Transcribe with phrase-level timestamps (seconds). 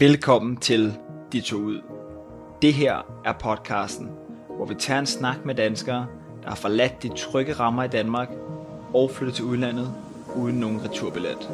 [0.00, 0.94] Velkommen til
[1.32, 1.82] De To Ud.
[2.62, 4.10] Det her er podcasten,
[4.56, 6.06] hvor vi tager en snak med danskere,
[6.42, 8.28] der har forladt de trygge rammer i Danmark
[8.94, 9.94] og flyttet til udlandet
[10.36, 11.50] uden nogen returbillet.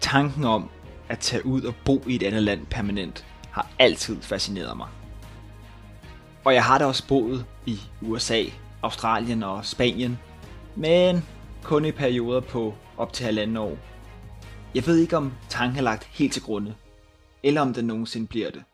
[0.00, 0.70] Tanken om
[1.08, 4.88] at tage ud og bo i et andet land permanent har altid fascineret mig.
[6.44, 8.44] Og jeg har da også boet i USA,
[8.82, 10.18] Australien og Spanien,
[10.76, 11.24] men
[11.62, 13.76] kun i perioder på op til halvanden år.
[14.74, 16.74] Jeg ved ikke om tanken er lagt helt til grunde,
[17.42, 18.64] eller om den nogensinde bliver det.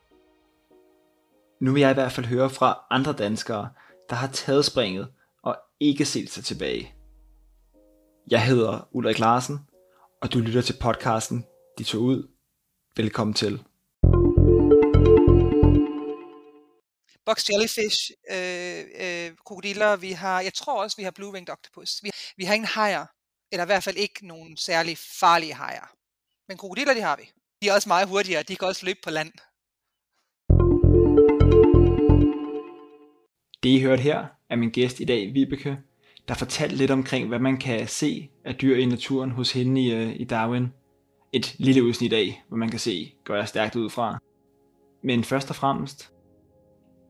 [1.61, 3.69] Nu vil jeg i hvert fald høre fra andre danskere,
[4.09, 5.07] der har taget springet
[5.43, 6.93] og ikke set sig tilbage.
[8.31, 9.59] Jeg hedder Ulrik Larsen,
[10.21, 11.45] og du lytter til podcasten
[11.77, 12.27] De tog ud.
[12.97, 13.63] Velkommen til.
[17.29, 21.99] Box jellyfish, øh, øh, krokodiller, vi har, jeg tror også, vi har blue-winged octopus.
[22.03, 23.05] Vi, vi har ingen hajer,
[23.51, 25.87] eller i hvert fald ikke nogen særlig farlige hajer.
[26.47, 27.31] Men krokodiller, de har vi.
[27.61, 29.31] De er også meget hurtigere, de kan også løbe på land.
[33.63, 35.77] Det I hørte her er min gæst i dag, Vibeke,
[36.27, 39.91] der fortalte lidt omkring, hvad man kan se af dyr i naturen hos hende i,
[39.93, 40.67] øh, i Darwin.
[41.33, 44.19] Et lille udsnit af, hvad man kan se, går jeg stærkt ud fra.
[45.03, 46.11] Men først og fremmest,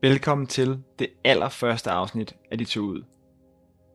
[0.02, 3.02] velkommen til det allerførste afsnit af De To Ud.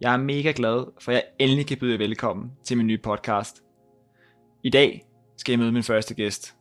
[0.01, 3.63] Jeg er mega glad, for jeg endelig kan byde jer velkommen til min nye podcast.
[4.63, 5.05] I dag
[5.37, 6.55] skal jeg møde min første gæst.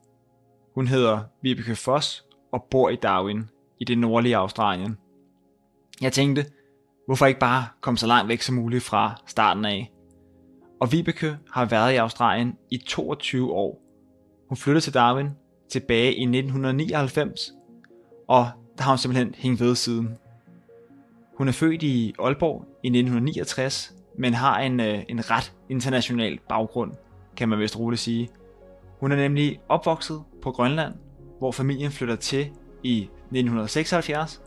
[0.75, 3.45] Hun hedder Vibeke Foss og bor i Darwin
[3.81, 4.99] i det nordlige Australien.
[6.01, 6.47] Jeg tænkte,
[7.07, 9.93] hvorfor ikke bare komme så langt væk som muligt fra starten af?
[10.81, 13.83] Og Vibeke har været i Australien i 22 år.
[14.49, 15.31] Hun flyttede til Darwin
[15.71, 17.53] tilbage i 1999,
[18.29, 20.19] og der har hun simpelthen hængt ved siden.
[21.39, 26.93] Hun er født i Aalborg i 1969, men har en, øh, en ret international baggrund,
[27.37, 28.29] kan man vist roligt sige.
[29.01, 30.95] Hun er nemlig opvokset på Grønland,
[31.39, 32.51] hvor familien flytter til
[32.83, 34.43] i 1976,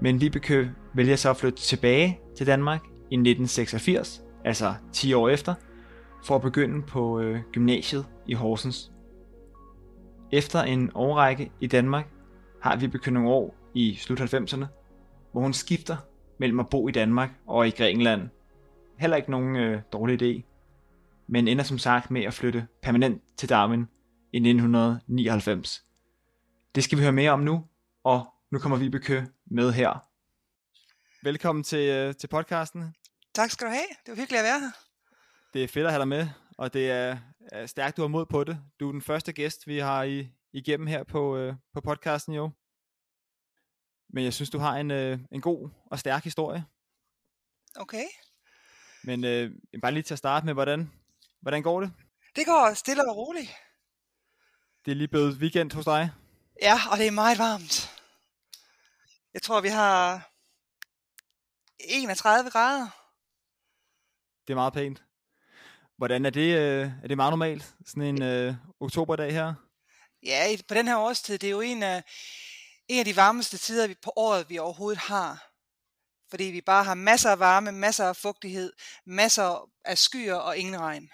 [0.00, 5.54] men Vibeke vælger så at flytte tilbage til Danmark i 1986, altså 10 år efter,
[6.24, 8.92] for at begynde på øh, gymnasiet i Horsens.
[10.32, 12.08] Efter en årrække i Danmark
[12.62, 14.64] har Vibeke nogle år i slut 90'erne,
[15.32, 15.96] hvor hun skifter
[16.38, 18.28] mellem at bo i Danmark og i Grækenland.
[18.98, 20.42] Heller ikke nogen øh, dårlig idé,
[21.28, 23.80] men ender som sagt med at flytte permanent til Darwin
[24.32, 25.84] i 1999.
[26.74, 27.64] Det skal vi høre mere om nu,
[28.04, 30.06] og nu kommer Vibeke med her.
[31.22, 32.94] Velkommen til, øh, til podcasten.
[33.34, 33.86] Tak skal du have.
[34.06, 34.70] Det var hyggeligt at være her.
[35.54, 36.28] Det er fedt at have dig med,
[36.58, 37.16] og det er,
[37.52, 38.58] er stærkt, du har mod på det.
[38.80, 42.50] Du er den første gæst, vi har i, igennem her på, øh, på podcasten jo.
[44.08, 46.64] Men jeg synes, du har en, øh, en god og stærk historie.
[47.76, 48.04] Okay.
[49.04, 49.50] Men øh,
[49.82, 50.92] bare lige til at starte med, hvordan,
[51.40, 51.92] hvordan går det?
[52.36, 53.50] Det går stille og roligt.
[54.84, 56.10] Det er lige blevet weekend hos dig.
[56.62, 58.00] Ja, og det er meget varmt.
[59.34, 60.30] Jeg tror, vi har
[61.78, 62.88] 31 grader.
[64.46, 65.04] Det er meget pænt.
[65.96, 69.54] Hvordan er det, øh, er det meget normalt, sådan en øh, oktoberdag her?
[70.22, 72.04] Ja, på den her årstid, det er jo en af,
[72.88, 75.50] en af de varmeste tider på året, vi overhovedet har.
[76.30, 78.72] Fordi vi bare har masser af varme, masser af fugtighed,
[79.06, 81.10] masser af skyer og ingen regn.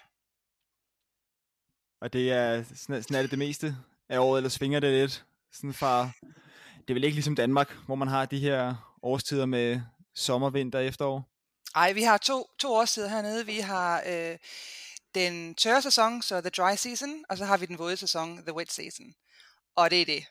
[2.01, 3.77] Og det er sådan, sådan er det det meste
[4.09, 5.25] af året, eller svinger det lidt?
[5.53, 6.11] Sådan fra,
[6.79, 9.81] det er vel ikke ligesom Danmark, hvor man har de her årstider med
[10.15, 11.29] sommer, vinter og efterår?
[11.75, 13.47] Nej, vi har to, to årstider hernede.
[13.47, 14.39] Vi har øh,
[15.17, 18.55] den tørre sæson, så the dry season, og så har vi den våde sæson, the
[18.55, 19.15] wet season.
[19.75, 20.25] Og det er det.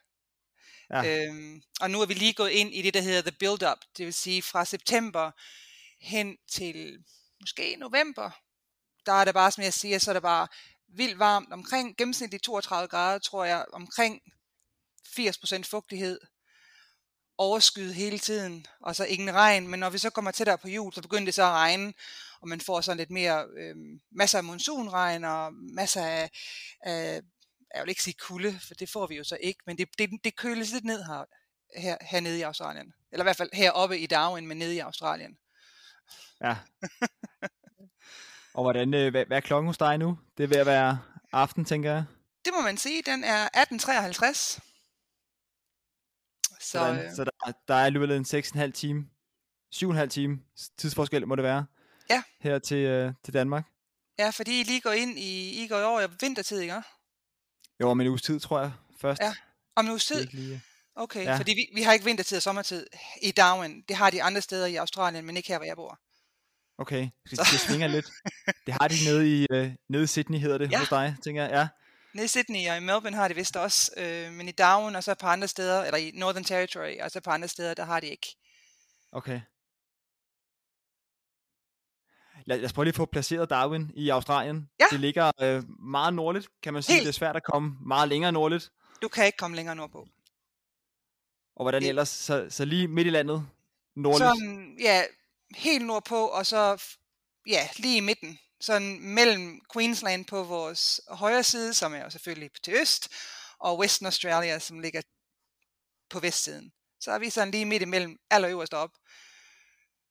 [0.90, 1.28] Ja.
[1.28, 4.06] Øhm, og nu er vi lige gået ind i det, der hedder the build-up, det
[4.06, 5.31] vil sige fra september
[6.01, 7.03] hen til
[7.41, 8.31] måske november,
[9.06, 10.47] der er det bare, som jeg siger, så er det bare
[10.88, 14.22] vildt varmt, omkring gennemsnitligt 32 grader, tror jeg, omkring
[15.19, 16.19] 80% fugtighed,
[17.37, 20.93] overskyet hele tiden, og så ingen regn, men når vi så kommer tættere på jul,
[20.93, 21.93] så begynder det så at regne,
[22.41, 23.76] og man får sådan lidt mere, øh,
[24.11, 26.29] masser af monsunregn, og masser af,
[26.82, 27.22] af
[27.76, 30.09] jeg vil ikke sige kulde, for det får vi jo så ikke, men det, det,
[30.23, 31.26] det køles lidt ned her,
[31.78, 32.93] her, hernede i Australien.
[33.11, 35.37] Eller i hvert fald heroppe i Darwin, men nede i Australien.
[36.41, 36.55] Ja.
[38.55, 40.17] og hvordan, øh, hvad, hvad er klokken hos dig nu?
[40.37, 40.99] Det er ved at være
[41.32, 42.05] aften, tænker jeg.
[42.46, 43.02] Det må man sige.
[43.02, 44.74] Den er 18.53.
[46.66, 47.06] Så, Sådan.
[47.06, 49.06] Øh, så der, der er alligevel en 6,5 time,
[49.76, 50.40] 7,5 time
[50.78, 51.66] tidsforskel må det være.
[52.09, 52.23] Ja.
[52.40, 53.66] Her til, øh, til Danmark.
[54.20, 56.82] Ja, fordi I lige går ind i, I går over i vintertid, ikke?
[57.82, 58.72] Jo, om en uges tid, tror jeg,
[59.02, 59.22] først.
[59.22, 59.35] Ja,
[59.76, 60.26] om en uges tid.
[60.26, 60.62] Lige...
[60.96, 61.38] Okay, ja.
[61.38, 62.88] fordi vi, vi har ikke vintertid og sommertid
[63.22, 63.82] i Darwin.
[63.88, 66.00] Det har de andre steder i Australien, men ikke her, hvor jeg bor.
[66.78, 68.06] Okay, det, det svinger lidt.
[68.66, 70.79] Det har de nede i, øh, nede i Sydney, hedder det ja.
[70.79, 71.52] hos dig, tænker jeg.
[71.52, 71.68] Ja.
[72.16, 75.03] Nede i Sydney og i Melbourne har de vist også, øh, men i Darwin og
[75.03, 78.00] så på andre steder, eller i Northern Territory og så på andre steder, der har
[78.00, 78.35] de ikke.
[79.12, 79.41] Okay.
[82.46, 84.70] Lad, lad os prøve lige at få placeret Darwin i Australien.
[84.79, 84.85] Ja.
[84.91, 86.94] Det ligger øh, meget nordligt, kan man sige.
[86.94, 87.03] Helt.
[87.03, 88.72] Det er svært at komme meget længere nordligt.
[89.02, 90.08] Du kan ikke komme længere nordpå.
[91.56, 91.90] Og hvordan det...
[91.90, 92.09] ellers?
[92.09, 93.47] Så, så lige midt i landet?
[93.96, 94.29] Nordligt?
[94.29, 95.03] Sådan, ja,
[95.56, 96.84] helt nordpå, og så
[97.47, 98.40] ja, lige i midten.
[98.66, 103.09] Sådan mellem Queensland på vores højre side, som er jo selvfølgelig til øst,
[103.59, 105.02] og Western Australia, som ligger
[106.09, 106.72] på vestsiden.
[107.00, 108.90] Så er vi sådan lige midt imellem, allerøverst op.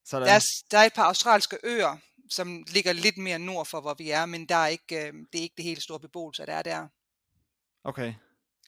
[0.05, 0.29] Sådan.
[0.29, 1.97] Der, er, der er et par australske øer,
[2.31, 5.39] som ligger lidt mere nord for, hvor vi er, men der er ikke, øh, det
[5.39, 6.89] er ikke det helt store beboelse, der er der.
[7.85, 8.15] Okay.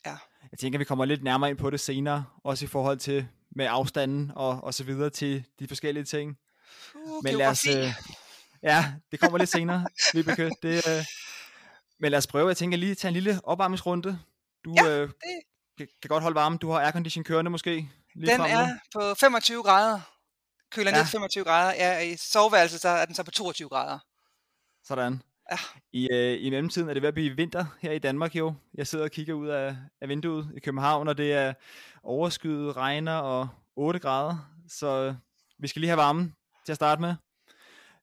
[0.06, 0.16] Ja.
[0.50, 3.66] Jeg tænker, vi kommer lidt nærmere ind på det senere, også i forhold til med
[3.70, 6.38] afstanden og, og så videre til de forskellige ting.
[6.94, 7.92] Uh, men lad os, øh,
[8.66, 10.50] ja, det kommer lidt senere, Vibeke.
[10.62, 11.04] Det, øh,
[12.00, 14.18] men lad os prøve, jeg tænker lige tage en lille opvarmningsrunde.
[14.64, 15.08] Du ja, øh,
[15.78, 15.88] det...
[16.02, 16.56] kan, godt holde varme.
[16.56, 17.88] Du har aircondition kørende måske?
[18.14, 20.00] Lige den er på 25 grader.
[20.70, 20.96] Køler ja.
[20.96, 21.74] ned 25 grader.
[21.74, 23.98] Ja, i soveværelset så er den så på 22 grader.
[24.84, 25.22] Sådan.
[25.50, 25.56] Ja.
[25.92, 28.54] I, øh, I mellemtiden er det ved at blive vinter her i Danmark jo.
[28.74, 31.54] Jeg sidder og kigger ud af, af vinduet i København, og det er
[32.02, 34.50] overskyet, regner og 8 grader.
[34.68, 35.14] Så øh,
[35.58, 36.34] vi skal lige have varmen
[36.64, 37.14] til at starte med.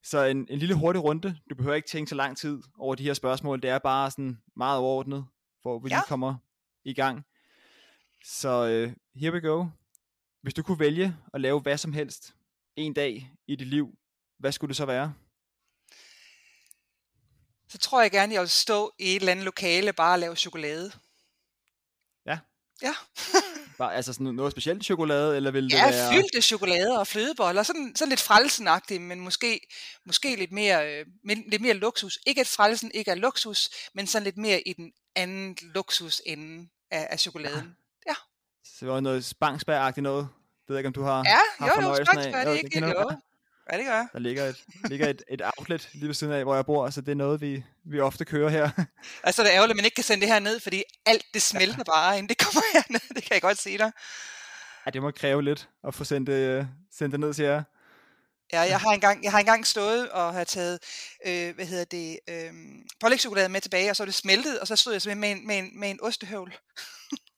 [0.04, 1.40] Så en, en lille hurtig runde.
[1.50, 3.62] Du behøver ikke tænke så lang tid over de her spørgsmål.
[3.62, 5.26] Det er bare sådan meget overordnet,
[5.62, 5.96] hvor vi ja.
[5.96, 6.36] lige kommer
[6.84, 7.26] i gang.
[8.26, 9.66] Så uh, here we go.
[10.42, 12.36] Hvis du kunne vælge at lave hvad som helst
[12.76, 13.98] en dag i dit liv,
[14.38, 15.14] hvad skulle det så være?
[17.68, 20.36] Så tror jeg gerne, jeg vil stå i et eller andet lokale bare og lave
[20.36, 20.92] chokolade.
[22.26, 22.40] Ja.
[22.82, 22.94] Ja.
[23.78, 26.14] Bare, altså sådan noget specielt chokolade, eller vil det ja, være...
[26.14, 29.60] fyldte chokolade og flødeboller, sådan, sådan lidt frelsenagtigt, men måske,
[30.06, 31.06] måske lidt, mere, øh,
[31.48, 32.20] lidt mere luksus.
[32.28, 36.70] Ikke at frelsen ikke er luksus, men sådan lidt mere i den anden luksus ende
[36.92, 37.76] af, af chokoladen.
[38.06, 38.12] Ja.
[38.12, 38.16] ja.
[38.66, 40.28] Så det var noget spangsbær noget?
[40.62, 42.80] Det ved jeg ikke, om du har Ja, har jo, jo, spangsbær, det er ikke
[42.80, 43.12] jo.
[43.72, 46.56] Ja, det gør Der ligger et, ligger et, et outlet lige ved siden af, hvor
[46.56, 48.70] jeg bor, så det er noget, vi, vi ofte kører her.
[49.24, 51.42] Altså, det er ærgerligt, at man ikke kan sende det her ned, fordi alt det
[51.42, 51.84] smelter ja.
[51.84, 53.16] bare, inden det kommer herned.
[53.16, 53.92] Det kan jeg godt sige dig.
[54.86, 57.64] Ja, det må kræve lidt at få sendt det, sendt det ned til jer.
[58.54, 60.80] Ja, jeg har engang, jeg har engang stået og har taget,
[61.26, 62.54] øh, hvad hedder det, øh,
[63.00, 65.48] pålægtschokolade med tilbage, og så er det smeltet, og så stod jeg simpelthen med en,
[65.48, 66.58] med en, med en ostehøvl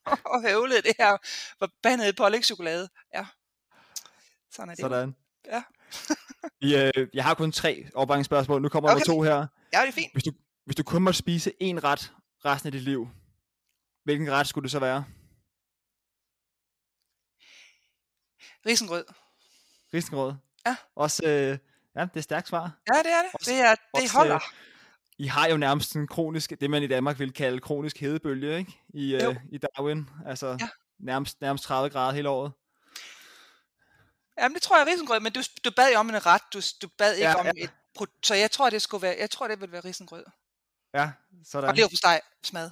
[0.34, 1.18] og høvlede det her
[1.60, 2.90] forbandede pålægtschokolade.
[3.14, 3.26] Ja,
[4.52, 4.84] sådan er det.
[4.84, 5.16] Sådan.
[5.46, 5.64] Ja.
[6.62, 8.62] I, øh, jeg har kun tre opvarmningsspørgsmål.
[8.62, 9.00] Nu kommer okay.
[9.00, 9.36] der to her.
[9.74, 10.14] Ja, det er fint.
[10.14, 10.32] Hvis du,
[10.66, 12.14] hvis du kun måtte spise én ret
[12.46, 13.08] resten af dit liv,
[14.04, 15.06] hvilken ret skulle det så være?
[18.66, 19.06] Risengrød.
[19.94, 20.34] Risengrød?
[20.66, 20.76] Ja.
[20.96, 21.58] Også, øh,
[21.96, 22.72] ja, det er stærkt svar.
[22.94, 23.32] Ja, det er det.
[23.34, 24.36] Også, det, er, det også, holder.
[24.36, 24.42] Øh,
[25.18, 28.80] I har jo nærmest en kronisk, det man i Danmark vil kalde kronisk hedebølge, ikke?
[28.94, 30.10] I, øh, i Darwin.
[30.26, 30.70] Altså ja.
[31.00, 32.52] nærmest, nærmest 30 grader hele året.
[34.38, 36.62] Jamen, det tror jeg er risengrød, men du, du bad jo om en ret, du,
[36.82, 37.52] du bad ikke ja, om ja.
[37.64, 37.72] et
[38.24, 40.26] så jeg tror, det skulle være, jeg tror, det vil være risengrød.
[40.94, 41.12] Ja,
[41.46, 41.70] sådan.
[41.70, 42.72] Og på steg smad,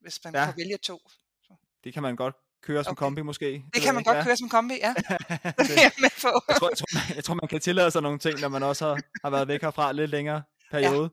[0.00, 0.44] hvis man ja.
[0.44, 1.00] kan vælge to.
[1.42, 1.54] Så.
[1.84, 2.98] Det kan man godt køre som okay.
[2.98, 3.46] kombi måske.
[3.46, 4.24] Det, det kan man godt ja.
[4.24, 4.88] køre som kombi, ja.
[4.98, 8.40] det, jeg, jeg, tror, jeg, tror, man, jeg tror, man kan tillade sig nogle ting,
[8.40, 11.10] når man også har, har været væk herfra lidt længere periode.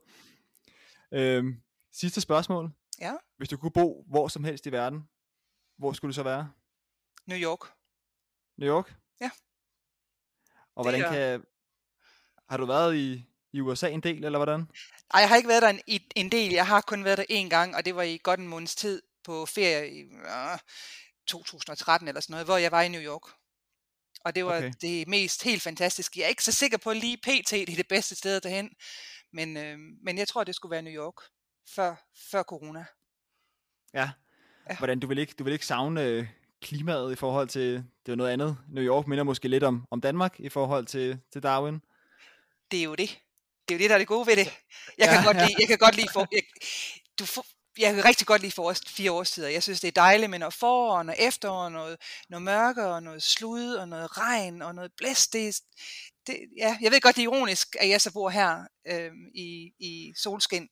[1.11, 1.17] Ja.
[1.17, 1.61] Øhm,
[1.93, 2.71] sidste spørgsmål.
[2.99, 3.13] Ja.
[3.37, 5.09] Hvis du kunne bo hvor som helst i verden,
[5.77, 6.51] hvor skulle det så være?
[7.25, 7.59] New York.
[8.57, 8.95] New York?
[9.21, 9.29] Ja.
[10.75, 11.43] Og hvordan kan...
[12.49, 14.59] Har du været i, i USA en del, eller hvordan?
[14.59, 16.51] Nej, jeg har ikke været der en, en del.
[16.51, 19.01] Jeg har kun været der en gang, og det var i godt en måneds tid
[19.23, 20.59] på ferie i øh,
[21.27, 23.21] 2013 eller sådan noget, hvor jeg var i New York.
[24.25, 24.73] Og det var okay.
[24.81, 26.19] det mest helt fantastiske.
[26.19, 27.51] Jeg er ikke så sikker på lige pt.
[27.51, 28.69] det er det bedste sted at hen,
[29.33, 31.15] men, øh, men jeg tror, det skulle være New York
[31.75, 31.95] før,
[32.31, 32.85] før corona.
[33.93, 34.11] Ja.
[34.69, 34.77] ja.
[34.77, 36.29] Hvordan, du vil ikke, du vil ikke savne
[36.63, 38.57] klimaet i forhold til, det er noget andet.
[38.69, 41.81] New York minder måske lidt om, om Danmark i forhold til, til Darwin.
[42.71, 43.19] Det er jo det.
[43.67, 44.47] Det er jo det, der er det gode ved det.
[44.97, 46.41] Jeg kan, ja, godt, lide, jeg kan godt lide for, jeg,
[47.19, 47.45] du får,
[47.77, 49.47] jeg kan rigtig godt lide for fire årstider.
[49.47, 51.97] Jeg synes, det er dejligt med noget forår og noget efterår, noget,
[52.29, 55.33] noget mørke og noget slud og noget regn og noget blæst.
[55.33, 55.55] Det,
[56.27, 59.71] det, ja, jeg ved godt, det er ironisk, at jeg så bor her øh, i,
[59.79, 60.69] i solskin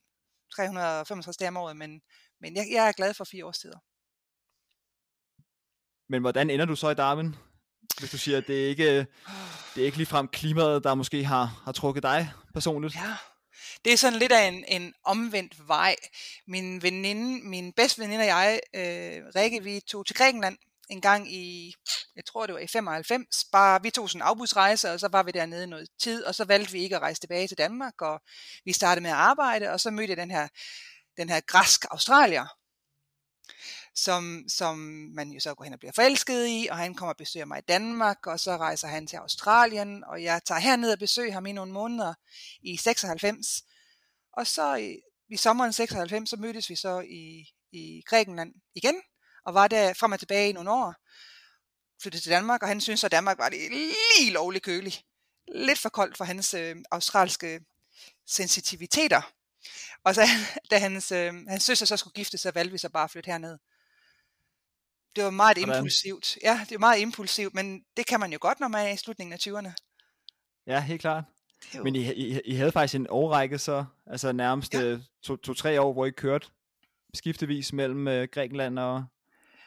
[0.56, 2.00] 365 dage om året, men,
[2.40, 3.78] men jeg, jeg er glad for fire årstider.
[6.12, 7.36] Men hvordan ender du så i Darwin?
[7.98, 8.98] Hvis du siger, at det er ikke,
[9.74, 12.94] det er ikke ligefrem klimaet, der måske har, har trukket dig personligt.
[12.94, 13.16] Ja,
[13.84, 15.96] det er sådan lidt af en, en omvendt vej.
[16.46, 20.58] Min veninde, min bedste veninde og jeg, øh, Rikke, vi tog til Grækenland
[20.90, 21.74] en gang i,
[22.16, 25.22] jeg tror det var i 95, bare vi tog sådan en afbudsrejse, og så var
[25.22, 28.20] vi dernede noget tid, og så valgte vi ikke at rejse tilbage til Danmark, og
[28.64, 30.48] vi startede med at arbejde, og så mødte jeg den her,
[31.16, 32.46] den her græsk australier,
[33.94, 34.78] som, som
[35.14, 37.58] man jo så går hen og bliver forelsket i, og han kommer og besøger mig
[37.58, 41.46] i Danmark, og så rejser han til Australien, og jeg tager herned og besøger ham
[41.46, 42.14] i nogle måneder
[42.62, 43.62] i 96,
[44.32, 44.96] og så i,
[45.28, 49.02] i sommeren 96, så mødtes vi så i, i Grækenland igen,
[49.46, 50.94] og var der frem og tilbage i nogle år,
[52.02, 54.94] flyttede til Danmark, og han synes at Danmark var det lige lovligt kølig.
[55.54, 57.60] Lidt for koldt for hans øh, australske
[58.26, 59.32] sensitiviteter.
[60.04, 60.22] Og så
[60.70, 63.30] da hans, øh, hans søster så skulle gifte sig, valgte vi så bare at flytte
[63.30, 63.58] herned.
[65.16, 65.76] Det var meget Hvordan?
[65.76, 66.38] impulsivt.
[66.42, 68.96] Ja, det var meget impulsivt, men det kan man jo godt, når man er i
[68.96, 69.72] slutningen af 20'erne.
[70.66, 71.24] Ja, helt klart.
[71.74, 71.82] Jo...
[71.82, 74.82] Men I, I, I havde faktisk en årrække så, altså nærmest ja.
[74.82, 76.48] Øh, to-tre to, år, hvor I kørte
[77.14, 79.04] skiftevis mellem øh, Grækenland og,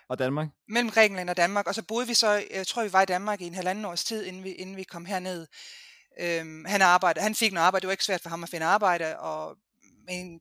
[0.10, 0.48] og Danmark?
[0.68, 3.42] Mellem Grækenland og Danmark, og så boede vi så, jeg tror vi var i Danmark
[3.42, 5.48] i en halvanden års tid, inden vi, inden vi kom herned.
[6.20, 8.66] Øhm, han, arbejdede, han fik noget arbejde, det var ikke svært for ham at finde
[8.66, 9.58] arbejde, og,
[10.06, 10.40] men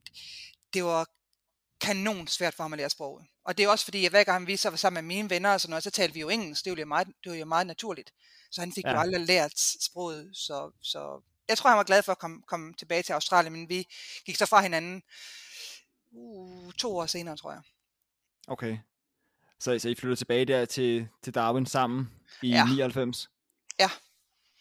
[0.73, 1.07] det var
[1.81, 3.25] kanon svært for ham at lære sproget.
[3.45, 5.53] Og det er også fordi, at hver gang vi så var sammen med mine venner
[5.53, 6.65] og sådan noget, så talte vi jo engelsk.
[6.65, 8.13] Det var jo meget, det var jo meget naturligt.
[8.51, 8.91] Så han fik ja.
[8.91, 10.29] jo aldrig lært sproget.
[10.33, 13.69] Så, så jeg tror, han var glad for at komme, komme tilbage til Australien, men
[13.69, 13.87] vi
[14.25, 15.03] gik så fra hinanden
[16.11, 17.61] uh, to år senere, tror jeg.
[18.47, 18.77] Okay.
[19.59, 22.11] Så, så I flyttede tilbage der til, til Darwin sammen
[22.41, 22.65] i ja.
[22.65, 23.29] 99?
[23.79, 23.89] Ja.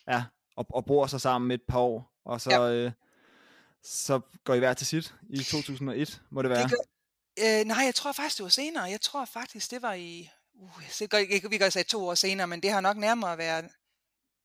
[0.09, 0.25] Ja,
[0.57, 2.71] og, og bor så sammen et par år, og så, ja.
[2.71, 2.93] øh,
[3.83, 6.62] så går I hver til sit i 2001, må det være?
[6.62, 6.94] Det gør,
[7.38, 8.85] øh, nej, jeg tror faktisk, det var senere.
[8.85, 10.31] Jeg tror faktisk, det var i...
[10.55, 13.64] Uh, så går, vi kan sige to år senere, men det har nok nærmere været...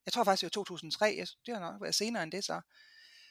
[0.06, 1.26] Jeg tror faktisk, det var 2003.
[1.46, 2.62] Det har nok været senere end det så.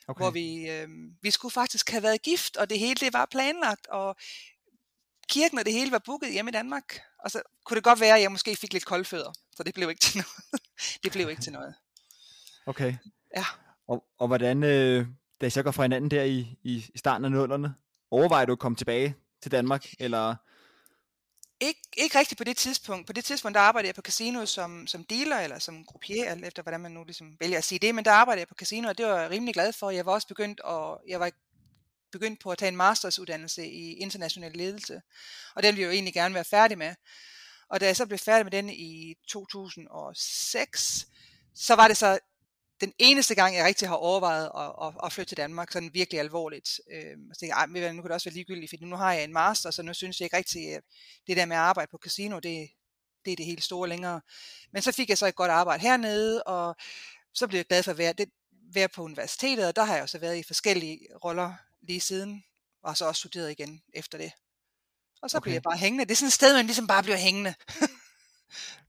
[0.09, 0.23] Okay.
[0.23, 0.88] Hvor vi, øh,
[1.23, 4.17] vi skulle faktisk have været gift, og det hele det var planlagt, og
[5.29, 7.00] kirken og det hele var booket hjemme i Danmark.
[7.25, 9.91] Og så kunne det godt være, at jeg måske fik lidt koldfødder, så det blev
[9.91, 10.62] ikke til noget.
[11.03, 11.75] det blev ikke til noget.
[12.67, 12.95] Okay.
[13.37, 13.45] Ja.
[13.88, 15.07] Og, og hvordan, øh,
[15.41, 17.75] da I så går fra hinanden der i, i, i starten af nullerne,
[18.11, 20.37] overvejer du at komme tilbage til Danmark, eller...
[21.61, 23.07] Ikke, ikke rigtigt på det tidspunkt.
[23.07, 26.45] På det tidspunkt, der arbejdede jeg på casino som, som dealer, eller som gruppier, alt
[26.45, 28.88] efter hvordan man nu ligesom vælger at sige det, men der arbejdede jeg på casino,
[28.88, 29.90] og det var jeg rimelig glad for.
[29.90, 31.30] Jeg var også begyndt, at, jeg var
[32.12, 35.02] begyndt på at tage en mastersuddannelse i international ledelse,
[35.54, 36.95] og den ville jeg jo egentlig gerne være færdig med.
[37.68, 41.07] Og da jeg så blev færdig med den i 2006,
[41.54, 42.18] så var det så
[42.80, 46.20] den eneste gang, jeg rigtig har overvejet at, at, at flytte til Danmark, sådan virkelig
[46.20, 46.80] alvorligt.
[46.92, 49.32] Øh, så tænkte jeg, nu kan det også være ligegyldigt, fordi nu har jeg en
[49.32, 50.82] master, så nu synes jeg ikke rigtig, at
[51.26, 52.68] det der med at arbejde på casino, det,
[53.25, 54.20] det er det helt store længere.
[54.73, 56.76] Men så fik jeg så et godt arbejde hernede, og
[57.35, 58.28] så blev jeg glad for at være, det,
[58.75, 62.44] være på universitetet, og der har jeg også været i forskellige roller lige siden,
[62.82, 64.32] og så også studeret igen efter det.
[65.23, 65.44] Og så okay.
[65.44, 66.04] bliver jeg bare hængende.
[66.04, 67.54] Det er sådan et sted, man ligesom bare bliver hængende.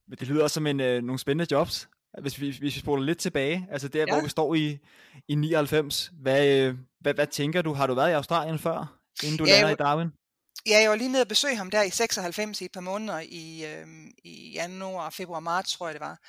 [0.08, 1.88] Men det lyder også som en, øh, nogle spændende jobs.
[2.22, 4.13] Hvis vi, hvis vi spoler lidt tilbage, altså der, ja.
[4.13, 4.78] hvor vi står i,
[5.28, 7.74] i 99, hvad, øh, hvad, hvad tænker du?
[7.74, 10.08] Har du været i Australien før, inden du ja, lander i Darwin?
[10.68, 13.20] Ja, jeg var lige nede og besøge ham der i 96 i et par måneder
[13.20, 13.88] i, øh,
[14.24, 16.20] i januar, februar, marts, tror jeg det var.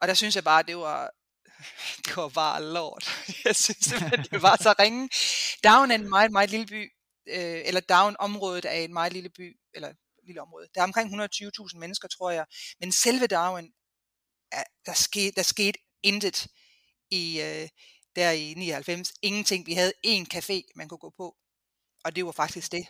[0.00, 1.10] Og der synes jeg bare, det var,
[2.06, 3.04] det var bare lort.
[3.44, 5.08] Jeg synes simpelthen, det var så ringe.
[5.64, 6.92] Down er en meget, meget lille by,
[7.28, 9.92] øh, eller Down-området er en meget lille by, eller
[10.26, 10.66] lille område.
[10.74, 12.44] Der er omkring 120.000 mennesker, tror jeg.
[12.80, 13.70] Men selve Darwin,
[14.86, 16.46] der, skete, der skete intet
[17.10, 17.68] i, øh,
[18.16, 19.12] der i 99.
[19.22, 19.66] Ingenting.
[19.66, 21.34] Vi havde én café, man kunne gå på.
[22.04, 22.86] Og det var faktisk det.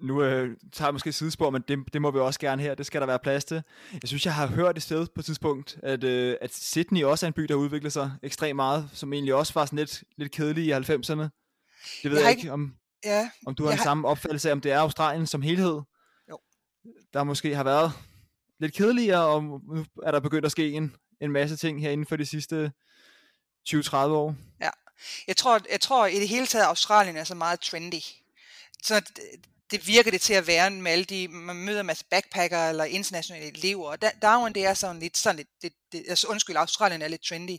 [0.00, 2.74] Nu øh, tager jeg måske sidespor, men det, det må vi også gerne her.
[2.74, 3.62] Det skal der være plads til.
[3.92, 7.26] Jeg synes, jeg har hørt et sted på et tidspunkt, at, øh, at Sydney også
[7.26, 10.32] er en by, der udvikler sig ekstremt meget, som egentlig også var sådan lidt, lidt
[10.32, 11.28] kedelig i 90'erne.
[12.02, 13.84] Det ved jeg, jeg ikke, om, ja, om du har en har...
[13.84, 15.80] samme opfattelse af, om det er Australien som helhed.
[16.30, 16.38] Jo.
[17.12, 17.92] Der måske har været
[18.60, 22.06] lidt kedeligere, og nu er der begyndt at ske en, en masse ting her inden
[22.06, 22.72] for de sidste
[23.68, 24.34] 20-30 år.
[24.60, 24.70] Ja,
[25.26, 28.00] jeg tror, jeg tror i det hele taget, at Australien er så meget trendy.
[28.82, 29.02] Så
[29.70, 32.84] det virker det til at være med alle de, man møder en masse backpacker eller
[32.84, 37.02] internationale elever, og Darwin det er sådan lidt, sådan lidt, det, det, altså undskyld, Australien
[37.02, 37.56] er lidt trendy,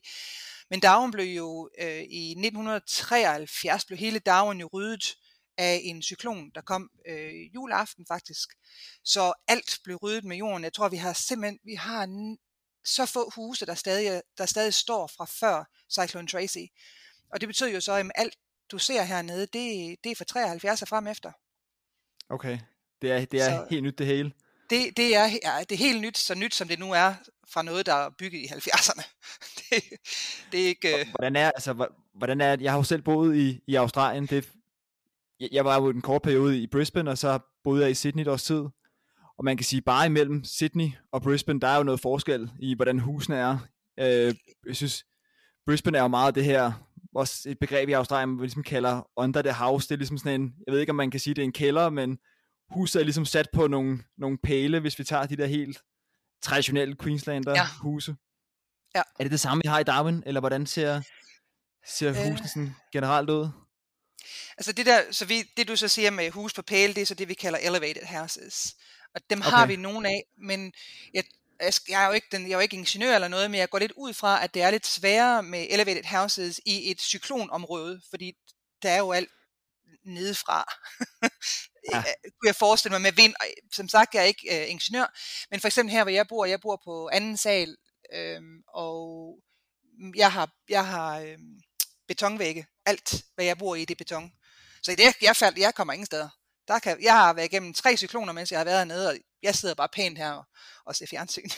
[0.69, 5.15] men Darwin blev jo øh, i 1973, blev hele Darwin jo ryddet
[5.57, 8.49] af en cyklon, der kom øh, juleaften faktisk.
[9.03, 10.63] Så alt blev ryddet med jorden.
[10.63, 12.35] Jeg tror, vi har simpelthen, vi har
[12.85, 16.65] så få huse, der stadig, der stadig står fra før Cyclone Tracy.
[17.33, 18.35] Og det betyder jo så, at alt
[18.71, 21.31] du ser hernede, det, det er fra 73 og frem efter.
[22.29, 22.59] Okay,
[23.01, 24.31] det er, det er så helt nyt det hele.
[24.69, 27.13] Det, det, er, ja, det er helt nyt, så nyt som det nu er
[27.49, 29.03] fra noget, der er bygget i 70'erne.
[29.57, 29.83] det,
[30.51, 30.99] det er ikke...
[30.99, 34.49] Øh, hvordan er, altså, hvordan er, jeg har jo selv boet i, i Australien, det,
[35.51, 38.27] jeg var jo en kort periode i Brisbane, og så boede jeg i Sydney et
[38.27, 38.63] års tid,
[39.37, 42.75] Og man kan sige, bare imellem Sydney og Brisbane, der er jo noget forskel i,
[42.75, 43.57] hvordan husene er.
[43.99, 44.35] Øh,
[44.67, 45.05] jeg synes,
[45.65, 46.71] Brisbane er jo meget det her,
[47.15, 49.87] også et begreb i Australien, vi ligesom kalder under the house.
[49.87, 51.51] Det er ligesom sådan en, jeg ved ikke, om man kan sige, det er en
[51.51, 52.17] kælder, men
[52.69, 55.81] huset er ligesom sat på nogle, nogle pæle, hvis vi tager de der helt
[56.41, 57.65] traditionelle Queenslander ja.
[57.81, 58.15] huse.
[58.95, 59.01] Ja.
[59.19, 61.01] Er det det samme, vi har i Darwin, eller hvordan ser,
[61.87, 62.15] ser øh.
[62.15, 63.49] husene sådan generelt ud?
[64.57, 67.05] Altså det der, så vi, det du så siger med hus på pæle, det er
[67.05, 68.75] så det, vi kalder elevated houses.
[69.15, 69.49] Og dem okay.
[69.49, 70.73] har vi nogle af, men
[71.13, 71.23] jeg,
[71.89, 73.79] jeg er jo ikke den, jeg er jo ikke ingeniør eller noget, men jeg går
[73.79, 78.33] lidt ud fra, at det er lidt sværere med elevated houses i et cyklonområde, fordi
[78.83, 79.29] der er jo alt
[80.05, 80.73] nedefra.
[81.91, 82.03] ja.
[82.23, 83.33] kunne jeg forestille mig med vind.
[83.73, 85.17] Som sagt, jeg er ikke øh, ingeniør,
[85.51, 87.77] men for eksempel her, hvor jeg bor, jeg bor på anden sal,
[88.13, 89.35] øh, og
[90.15, 91.37] jeg har, jeg har øh,
[92.07, 92.67] betonvægge.
[92.85, 94.31] Alt, hvad jeg bor i, det er beton.
[94.83, 96.29] Så det, jeg, faldt, jeg kommer ingen steder.
[96.67, 99.55] Der kan, jeg har været igennem tre cykloner, mens jeg har været hernede, og jeg
[99.55, 100.45] sidder bare pænt her og,
[100.85, 101.49] og ser fjernsyn.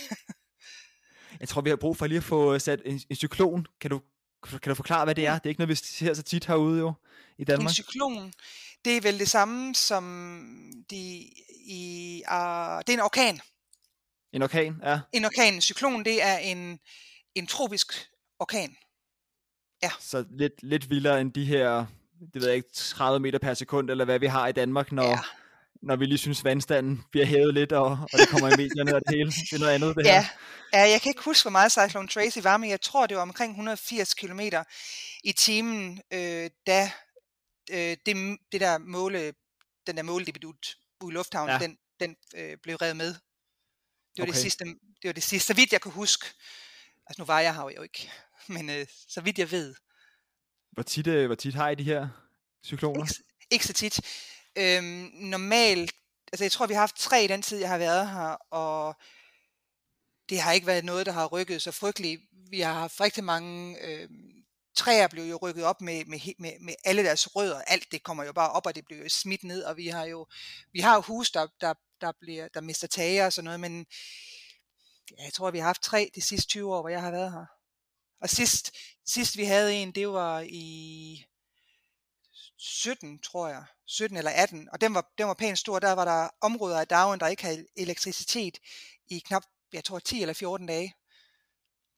[1.40, 3.68] jeg tror, vi har brug for lige at få sat en, en cyklon.
[3.82, 4.02] Kan du,
[4.44, 5.34] kan du forklare, hvad det er?
[5.34, 6.94] Det er ikke noget, vi ser så tit herude jo,
[7.38, 7.70] i Danmark.
[7.70, 8.34] En cyklon,
[8.86, 10.04] det er vel det samme som
[10.90, 11.30] de
[11.66, 12.24] i...
[12.28, 13.42] Uh, det er en orkan.
[14.34, 15.00] En orkan, ja.
[15.14, 15.54] En orkan.
[15.54, 16.80] En cyklon, det er en,
[17.36, 18.08] en tropisk
[18.40, 18.78] orkan.
[19.84, 19.92] Ja.
[20.00, 21.86] Så lidt, lidt vildere end de her,
[22.34, 25.04] det ved jeg ikke, 30 meter per sekund, eller hvad vi har i Danmark, når,
[25.04, 25.20] ja.
[25.82, 29.02] når vi lige synes, vandstanden bliver hævet lidt, og, og det kommer i medierne og
[29.08, 29.32] det hele.
[29.32, 30.22] Det er noget andet, det ja.
[30.22, 30.30] her.
[30.74, 33.24] Ja, jeg kan ikke huske, hvor meget Cyclone Tracy var, men jeg tror, det var
[33.24, 34.40] omkring 180 km
[35.24, 36.92] i timen, øh, da
[37.72, 39.34] øh, det, det der måle,
[39.88, 41.68] den der måledebut ude i lufthavnen, ja.
[41.68, 43.08] den, den øh, blev revet med.
[43.08, 43.18] Det
[44.18, 44.34] var okay.
[44.34, 46.26] det sidste, det var det sidste, så vidt jeg kan huske.
[47.08, 48.12] Altså nu var jeg her jo ikke,
[48.56, 49.76] men øh, så vidt jeg ved.
[50.72, 52.10] Hvor tit, øh, hvor tit har I de her
[52.66, 53.02] cykloner?
[53.02, 54.02] Ikke, ikke så tit.
[54.56, 55.92] Øhm, normalt,
[56.34, 58.96] altså jeg tror, vi har haft tre i den tid, jeg har været her, og
[60.30, 62.22] det har ikke været noget, der har rykket så frygteligt.
[62.50, 64.10] Vi har haft rigtig mange øh,
[64.76, 67.62] træer blev jo rykket op med, med, med, med alle deres rødder.
[67.62, 70.06] Alt det kommer jo bare op, og det bliver jo smidt ned, og vi har
[70.06, 70.28] jo,
[70.74, 73.86] vi har jo hus, der, der, der, bliver, der mister tage og sådan noget, men
[75.18, 77.32] ja, jeg tror, vi har haft tre de sidste 20 år, hvor jeg har været
[77.32, 77.59] her.
[78.22, 78.72] Og sidst,
[79.06, 81.26] sidst vi havde en, det var i
[82.58, 83.64] 17, tror jeg.
[83.86, 84.70] 17 eller 18.
[84.72, 85.80] Og den var, den var pænt stor.
[85.80, 88.58] Der var der områder af dagen, der ikke havde elektricitet
[89.08, 90.96] i knap, jeg tror, 10 eller 14 dage.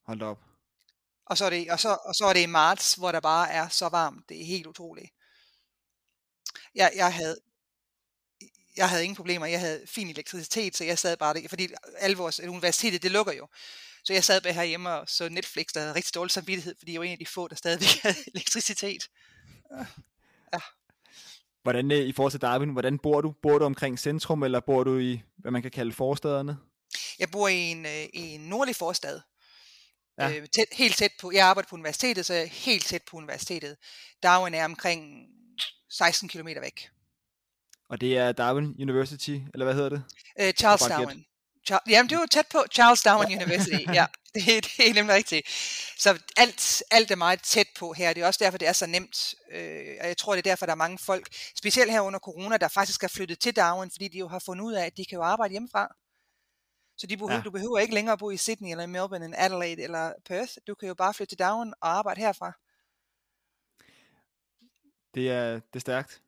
[0.05, 0.39] Hold op.
[1.25, 3.51] Og så, er det, og, så, og så er det i marts, hvor der bare
[3.51, 4.29] er så varmt.
[4.29, 5.11] Det er helt utroligt.
[6.75, 7.39] Jeg, jeg, havde,
[8.75, 9.45] jeg havde ingen problemer.
[9.45, 13.33] Jeg havde fin elektricitet, så jeg sad bare der, fordi alle vores universitetet, det lukker
[13.33, 13.47] jo.
[14.03, 16.99] Så jeg sad bare herhjemme og så Netflix, der havde rigtig dårlig samvittighed, fordi jeg
[16.99, 19.09] var en af de få, der stadig havde elektricitet.
[20.53, 20.59] Ja.
[21.63, 23.33] Hvordan øh, i forhold til Darwin, hvordan bor du?
[23.41, 26.57] Bor du omkring centrum, eller bor du i, hvad man kan kalde forstederne?
[27.19, 29.21] Jeg bor i en, øh, i en nordlig forstad,
[30.17, 30.29] Ja.
[30.29, 33.17] Øh, tæt, helt tæt på, jeg arbejder på universitetet, så jeg er helt tæt på
[33.17, 33.77] universitetet.
[34.23, 35.27] Darwin er omkring
[35.89, 36.89] 16 km væk.
[37.89, 40.03] Og det er Darwin University, eller hvad hedder det?
[40.39, 41.25] Øh, Charles Darwin.
[41.69, 44.05] Jamen, det er jo tæt på Charles Darwin University, ja.
[44.33, 44.45] Det,
[44.77, 45.47] det er nemlig rigtigt.
[45.97, 48.13] Så alt, alt er meget tæt på her.
[48.13, 49.35] Det er også derfor, det er så nemt.
[49.51, 52.57] Øh, og jeg tror, det er derfor, der er mange folk, specielt her under corona,
[52.57, 55.05] der faktisk er flyttet til Darwin, fordi de jo har fundet ud af, at de
[55.05, 55.95] kan jo arbejde hjemmefra.
[56.97, 57.41] Så de behøver, ja.
[57.41, 60.53] du behøver ikke længere at bo i Sydney eller Melbourne eller Adelaide eller Perth.
[60.67, 62.51] Du kan jo bare flytte til Darwin og arbejde herfra.
[65.15, 66.21] Det er, det er stærkt.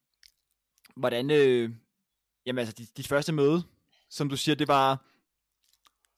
[0.96, 1.70] Hvordan, øh,
[2.46, 3.64] jamen altså, dit, dit første møde,
[4.10, 5.06] som du siger, det var,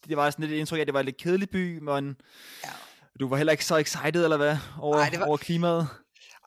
[0.10, 2.16] det var sådan lidt indtryk af, at det var en lidt kedelig by, men
[2.64, 2.70] ja.
[3.20, 5.88] du var heller ikke så excited, eller hvad, over, Ej, var, over klimaet?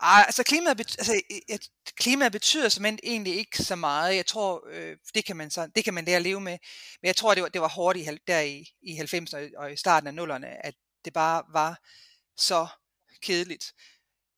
[0.03, 4.17] Ej, altså klimaet, bet, altså, et, klimaet betyder som egentlig ikke så meget.
[4.17, 6.59] Jeg tror, øh, det, kan man så, det kan man lære at leve med.
[7.03, 9.77] Men jeg tror, det var, det var hårdt i, der i, i 90'erne og i
[9.77, 11.79] starten af 0'erne, at det bare var
[12.37, 12.67] så
[13.23, 13.65] kedeligt.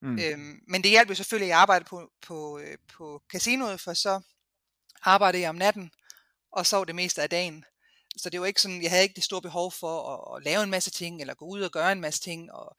[0.03, 0.19] Mm.
[0.19, 3.95] Øhm, men det hjalp jo selvfølgelig, at jeg arbejdede på, på, øh, på casinoet, for
[3.95, 4.21] så
[5.03, 5.91] arbejdede jeg om natten,
[6.53, 7.65] og sov det meste af dagen.
[8.17, 10.63] Så det var ikke sådan, jeg havde ikke det store behov for at, at lave
[10.63, 12.77] en masse ting, eller gå ud og gøre en masse ting, og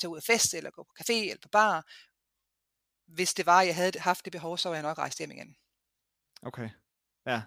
[0.00, 1.86] tage ud og fest, eller gå på café, eller på bar
[3.08, 5.56] hvis det var, jeg havde haft det behov, så var jeg nok rejst hjem igen.
[6.42, 6.68] Okay,
[7.26, 7.42] ja.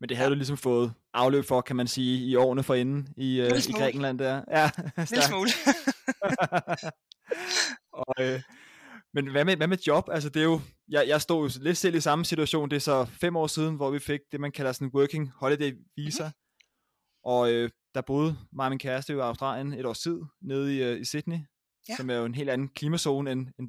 [0.00, 0.30] Men det havde ja.
[0.30, 4.18] du ligesom fået afløb for, kan man sige, i årene forinden i, uh, i Grækenland
[4.18, 4.42] der.
[4.50, 4.70] Ja,
[5.10, 5.50] Lille smule.
[8.02, 8.42] og, øh,
[9.14, 10.08] men hvad med, hvad med job?
[10.12, 12.80] Altså det er jo, jeg, jeg stod jo lidt selv i samme situation, det er
[12.80, 16.24] så fem år siden, hvor vi fik det, man kalder sådan en working holiday visa.
[16.24, 16.47] Mm-hmm.
[17.28, 20.82] Og øh, der boede mig og min kæreste i Australien et års tid, nede i,
[20.82, 21.38] øh, i Sydney,
[21.88, 21.96] ja.
[21.96, 23.68] som er jo en helt anden klimazone end, end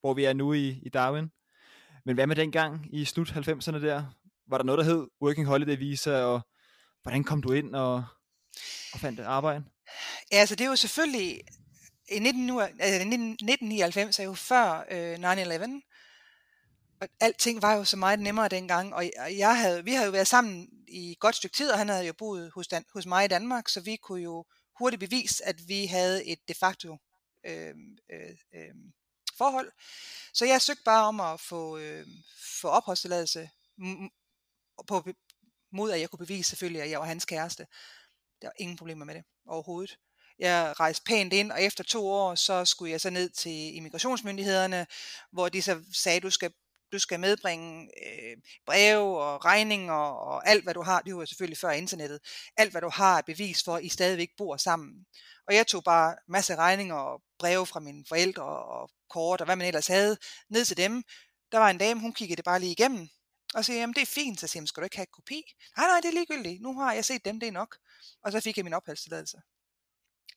[0.00, 1.30] hvor vi er nu i, i Darwin.
[2.04, 4.04] Men hvad med dengang i slut 90'erne der?
[4.48, 6.40] Var der noget, der hed Working Holiday Visa, og
[7.02, 8.04] hvordan kom du ind og,
[8.92, 9.64] og fandt arbejde?
[10.32, 11.40] Ja, altså det er jo selvfølgelig,
[12.10, 15.95] i 19, altså 1999 er jo før øh, 9-11,
[17.00, 20.28] og alting var jo så meget nemmere dengang, og jeg havde, vi havde jo været
[20.28, 23.24] sammen i et godt stykke tid, og han havde jo boet hos, Dan, hos mig
[23.24, 24.44] i Danmark, så vi kunne jo
[24.78, 26.96] hurtigt bevise, at vi havde et de facto
[27.46, 28.74] øhm, øh, øh, øh,
[29.38, 29.72] forhold.
[30.32, 32.06] Så jeg søgte bare om at få, øh,
[32.60, 33.50] få opholdstilladelse
[34.86, 35.08] på,
[35.72, 37.66] mod at jeg kunne bevise selvfølgelig, at jeg var hans kæreste.
[38.42, 39.98] Der var ingen problemer med det overhovedet.
[40.38, 44.86] Jeg rejste pænt ind, og efter to år, så skulle jeg så ned til immigrationsmyndighederne,
[45.32, 46.52] hvor de så sagde, du skal
[46.92, 51.00] du skal medbringe øh, breve og regninger og alt, hvad du har.
[51.00, 52.20] Det var selvfølgelig før internettet.
[52.56, 55.06] Alt, hvad du har, er bevis for, at I stadigvæk bor sammen.
[55.48, 59.56] Og jeg tog bare masse regninger og breve fra mine forældre og kort og hvad
[59.56, 60.16] man ellers havde,
[60.50, 61.02] ned til dem.
[61.52, 63.08] Der var en dame, hun kiggede det bare lige igennem.
[63.54, 64.40] Og så jamen det er fint.
[64.40, 65.42] Så siger jeg, skal du ikke have kopi?
[65.76, 66.62] Nej, nej, det er ligegyldigt.
[66.62, 67.76] Nu har jeg set dem, det er nok.
[68.24, 69.36] Og så fik jeg min opholdstilladelse.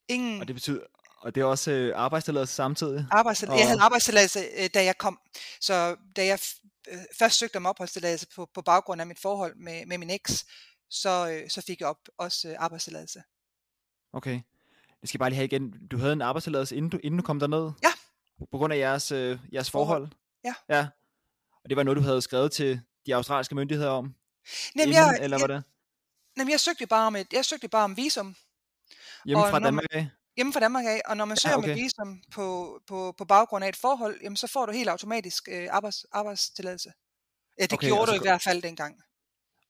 [0.08, 0.42] Ingen...
[0.42, 0.86] Og det betyder,
[1.22, 3.06] og det er også øh, arbejdstilladelse samtidig?
[3.12, 3.56] Arbejdstilladelse.
[3.56, 3.60] Og...
[3.60, 5.20] Jeg havde arbejdstilladelse, øh, da jeg kom.
[5.62, 6.40] Så da jeg
[6.88, 10.46] øh, først søgte om opholdstilladelse på, på baggrund af mit forhold med, med min eks,
[10.90, 13.24] så, øh, så fik jeg op, også øh, arbejdstilladelse.
[14.14, 14.42] Okay.
[15.02, 15.88] Det skal bare lige have igen.
[15.92, 17.72] Du havde en arbejdstilladelse, inden du, inden du kom derned?
[17.84, 17.92] Ja.
[18.52, 20.08] På grund af jeres, øh, jeres forhold?
[20.44, 20.54] Ja.
[20.70, 20.88] Ja.
[21.64, 24.16] Og det var noget, du havde skrevet til de australske myndigheder om?
[24.76, 25.64] Jamen, inden, jeg, eller hvad det?
[26.38, 28.36] Jamen, jeg søgte bare om et, jeg søgte bare om visum.
[29.26, 30.10] Hjemme fra Danmark af?
[30.40, 31.68] Hjemme fra Danmark af, og når man søger ja, okay.
[31.68, 35.48] med visum på, på, på baggrund af et forhold, jamen, så får du helt automatisk
[35.52, 36.92] øh, arbejds, arbejdstilladelse.
[37.60, 39.02] Ja, det okay, gjorde du i hvert fald dengang.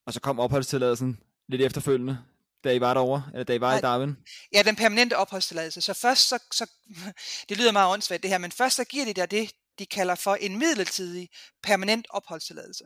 [0.06, 2.20] Og så kom opholdstilladelsen lidt efterfølgende,
[2.64, 4.18] da I var derovre, eller da I var ja, i Darwin?
[4.54, 5.82] Ja, den permanente opholdstilladelse.
[5.82, 6.66] Så først, så, så,
[7.50, 10.16] det lyder meget åndssvagt det her, men først så giver de der det, de kalder
[10.16, 11.30] for en midlertidig
[11.64, 12.84] permanent opholdstilladelse.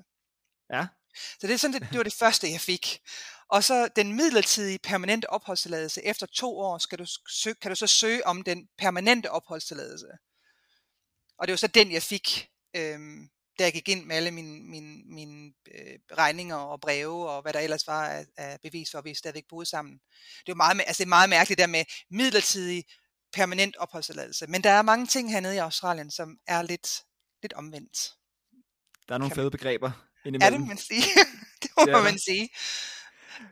[0.73, 0.87] Ja.
[1.39, 3.01] Så det, er sådan, det, det var det første, jeg fik.
[3.53, 6.05] Og så den midlertidige permanente opholdstilladelse.
[6.05, 10.07] Efter to år skal du søge, kan du så søge om den permanente opholdstilladelse.
[11.37, 14.63] Og det var så den, jeg fik, øhm, da jeg gik ind med alle mine,
[14.63, 18.97] mine, mine øh, regninger og breve, og hvad der ellers var af, af bevis for,
[18.97, 19.99] at vi stadigvæk boede sammen.
[20.45, 22.85] Det er meget, altså det er meget mærkeligt der med midlertidig
[23.33, 24.47] permanent opholdstilladelse.
[24.47, 27.03] Men der er mange ting hernede i Australien, som er lidt,
[27.41, 28.13] lidt omvendt.
[29.07, 29.91] Der er nogle fede begreber
[30.25, 30.53] indimellem.
[30.53, 31.03] Ja, det man sige.
[31.61, 32.01] det må ja.
[32.01, 32.49] man sige.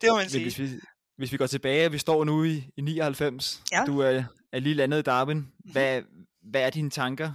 [0.01, 0.43] Det må man sige.
[0.43, 0.69] Hvis vi,
[1.17, 3.83] hvis vi går tilbage, vi står nu i, i 99, ja.
[3.87, 5.37] du er, er lige landet i Darwin.
[5.37, 5.71] Mm-hmm.
[5.71, 6.01] Hvad,
[6.41, 7.33] hvad er dine tanker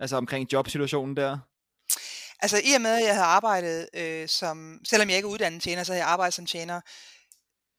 [0.00, 1.38] altså omkring jobsituationen der?
[2.40, 5.62] Altså i og med, at jeg havde arbejdet øh, som, selvom jeg ikke er uddannet
[5.62, 6.80] tjener, så havde jeg arbejdet som tjener,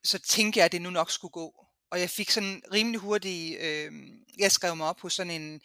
[0.03, 1.65] så tænkte jeg, at det nu nok skulle gå.
[1.91, 3.91] Og jeg fik sådan rimelig hurtigt, øh,
[4.37, 5.61] jeg skrev mig op hos sådan en,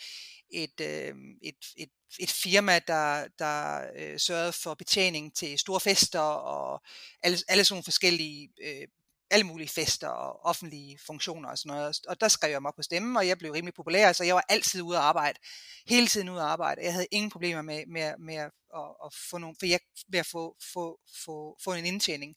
[0.50, 6.20] et, øh, et, et, et firma, der, der øh, sørgede for betjening til store fester
[6.20, 6.82] og
[7.22, 8.88] alle, alle sådan forskellige øh,
[9.30, 12.00] alle mulige fester og offentlige funktioner og sådan noget.
[12.08, 14.44] Og der skrev jeg mig på stemmen, og jeg blev rimelig populær, så jeg var
[14.48, 15.38] altid ude at arbejde.
[15.86, 16.84] Hele tiden ude at arbejde.
[16.84, 20.18] Jeg havde ingen problemer med, med, med at, at, at få nogle, for jeg, med
[20.18, 22.34] at få, få, få, få en indtjening.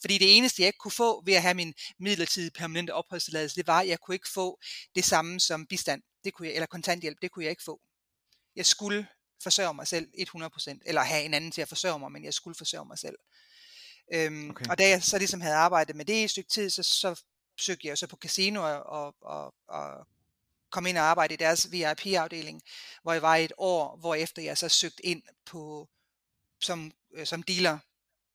[0.00, 3.66] Fordi det eneste, jeg ikke kunne få ved at have min midlertidige permanente opholdstilladelse, det
[3.66, 4.58] var, at jeg kunne ikke få
[4.94, 7.80] det samme som bistand det kunne jeg, eller kontanthjælp, det kunne jeg ikke få.
[8.56, 9.06] Jeg skulle
[9.42, 12.54] forsørge mig selv 100%, eller have en anden til at forsørge mig, men jeg skulle
[12.54, 13.16] forsørge mig selv.
[14.14, 14.64] Øhm, okay.
[14.70, 17.22] Og da jeg så ligesom havde arbejdet med det i et stykke tid, så, så
[17.60, 20.06] søgte jeg så på casino og, og, og
[20.70, 22.62] kom ind og arbejde i deres VIP-afdeling,
[23.02, 25.88] hvor jeg var i et år, hvor efter jeg så søgte ind på
[26.60, 27.78] som, øh, som dealer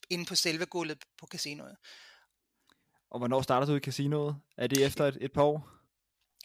[0.10, 1.78] inde på selve gulvet på casinoet.
[3.10, 4.36] Og hvornår startede du i casinoet?
[4.58, 5.70] Er det efter et, et par år?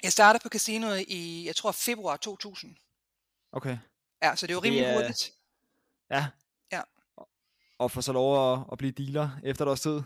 [0.03, 2.77] Jeg startede på casinoet i, jeg tror, februar 2000.
[3.53, 3.79] Okay.
[4.23, 4.95] Ja, så det var rimelig det er...
[4.95, 5.33] hurtigt.
[6.11, 6.27] Ja.
[6.73, 6.81] Ja.
[7.79, 10.03] Og få så lov at, at blive dealer efter et års tid?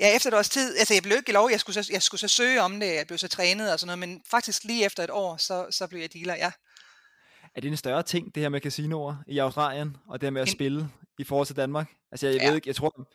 [0.00, 0.76] Ja, efter et års tid.
[0.78, 3.06] Altså, jeg blev ikke lov, jeg skulle, så, jeg skulle så søge om det, jeg
[3.06, 6.00] blev så trænet og sådan noget, men faktisk lige efter et år, så, så blev
[6.00, 6.52] jeg dealer, ja.
[7.54, 10.42] Er det en større ting, det her med casinoer i Australien, og det her med
[10.42, 10.54] at en...
[10.54, 11.88] spille i forhold til Danmark?
[12.12, 12.48] Altså, jeg, jeg ja.
[12.48, 13.08] ved ikke, jeg tror,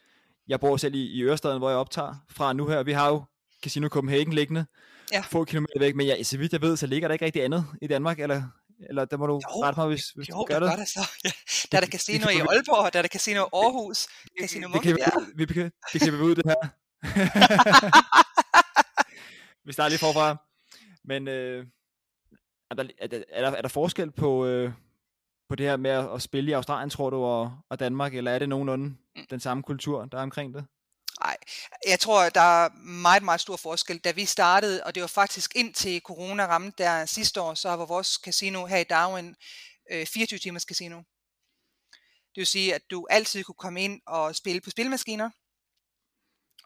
[0.47, 2.83] jeg bor selv i, i Ørestaden, hvor jeg optager fra nu her.
[2.83, 3.23] Vi har jo
[3.63, 4.65] Casino Copenhagen liggende,
[5.11, 5.21] ja.
[5.21, 7.65] få kilometer væk, men ja, så vidt jeg ved, så ligger der ikke rigtig andet
[7.81, 8.43] i Danmark, eller,
[8.89, 10.71] eller der må du jo, rette mig, hvis, hvis jo, du gør det.
[10.71, 11.09] Jo, det så.
[11.25, 11.31] Ja.
[11.71, 14.07] Der er der casino i Aalborg, der er der casino i Aarhus,
[14.41, 14.75] casino det,
[15.35, 16.69] vi, vi, vi kan ud det her.
[19.65, 20.37] vi starter lige forfra.
[21.03, 21.65] Men øh,
[22.71, 24.71] er, der, er, der, er, der, er der forskel på, øh,
[25.49, 28.31] på det her med at, at spille i Australien, tror du, og, og Danmark, eller
[28.31, 29.25] er det nogenlunde mm.
[29.29, 30.65] den samme kultur, der er omkring det?
[31.23, 31.37] Nej,
[31.87, 33.97] jeg tror, der er meget, meget stor forskel.
[33.97, 37.85] Da vi startede, og det var faktisk indtil corona ramte der sidste år, så var
[37.85, 39.35] vores casino her i Darwin
[39.91, 40.97] øh, 24 timers casino.
[42.35, 45.29] Det vil sige, at du altid kunne komme ind og spille på spilmaskiner.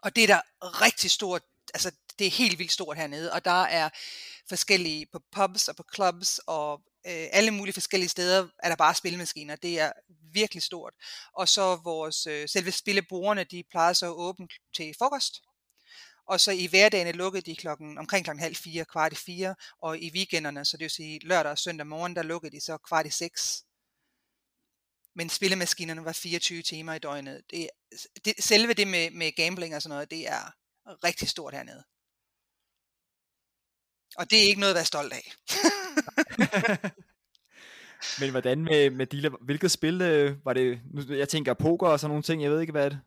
[0.02, 0.40] Og det er der
[0.82, 1.42] rigtig stort,
[1.74, 3.88] altså det er helt vildt stort hernede, og der er
[4.48, 8.94] forskellige på pubs og på clubs og øh, alle mulige forskellige steder er der bare
[8.94, 9.56] spilmaskiner.
[9.56, 9.92] Det er
[10.32, 10.94] virkelig stort.
[11.32, 15.42] Og så vores øh, selve spillebordene, de plejer så at åbne til frokost.
[16.26, 19.98] Og så i hverdagen lukkede de klokken, omkring klokken halv fire, kvart i fire, og
[19.98, 23.06] i weekenderne, så det vil sige lørdag og søndag morgen, der lukkede de så kvart
[23.06, 23.64] i seks.
[25.14, 27.42] Men spillemaskinerne var 24 timer i døgnet.
[27.50, 27.70] Det,
[28.24, 30.52] det, selve det med, med gambling og sådan noget, det er
[31.04, 31.84] rigtig stort hernede.
[34.16, 35.32] Og det er ikke noget at være stolt af.
[38.20, 39.30] Men hvordan med, med dealer?
[39.40, 40.80] Hvilket spil øh, var det?
[41.08, 42.42] Jeg tænker poker og sådan nogle ting.
[42.42, 43.00] Jeg ved ikke, hvad er det?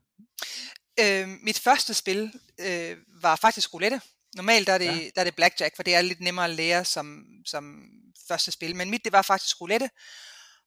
[1.00, 4.02] Øh, mit første spil øh, var faktisk roulette.
[4.36, 5.10] Normalt der er, det, ja.
[5.16, 7.84] der er det blackjack, for det er lidt nemmere at lære som, som
[8.28, 8.76] første spil.
[8.76, 9.90] Men mit, det var faktisk roulette.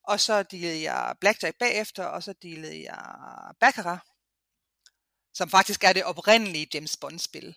[0.08, 3.04] Og så dealede jeg blackjack bagefter, og så dealede jeg
[3.60, 3.98] baccarat,
[5.34, 7.56] som faktisk er det oprindelige James Bond-spil.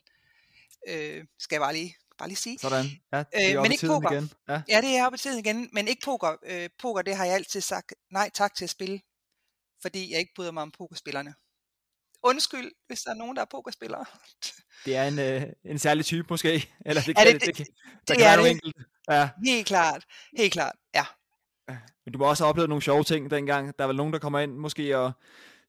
[0.88, 2.60] Øh, skal jeg bare lige bare lige sige.
[2.60, 4.12] Sådan, ja, det er øh, men ikke poker.
[4.12, 4.32] igen.
[4.50, 4.62] Ja.
[4.70, 6.36] ja, det er oppe i tiden igen, men ikke poker.
[6.44, 9.02] Øh, poker, det har jeg altid sagt nej tak til at spille,
[9.82, 11.34] fordi jeg ikke bryder mig om pokerspillerne.
[12.24, 14.06] Undskyld, hvis der er nogen, der er pokerspillere.
[14.86, 17.58] Det er en, øh, en særlig type måske, eller det, kan, ja, det, det, det,
[17.58, 17.68] det,
[18.08, 18.52] der det kan være det.
[18.52, 18.76] enkelt.
[19.10, 19.30] Ja.
[19.46, 20.06] Helt klart,
[20.38, 21.06] helt klart, ja.
[22.06, 23.74] Men du må også have oplevet nogle sjove ting dengang.
[23.78, 25.12] Der er vel nogen, der kommer ind måske og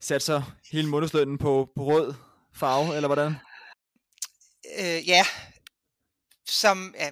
[0.00, 2.14] sætter hele månedslønnen på, på rød
[2.54, 3.36] farve, eller hvordan?
[4.78, 5.24] Øh, ja,
[6.48, 7.10] som, ja,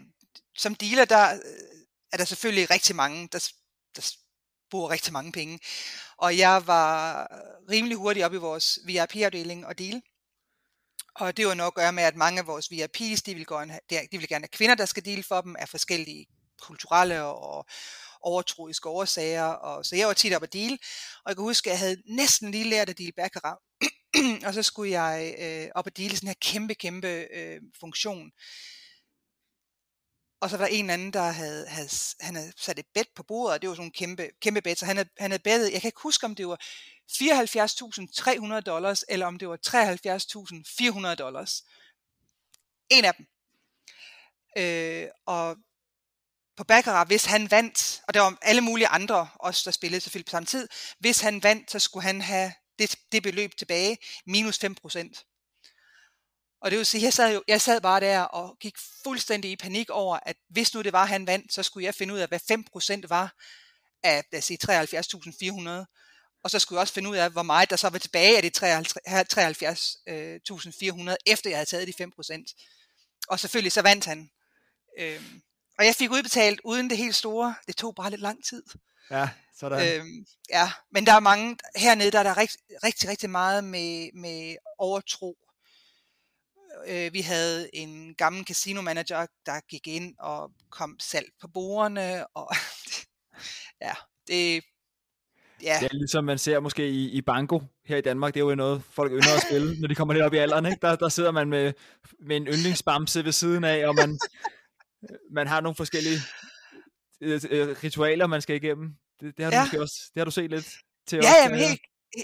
[0.56, 3.52] som dealer, der øh, er der selvfølgelig rigtig mange, der,
[3.96, 4.12] der
[4.70, 5.58] bruger rigtig mange penge.
[6.16, 7.26] Og jeg var
[7.70, 10.02] rimelig hurtig op i vores VIP-afdeling og deal.
[11.14, 13.72] Og det var nok at gøre med, at mange af vores VIP's, de vil, gerne
[13.72, 16.26] have, de vil gerne have kvinder, der skal dele for dem, af forskellige
[16.60, 17.66] kulturelle og
[18.20, 19.44] overtroiske årsager.
[19.44, 20.78] Og, så jeg var tit op at dele,
[21.24, 23.58] og jeg kan huske, at jeg havde næsten lige lært at dele baccarat.
[24.46, 28.30] og så skulle jeg øh, op og dele sådan her kæmpe, kæmpe øh, funktion
[30.40, 31.88] og så var der en anden, der havde, havde,
[32.20, 34.76] han havde sat et bed på bordet, og det var sådan en kæmpe, kæmpe bed,
[34.76, 36.60] så han havde, han havde bedet, jeg kan ikke huske, om det var
[37.12, 39.58] 74.300 dollars, eller om det var
[41.10, 41.64] 73.400 dollars.
[42.90, 43.26] En af dem.
[44.58, 45.56] Øh, og
[46.56, 50.26] på Baccarat, hvis han vandt, og der var alle mulige andre også, der spillede selvfølgelig
[50.26, 50.68] på samme tid,
[50.98, 55.24] hvis han vandt, så skulle han have det, det beløb tilbage, minus 5 procent.
[56.60, 59.56] Og det vil sige, jeg sad, jo, jeg sad bare der og gik fuldstændig i
[59.56, 62.28] panik over, at hvis nu det var, han vandt, så skulle jeg finde ud af,
[62.28, 62.40] hvad
[63.04, 63.34] 5% var
[64.02, 65.68] af, lad os sige, 73.400.
[66.44, 68.42] Og så skulle jeg også finde ud af, hvor meget der så var tilbage af
[68.42, 68.50] de
[71.10, 73.26] 73.400, efter jeg havde taget de 5%.
[73.28, 74.30] Og selvfølgelig så vandt han.
[74.98, 75.42] Øhm,
[75.78, 77.54] og jeg fik udbetalt uden det helt store.
[77.66, 78.62] Det tog bare lidt lang tid.
[79.10, 80.00] Ja, sådan.
[80.00, 84.10] Øhm, ja, men der er mange, hernede der er der rigtig, rigtig, rigtig meget med,
[84.14, 85.36] med overtro
[86.86, 92.50] Øh, vi havde en gammel casino-manager, der gik ind og kom salg på bordene, og
[93.84, 93.92] ja,
[94.28, 94.62] det,
[95.62, 95.76] Ja.
[95.80, 98.54] Det er ligesom man ser måske i, i banko her i Danmark, det er jo
[98.54, 100.66] noget, folk ynder at spille, når de kommer lidt op i alderen.
[100.66, 100.78] Ikke?
[100.82, 101.72] Der, der sidder man med,
[102.20, 104.18] med en yndlingsbamse ved siden af, og man,
[105.30, 106.18] man har nogle forskellige
[107.20, 108.94] øh, øh, ritualer, man skal igennem.
[109.20, 109.62] Det, det har du ja.
[109.62, 110.68] måske også, det har du set lidt
[111.06, 111.18] til.
[111.22, 111.80] Ja, jamen helt,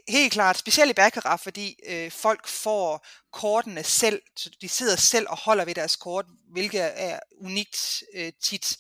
[0.08, 5.26] Helt klart, specielt i Baccarat, fordi øh, folk får kortene selv, så de sidder selv
[5.28, 8.78] og holder ved deres kort, hvilket er unikt øh, tit.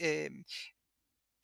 [0.00, 0.30] Øh,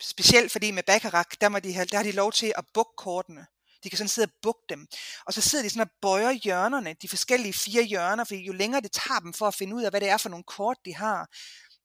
[0.01, 2.91] specielt fordi med Baccarat, der, må de have, der har de lov til at bukke
[2.97, 3.45] kortene.
[3.83, 4.87] De kan sådan sidde og bukke dem.
[5.25, 8.81] Og så sidder de sådan og bøjer hjørnerne, de forskellige fire hjørner, fordi jo længere
[8.81, 10.95] det tager dem for at finde ud af, hvad det er for nogle kort, de
[10.95, 11.29] har,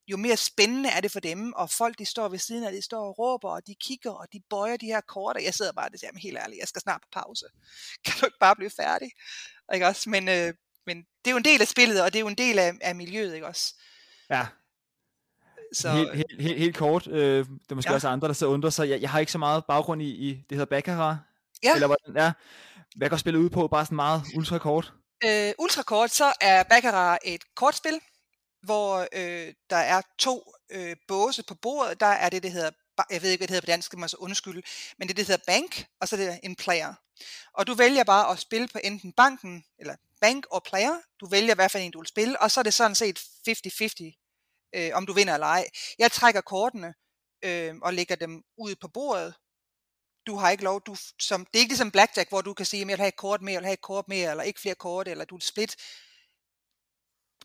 [0.08, 2.82] jo mere spændende er det for dem, og folk de står ved siden af, de
[2.82, 5.72] står og råber, og de kigger, og de bøjer de her kort, og jeg sidder
[5.72, 7.46] bare og siger, helt ærligt, jeg skal snart på pause.
[8.04, 9.10] Kan du ikke bare blive færdig?
[9.74, 10.10] Ikke også?
[10.10, 10.54] Men, øh,
[10.86, 12.72] men det er jo en del af spillet, og det er jo en del af,
[12.80, 13.74] af miljøet, ikke også?
[14.30, 14.46] Ja.
[15.72, 17.94] Så, helt, helt, helt, helt kort, øh, det er måske ja.
[17.94, 20.30] også andre, der så undrer sig, jeg, jeg har ikke så meget baggrund i, i
[20.30, 21.16] det hedder Baccarat,
[21.62, 21.74] ja.
[21.74, 22.32] eller hvordan, ja.
[22.96, 24.92] Hvad kan spille ud på, bare sådan meget ultrakort?
[25.24, 28.00] Øh, ultrakort, så er Baccarat et kortspil,
[28.64, 32.00] hvor øh, der er to øh, båse på bordet.
[32.00, 32.70] Der er det, det hedder,
[33.10, 34.62] jeg ved ikke, hvad det hedder på dansk, man så undskylde,
[34.98, 36.94] men det, det hedder bank, og så er det en player.
[37.52, 40.96] Og du vælger bare at spille på enten banken, eller bank og player.
[41.20, 44.70] Du vælger, hvad for en du vil spille, og så er det sådan set 50-50,
[44.74, 45.66] øh, om du vinder eller ej.
[45.98, 46.94] Jeg trækker kortene
[47.44, 49.34] øh, og lægger dem ud på bordet.
[50.26, 52.80] Du har ikke lov, du, som, det er ikke ligesom blackjack, hvor du kan sige,
[52.80, 54.60] at jeg vil have et kort mere, jeg vil have et kort mere, eller ikke
[54.60, 55.76] flere kort, eller du er split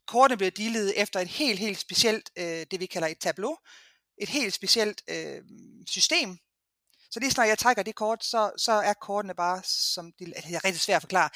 [0.09, 3.57] kortene bliver dealet efter et helt, helt specielt, øh, det vi kalder et tableau,
[4.17, 5.41] et helt specielt øh,
[5.87, 6.37] system,
[7.11, 10.65] Så lige snart jeg trækker det kort, så, så er kortene bare, som det er
[10.65, 11.29] rigtig svært at forklare.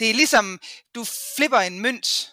[0.00, 0.60] Det er ligesom,
[0.94, 1.04] du
[1.36, 2.32] flipper en mønt,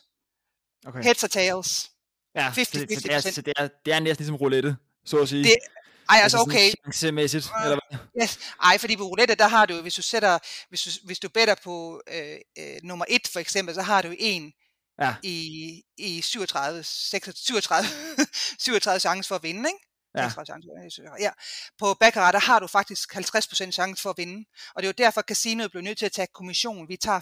[0.87, 1.03] okay.
[1.03, 1.91] heads or tails.
[2.35, 4.75] Ja, 50, så, 50, så, det er, så det, er, det er næsten ligesom roulette,
[5.05, 5.43] så at sige.
[5.43, 5.55] Det,
[6.09, 6.71] ej, altså, altså okay.
[6.83, 8.23] Chancemæssigt, uh, eller hvad?
[8.23, 8.39] Yes.
[8.63, 11.55] Ej, fordi på roulette, der har du, hvis du sætter, hvis du, hvis du better
[11.63, 14.53] på øh, øh, nummer 1 for eksempel, så har du en
[15.01, 15.15] ja.
[15.23, 17.87] i, i 37, 36, 37,
[18.59, 19.87] 37 chance for at vinde, ikke?
[20.15, 20.31] Ja.
[21.19, 21.31] ja.
[21.79, 24.45] På Baccarat, der har du faktisk 50% chance for at vinde.
[24.75, 26.89] Og det er jo derfor, casinoet blev nødt til at tage kommission.
[26.89, 27.19] Vi tager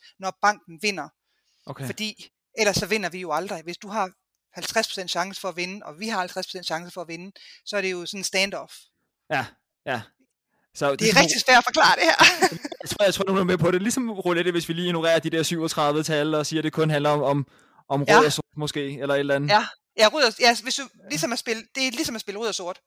[0.00, 1.08] 5%, når banken vinder.
[1.66, 1.86] Okay.
[1.86, 3.62] Fordi ellers så vinder vi jo aldrig.
[3.62, 4.10] Hvis du har
[4.58, 7.32] 50% chance for at vinde, og vi har 50% chance for at vinde,
[7.66, 8.74] så er det jo sådan en standoff.
[9.30, 9.46] Ja,
[9.86, 10.00] ja.
[10.74, 12.16] Så det, det er rigtig svært at forklare det her.
[12.90, 13.82] jeg tror, jeg tror, du er med på det.
[13.82, 16.90] Ligesom roulette, hvis vi lige ignorerer de der 37 tal og siger, at det kun
[16.90, 17.46] handler om, om,
[17.88, 18.26] om rød ja.
[18.26, 19.48] og sort måske, eller et eller andet.
[19.48, 19.66] Ja,
[19.98, 22.48] ja, rød og, ja hvis du, ligesom at spille, det er ligesom at spille rød
[22.48, 22.80] og sort.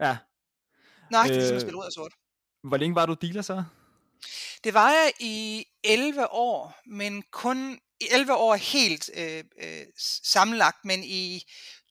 [0.00, 0.16] Ja.
[1.10, 2.12] Nej, det er ligesom at øh, spille rød og sort.
[2.68, 3.64] Hvor længe var du dealer så?
[4.64, 9.86] Det var jeg i 11 år, men kun 11 år helt øh, øh,
[10.24, 11.42] sammenlagt, men i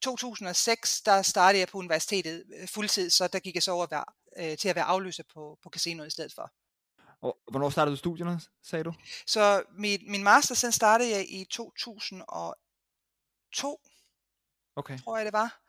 [0.01, 3.91] 2006, der startede jeg på universitetet øh, fuldtid, så der gik jeg så over at
[3.91, 4.05] være,
[4.37, 6.51] øh, til at være afløser på, på casinoet i stedet for.
[7.23, 8.93] Og hvornår startede du studierne, sagde du?
[9.25, 13.79] Så min, min master, den startede jeg i 2002,
[14.75, 14.99] okay.
[14.99, 15.59] tror jeg det var.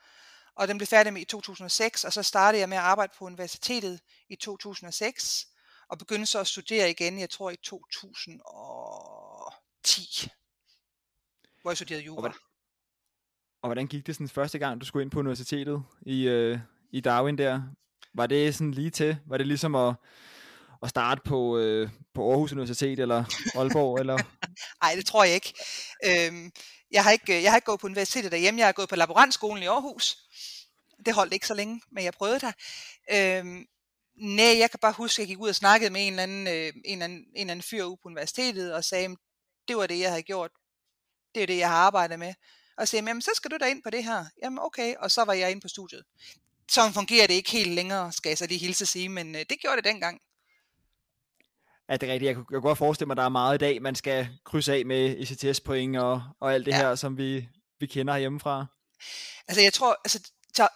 [0.54, 3.24] Og den blev færdig med i 2006, og så startede jeg med at arbejde på
[3.24, 5.46] universitetet i 2006,
[5.88, 10.30] og begyndte så at studere igen, jeg tror i 2010,
[11.62, 12.28] hvor jeg studerede jura.
[12.28, 12.34] Og,
[13.62, 16.58] og hvordan gik det sådan første gang, du skulle ind på universitetet i, øh,
[16.90, 17.62] i Darwin der?
[18.14, 19.18] Var det sådan lige til?
[19.26, 19.94] Var det ligesom at,
[20.84, 23.98] at starte på, øh, på Aarhus Universitet eller Aalborg?
[24.00, 24.18] eller?
[24.82, 25.54] Nej, det tror jeg ikke.
[26.06, 26.52] Øhm,
[26.90, 28.58] jeg, har ikke jeg har ikke gået på universitetet derhjemme.
[28.58, 30.18] Jeg har gået på laborantskolen i Aarhus.
[31.06, 32.52] Det holdt ikke så længe, men jeg prøvede der.
[33.12, 33.66] Øhm,
[34.16, 36.46] nej, jeg kan bare huske, at jeg gik ud og snakkede med en eller anden,
[36.46, 39.16] øh, en eller anden, en eller anden fyr ude på universitetet og sagde,
[39.68, 40.50] det var det, jeg havde gjort.
[41.34, 42.34] Det er det, jeg har arbejdet med
[42.76, 44.24] og siger, jamen så skal du da ind på det her.
[44.42, 46.04] Jamen okay, og så var jeg inde på studiet.
[46.70, 49.40] Så fungerer det ikke helt længere, skal jeg så lige hilse at sige, men øh,
[49.50, 50.20] det gjorde det dengang.
[51.88, 52.28] Ja, det er rigtigt.
[52.28, 54.28] Jeg kunne, jeg kunne godt forestille mig, at der er meget i dag, man skal
[54.44, 56.76] krydse af med ECTS-point og, og alt det ja.
[56.76, 57.48] her, som vi,
[57.80, 58.66] vi kender hjemmefra.
[59.48, 60.20] Altså jeg tror, altså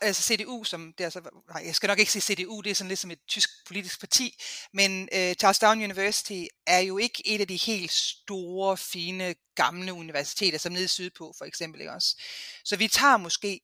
[0.00, 2.74] altså CDU, som det er så, nej, jeg skal nok ikke sige CDU, det er
[2.74, 4.42] sådan lidt som et tysk politisk parti,
[4.72, 9.92] men uh, Charles Down University er jo ikke et af de helt store, fine, gamle
[9.92, 12.16] universiteter, som nede sydpå for eksempel, ikke også?
[12.64, 13.60] Så vi tager måske,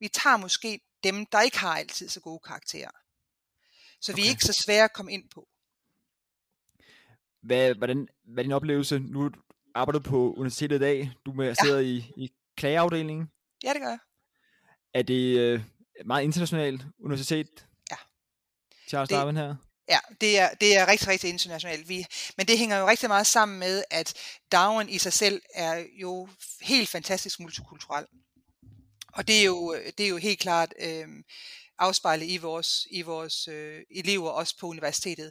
[0.00, 2.90] vi tager måske dem, der ikke har altid så gode karakterer.
[4.00, 4.22] Så okay.
[4.22, 5.48] vi er ikke så svære at komme ind på.
[7.42, 8.98] Hvad, hvordan, hvad er din oplevelse?
[8.98, 9.30] Nu
[9.74, 11.78] arbejder du på universitetet i dag, du er ja.
[11.78, 13.30] i, i klageafdelingen.
[13.64, 13.98] Ja, det gør jeg.
[14.94, 15.60] Er det øh,
[16.04, 17.66] meget internationalt universitet?
[17.90, 17.96] Ja.
[18.88, 19.56] Charles det, Darwin her?
[19.88, 21.88] Ja, det er, det er rigtig, rigtig internationalt.
[21.88, 24.14] Vi, men det hænger jo rigtig meget sammen med, at
[24.52, 26.28] Darwin i sig selv er jo
[26.60, 28.06] helt fantastisk multikulturel.
[29.12, 31.08] Og det er jo, det er jo helt klart øh,
[31.78, 35.30] afspejlet i vores, i vores øh, elever, også på universitetet.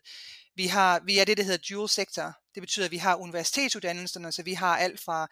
[0.56, 2.34] Vi, har, vi er det, der hedder dual sector.
[2.56, 5.28] Det betyder, at vi har universitetsuddannelserne, så vi har alt fra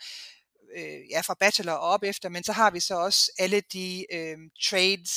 [0.76, 4.06] øh, ja, fra bachelor og op efter, men så har vi så også alle de
[4.14, 5.10] øh, trades,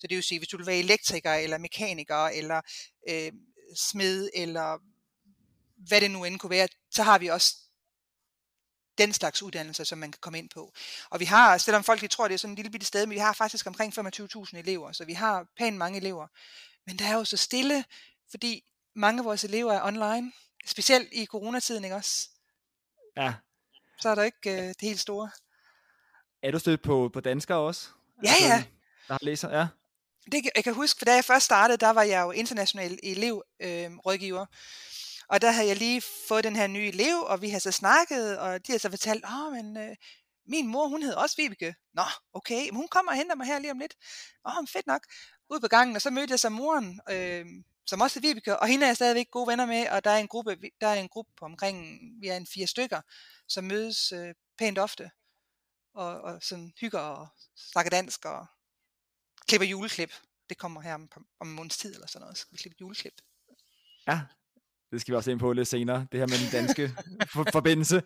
[0.00, 2.60] så det vil sige, hvis du vil være elektriker eller mekaniker eller
[3.08, 3.32] øh,
[3.76, 4.78] smed eller
[5.88, 7.56] hvad det nu end kunne være, så har vi også
[8.98, 10.72] den slags uddannelser, som man kan komme ind på.
[11.10, 13.14] Og vi har, selvom folk de tror, det er sådan en lille bitte sted, men
[13.14, 16.26] vi har faktisk omkring 25.000 elever, så vi har pænt mange elever.
[16.86, 17.84] Men der er jo så stille,
[18.30, 18.64] fordi
[18.94, 20.32] mange af vores elever er online,
[20.66, 22.28] specielt i coronatiden, ikke også?
[23.16, 23.34] Ja,
[24.00, 25.30] så er der ikke øh, det helt store.
[26.42, 27.88] Er du stødt på, på danskere også?
[28.24, 28.64] Ja, altså, ja.
[29.08, 29.66] Der har læser, ja.
[30.32, 34.40] Det, jeg kan huske, for da jeg først startede, der var jeg jo international elevrådgiver.
[34.40, 34.46] Øh,
[35.28, 38.38] og der havde jeg lige fået den her nye elev, og vi har så snakket,
[38.38, 39.96] og de har så fortalt, åh, men øh,
[40.46, 41.74] min mor, hun hed også Vibeke.
[41.94, 42.02] Nå,
[42.32, 43.94] okay, men hun kommer og henter mig her lige om lidt.
[44.48, 45.06] Åh, fedt nok.
[45.50, 47.46] Ude på gangen, og så mødte jeg så moren, øh,
[47.86, 50.18] som også er Vibeke, og hende er jeg stadigvæk gode venner med, og der er
[50.18, 53.00] en gruppe, der er en gruppe på omkring, vi er en fire stykker,
[53.48, 55.10] som mødes øh, pænt ofte,
[55.94, 57.28] og, og sådan hygger og
[57.72, 58.46] snakker dansk, og
[59.48, 60.12] klipper juleklip.
[60.48, 61.08] Det kommer her om,
[61.40, 63.14] om en måneds tid eller sådan noget, skal vi klippe juleklip.
[64.08, 64.20] Ja,
[64.94, 66.92] det skal vi også ind på lidt senere, det her med den danske
[67.32, 68.02] for, forbindelse.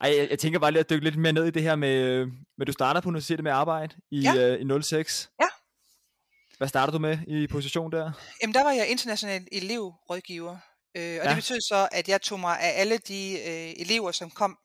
[0.00, 2.26] Ej, jeg, jeg tænker bare lige at dykke lidt mere ned i det her med,
[2.58, 4.56] med du starter på universitetet med arbejde i, ja.
[4.58, 5.30] øh, i 06.
[5.40, 5.46] Ja.
[6.62, 8.12] Hvad startede du med i position der?
[8.42, 10.56] Jamen der var jeg international elevrådgiver,
[10.94, 11.28] øh, og ja.
[11.28, 14.58] det betød så, at jeg tog mig af alle de øh, elever, som kom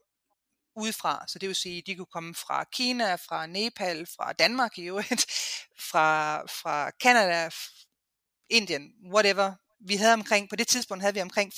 [0.75, 1.25] udefra.
[1.27, 4.81] Så det vil sige, at de kunne komme fra Kina, fra Nepal, fra Danmark i
[4.81, 5.25] øvrigt,
[5.91, 7.49] fra, fra Canada,
[8.49, 9.53] Indien, whatever.
[9.87, 11.53] Vi havde omkring, på det tidspunkt havde vi omkring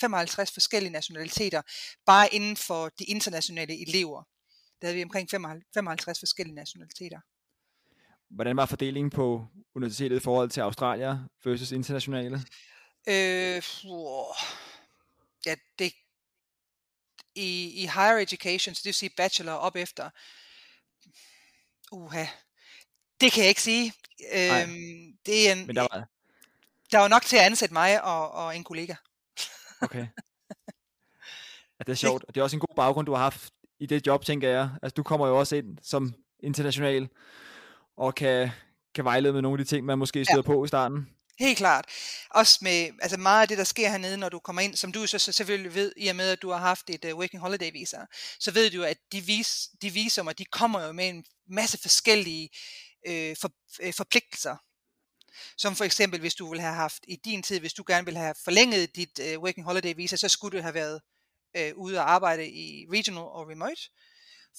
[0.00, 1.62] 55 forskellige nationaliteter,
[2.06, 4.22] bare inden for de internationale elever.
[4.80, 5.30] Der havde vi omkring
[5.74, 7.20] 55 forskellige nationaliteter.
[8.30, 12.40] Hvordan var fordelingen på universitetet i forhold til Australier versus internationale?
[13.08, 14.24] Øh, wow.
[15.46, 15.92] Ja, det,
[17.34, 20.10] i, i higher education, så det vil sige bachelor op efter,
[21.92, 22.24] uha,
[23.20, 23.92] det kan jeg ikke sige.
[24.34, 26.08] Øhm, det er en, Men der var...
[26.92, 28.94] der var nok til at ansætte mig og, og en kollega.
[29.80, 30.06] Okay.
[31.78, 32.24] Ja, det er sjovt.
[32.28, 34.70] Det er også en god baggrund, du har haft i det job, tænker jeg.
[34.82, 37.08] Altså, du kommer jo også ind som international,
[37.98, 38.50] og kan,
[38.94, 40.52] kan vejlede med nogle af de ting, man måske støder ja.
[40.52, 41.06] på i starten.
[41.38, 41.84] Helt klart.
[42.30, 45.06] Også med altså meget af det, der sker hernede, når du kommer ind, som du
[45.06, 47.72] så, så selvfølgelig ved, i og med, at du har haft et uh, working holiday
[47.72, 47.98] visa,
[48.40, 52.48] så ved du, at de, vis, de visumer, de kommer jo med en masse forskellige
[53.08, 54.56] øh, for, øh, forpligtelser.
[55.56, 58.16] Som for eksempel, hvis du vil have haft i din tid, hvis du gerne vil
[58.16, 61.00] have forlænget dit uh, working holiday visa, så skulle du have været
[61.56, 63.82] øh, ude og arbejde i regional og remote.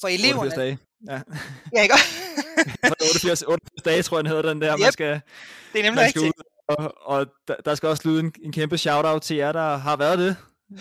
[0.01, 0.39] For eleverne...
[0.39, 0.77] 88 dage.
[1.07, 1.21] Ja.
[1.75, 1.95] ja, ikke?
[2.83, 4.73] 88, 88 dage, tror jeg, den hedder den der.
[4.73, 4.79] Yep.
[4.79, 5.21] Man skal,
[5.73, 6.25] det er nemlig rigtigt.
[6.25, 9.77] Ud, og, og der, der skal også lyde en, en kæmpe shout-out til jer, der
[9.77, 10.35] har været det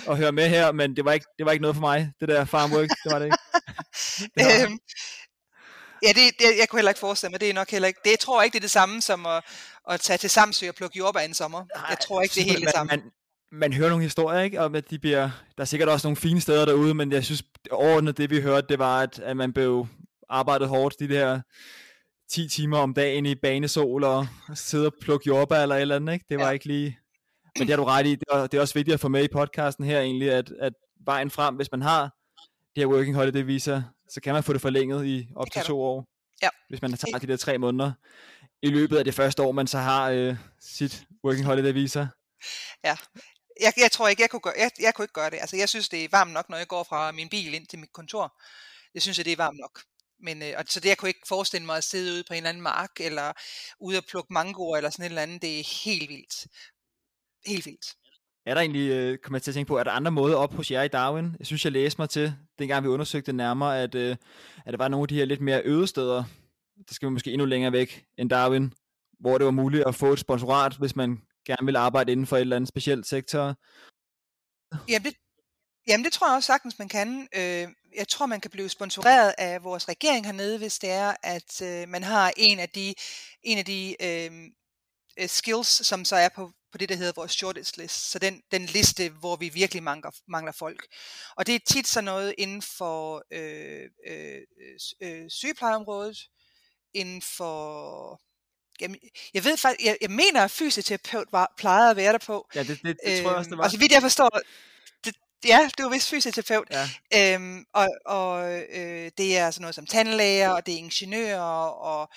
[0.07, 2.29] og høre med her, men det var ikke, det var ikke noget for mig, det
[2.29, 3.39] der farmwork, det var det ikke.
[4.37, 4.65] det var...
[4.65, 4.79] øhm,
[6.03, 8.11] ja, det, det, jeg kunne heller ikke forestille mig, det er nok heller ikke, det
[8.11, 9.45] jeg tror ikke, det er det samme som at,
[9.91, 11.65] at tage til Samsø og plukke jordbær en sommer.
[11.89, 12.91] Jeg tror ikke, det er helt det samme.
[12.91, 13.03] Man,
[13.53, 14.61] man hører nogle historier, ikke?
[14.61, 17.43] Om at de bliver, der er sikkert også nogle fine steder derude, men jeg synes
[17.71, 19.87] overordnet det vi hørte, det var, at, at man blev
[20.29, 21.41] arbejdet hårdt de der
[22.31, 26.13] 10 timer om dagen i banesol og sidde og plukke jordbær eller et eller andet,
[26.13, 26.27] ikke?
[26.29, 26.51] Det var ja.
[26.51, 26.99] ikke lige...
[27.59, 29.25] Men det har du ret i, det er, det er også vigtigt at få med
[29.25, 30.73] i podcasten her egentlig, at, at
[31.05, 32.03] vejen frem, hvis man har
[32.75, 35.73] det her working holiday visa, så kan man få det forlænget i op til to
[35.73, 35.81] du.
[35.81, 36.09] år.
[36.43, 36.49] Ja.
[36.69, 37.93] Hvis man tager de der tre måneder
[38.63, 42.07] i løbet af det første år, man så har øh, sit working holiday visa.
[42.85, 42.97] Ja,
[43.61, 45.39] jeg, jeg tror ikke, jeg kunne, gøre, jeg, jeg kunne ikke gøre det.
[45.41, 47.79] Altså, jeg synes, det er varmt nok, når jeg går fra min bil ind til
[47.79, 48.41] mit kontor.
[48.95, 49.81] Jeg synes, at det er varmt nok.
[50.21, 52.37] Men, øh, og så det, jeg kunne ikke forestille mig at sidde ude på en
[52.37, 53.33] eller anden mark, eller
[53.81, 55.43] ude og plukke mangoer, eller sådan et eller andet.
[55.43, 56.47] Det er helt vildt.
[57.47, 57.87] Helt vildt.
[58.47, 60.55] Er der egentlig, øh, kommer jeg til at tænke på, er der andre måder op
[60.55, 61.37] hos jer i Darwin?
[61.39, 64.17] Jeg synes, jeg læste mig til, dengang vi undersøgte det nærmere, at, øh,
[64.67, 66.25] at der var nogle af de her lidt mere øde steder,
[66.89, 68.73] der skal vi måske endnu længere væk end Darwin,
[69.21, 72.37] hvor det var muligt at få et sponsorat, hvis man gerne vil arbejde inden for
[72.37, 73.57] et eller andet specielt sektor?
[74.89, 75.15] Jamen det,
[75.89, 77.29] jamen det tror jeg også sagtens, man kan.
[77.35, 81.63] Øh, jeg tror, man kan blive sponsoreret af vores regering hernede, hvis det er, at
[81.63, 82.95] øh, man har en af de,
[83.43, 84.31] en af de øh,
[85.19, 88.11] øh skills, som så er på, på det, der hedder vores shortlist list.
[88.11, 90.87] Så den, den liste, hvor vi virkelig mangler, mangler folk.
[91.37, 94.41] Og det er tit sådan noget inden for øh, øh,
[95.03, 96.19] øh, sygeplejeområdet,
[96.95, 98.21] inden for
[99.35, 102.49] jeg ved faktisk, jeg, jeg mener, at fysioterapeut var, plejede at være der på.
[102.55, 103.65] Ja, det, det, det tror jeg også, det var.
[103.65, 104.41] Og så vidt jeg forstår,
[105.45, 106.69] ja, det var vist fysioterapeut.
[106.71, 107.35] Ja.
[107.35, 112.09] Øhm, og og øh, det er sådan noget som tandlæger, og det er ingeniører, og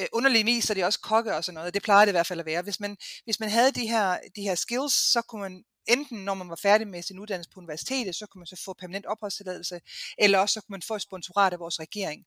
[0.00, 1.74] øh, underligvis er det også kokke og sådan noget.
[1.74, 2.62] Det plejer det i hvert fald at være.
[2.62, 6.34] Hvis man, hvis man havde de her, de her skills, så kunne man enten når
[6.34, 9.80] man var færdig med sin uddannelse på universitetet, så kunne man så få permanent opholdstilladelse,
[10.18, 12.24] eller også så kunne man få et sponsorat af vores regering.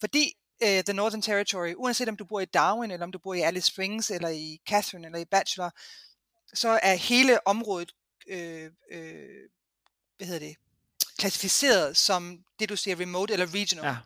[0.00, 0.32] Fordi
[0.62, 3.40] uh, The Northern Territory, uanset om du bor i Darwin, eller om du bor i
[3.40, 5.70] Alice Springs, eller i Catherine, eller i Bachelor,
[6.54, 7.92] så er hele området,
[8.28, 9.48] øh, øh,
[10.16, 10.56] hvad hedder det,
[11.18, 13.86] klassificeret som det, du siger remote eller regional.
[13.86, 13.96] Ja.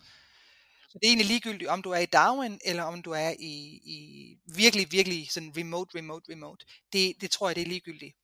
[0.88, 3.80] Så det er egentlig ligegyldigt, om du er i Darwin, eller om du er i,
[3.84, 6.66] i virkelig, virkelig sådan remote, remote, remote.
[6.92, 8.16] Det, det tror jeg, det er ligegyldigt.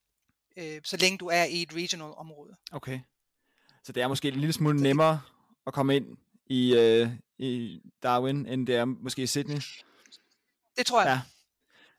[0.57, 2.57] Øh, så længe du er i et regional område.
[2.73, 3.01] Okay.
[3.85, 5.21] Så det er måske en lille smule nemmere
[5.67, 6.17] at komme ind
[6.47, 9.61] i, øh, i Darwin, end det er måske i Sydney.
[10.77, 11.11] Det tror jeg.
[11.11, 11.34] Ja.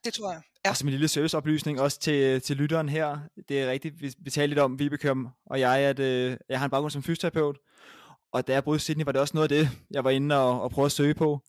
[0.06, 0.42] Det tror jeg.
[0.66, 0.70] Ja.
[0.70, 3.20] Og som en lille serviceoplysning også til, til lytteren her.
[3.50, 6.66] Det er rigtigt, vi, vi talte lidt om, Vibeke og jeg, at øh, jeg har
[6.66, 7.58] en baggrund som fysioterapeut.
[8.32, 10.36] Og da jeg boede i Sydney, var det også noget af det, jeg var inde
[10.36, 11.42] og, og prøve at søge på.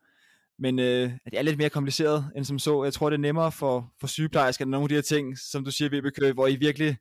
[0.58, 2.84] Men øh, det er lidt mere kompliceret end som så.
[2.84, 5.70] Jeg tror, det er nemmere for, for sygeplejersker, nogle af de her ting, som du
[5.70, 6.96] siger, Vibeke, hvor I virkelig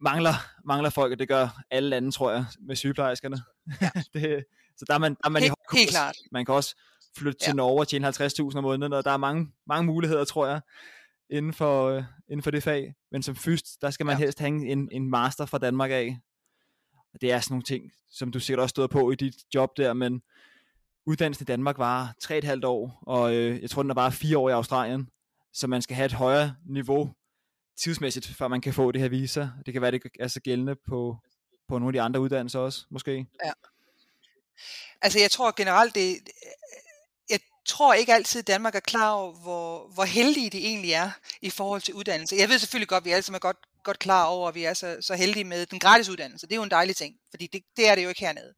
[0.00, 3.38] mangler, mangler folk, og det gør alle andre, tror jeg, med sygeplejerskerne.
[3.80, 3.90] Ja.
[4.14, 4.44] det,
[4.76, 6.16] så der er man, der er man helt, i høj helt klart.
[6.32, 6.76] Man kan også
[7.16, 7.54] flytte til ja.
[7.54, 10.60] Norge og tjene 50.000 om måneden, og der er mange, mange muligheder, tror jeg,
[11.30, 12.94] inden for, øh, inden for det fag.
[13.12, 14.18] Men som fyst, der skal man ja.
[14.18, 16.18] helst have en, en master fra Danmark af.
[17.14, 19.76] Og det er sådan nogle ting, som du sikkert også stod på i dit job
[19.76, 20.22] der, men
[21.06, 24.48] uddannelsen i Danmark var 3,5 år, og øh, jeg tror, den er bare 4 år
[24.48, 25.08] i Australien.
[25.52, 27.14] Så man skal have et højere niveau
[27.78, 29.48] tidsmæssigt, før man kan få det her visa.
[29.66, 31.16] Det kan være, det er så gældende på,
[31.68, 33.26] på nogle af de andre uddannelser også, måske.
[33.44, 33.52] Ja.
[35.02, 36.16] Altså jeg tror generelt, det,
[37.66, 41.10] tror ikke altid, at Danmark er klar over, hvor, hvor heldige det egentlig er
[41.42, 42.36] i forhold til uddannelse.
[42.36, 44.64] Jeg ved selvfølgelig godt, at vi alle sammen er godt, godt klar over, at vi
[44.64, 46.46] er så, så heldige med den gratis uddannelse.
[46.46, 48.54] Det er jo en dejlig ting, fordi det, det er det jo ikke hernede.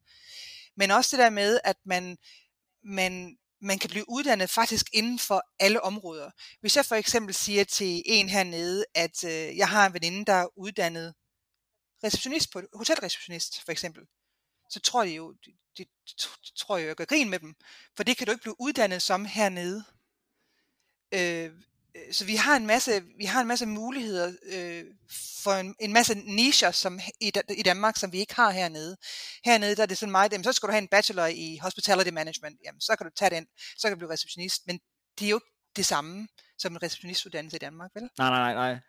[0.77, 2.17] Men også det der med, at man,
[2.83, 6.31] man, man kan blive uddannet faktisk inden for alle områder.
[6.61, 10.33] Hvis jeg for eksempel siger til en hernede, at øh, jeg har en veninde, der
[10.33, 11.13] er uddannet
[12.03, 14.03] receptionist på hotelreceptionist for eksempel,
[14.69, 17.55] så tror de jo, de, de, de tror jo, jeg gør grin med dem,
[17.95, 19.83] for det kan du ikke blive uddannet som hernede.
[21.11, 21.51] Øh, øh
[22.11, 24.85] så vi har en masse, vi har en masse muligheder øh,
[25.43, 28.97] for en, en masse nicher som i, i Danmark, som vi ikke har hernede.
[29.45, 32.09] Hernede der er det sådan meget, jamen, så skal du have en bachelor i hospitality
[32.09, 33.47] management, jamen, så kan du tage den,
[33.77, 34.79] så kan du blive receptionist, men
[35.19, 38.09] det er jo ikke det samme som en receptionistuddannelse i Danmark, vel?
[38.17, 38.79] Nej, nej, nej.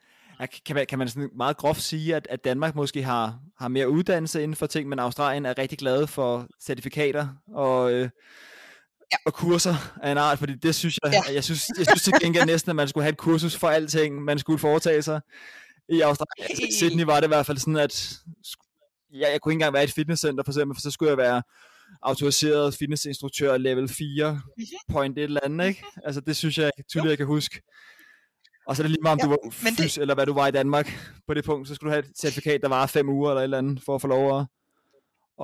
[0.66, 3.90] Kan man, kan man sådan meget groft sige, at, at Danmark måske har, har mere
[3.90, 8.10] uddannelse inden for ting, men Australien er rigtig glad for certifikater og, øh,
[9.12, 9.16] ja.
[9.26, 11.34] og kurser af en art, fordi det synes jeg, ja.
[11.34, 14.22] jeg synes, jeg synes til gengæld næsten, at man skulle have et kursus for alting,
[14.22, 15.20] man skulle foretage sig.
[15.88, 18.14] I Australien, I Sydney var det i hvert fald sådan, at
[19.12, 21.18] ja, jeg kunne ikke engang være i et fitnesscenter for eksempel, for så skulle jeg
[21.18, 21.42] være
[22.02, 24.66] autoriseret fitnessinstruktør level 4, mhm.
[24.92, 25.84] point et eller andet, ikke?
[26.04, 27.62] Altså det synes jeg tydeligt, jeg kan huske.
[28.66, 29.98] Og så er det lige meget, om ja, du var fys, det...
[29.98, 30.86] eller hvad du var i Danmark
[31.26, 33.44] på det punkt, så skulle du have et certifikat, der var fem uger eller et
[33.44, 34.46] eller andet, for at få lov at,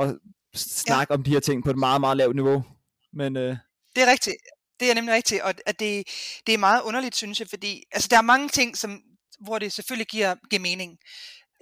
[0.01, 0.17] at
[0.55, 1.17] snakke ja.
[1.17, 2.65] om de her ting på et meget, meget lavt niveau.
[3.13, 3.57] Men, øh...
[3.97, 4.37] Det er rigtigt.
[4.81, 6.09] Det er nemlig rigtigt, og at det,
[6.47, 9.01] det er meget underligt, synes jeg, fordi altså, der er mange ting, som,
[9.41, 10.99] hvor det selvfølgelig giver, giver mening.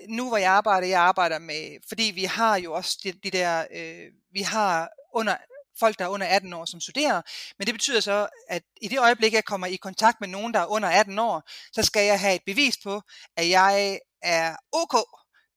[0.09, 3.67] Nu hvor jeg arbejder, jeg arbejder med, fordi vi har jo også de, de der,
[3.75, 5.37] øh, vi har under
[5.81, 7.23] folk, der er under 18 år, som studerer.
[7.59, 10.61] Men det betyder så, at i det øjeblik, jeg kommer i kontakt med nogen, der
[10.61, 13.03] er under 18 år, så skal jeg have et bevis på,
[13.37, 14.95] at jeg er ok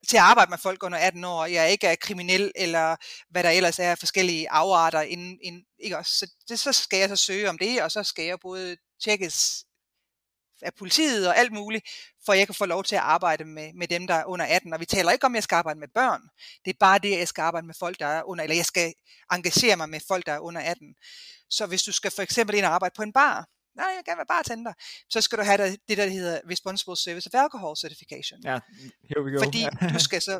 [0.08, 2.96] til at arbejde med folk under 18 år, jeg ikke er kriminel, eller
[3.30, 5.02] hvad der ellers er forskellige afarter.
[5.02, 6.12] Inden, inden, ikke også?
[6.18, 9.64] Så, det, så skal jeg så søge om det, og så skal jeg både tjekkes
[10.62, 11.86] af politiet og alt muligt,
[12.26, 14.74] for jeg kan få lov til at arbejde med, med dem, der er under 18.
[14.74, 16.22] Og vi taler ikke om, at jeg skal arbejde med børn.
[16.66, 18.66] Det er bare det, at jeg skal arbejde med folk, der er under, eller jeg
[18.66, 18.94] skal
[19.32, 20.96] engagere mig med folk, der er under 18.
[21.50, 23.48] Så hvis du skal for eksempel ind og arbejde på en bar,
[23.78, 24.74] nej, jeg vil gerne være bartender,
[25.10, 28.40] så skal du have det, der hedder Responsible Service of Alcohol Certification.
[28.44, 28.60] Ja,
[29.10, 29.44] here we go.
[29.44, 30.40] Fordi du skal så...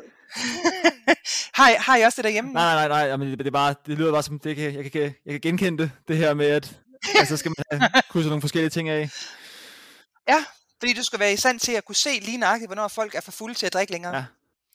[1.58, 2.52] har, I, har I også det derhjemme?
[2.52, 4.74] Nej, nej, nej, nej men det, det, er bare, det lyder bare som, det kan,
[4.74, 6.80] jeg, kan, jeg kan genkende det, det her med, at
[7.14, 9.10] altså, skal man have krydset nogle forskellige ting af.
[10.28, 10.44] Ja,
[10.78, 13.20] fordi du skal være i stand til at kunne se lige nøjagtigt, hvornår folk er
[13.20, 14.16] for fulde til at drikke længere.
[14.16, 14.24] Ja.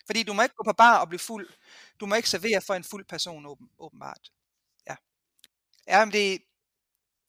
[0.06, 1.50] Fordi du må ikke gå på bar og blive fuld.
[2.00, 4.32] Du må ikke servere for en fuld person, åben, åbenbart.
[4.90, 4.96] Ja.
[5.88, 6.30] Ja, men det,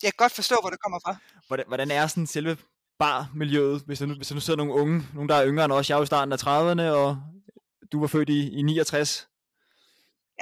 [0.03, 1.17] jeg kan godt forstå, hvor det kommer fra.
[1.47, 2.57] Hvordan, hvordan er sådan selve
[2.99, 5.73] barmiljøet, hvis der, nu, hvis der nu sidder nogle unge, nogle der er yngre end
[5.73, 7.23] os, jeg er jo i starten af 30'erne, og
[7.93, 9.29] du var født i, i 69.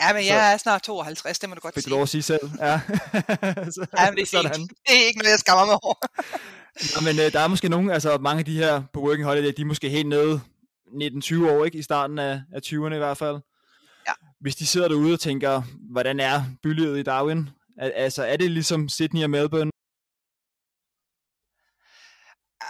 [0.00, 1.82] Ja, men jeg er snart 52, det må du godt sige.
[1.82, 2.80] Fik du lov at sige selv, ja.
[3.76, 4.60] så, ja, men det er, sådan.
[4.60, 5.94] Ikke, det er ikke noget, jeg skammer mig over.
[6.80, 9.52] ja, men øh, der er måske nogen, altså mange af de her på Working Holiday,
[9.56, 10.40] de er måske helt nede
[10.86, 11.78] 19-20 år, ikke?
[11.78, 13.40] I starten af, af 20'erne i hvert fald.
[14.08, 14.12] Ja.
[14.40, 15.62] Hvis de sidder derude og tænker,
[15.92, 17.50] hvordan er bylivet i Darwin?
[17.78, 19.70] Altså, er det ligesom Sydney og Melbourne?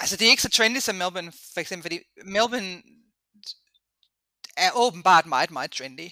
[0.00, 2.82] Altså, det er ikke så trendy som Melbourne, for eksempel, fordi Melbourne
[4.56, 6.08] er åbenbart meget, meget trendy.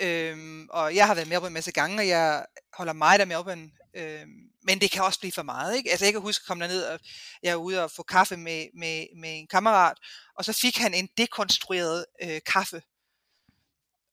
[0.00, 3.26] Øhm, og jeg har været i Melbourne en masse gange, og jeg holder meget af
[3.26, 3.70] Melbourne.
[3.96, 5.90] Øhm, men det kan også blive for meget, ikke?
[5.90, 7.00] Altså, jeg kan huske at komme derned, og
[7.42, 9.96] jeg var ude og få kaffe med, med, med en kammerat,
[10.38, 12.82] og så fik han en dekonstrueret øh, kaffe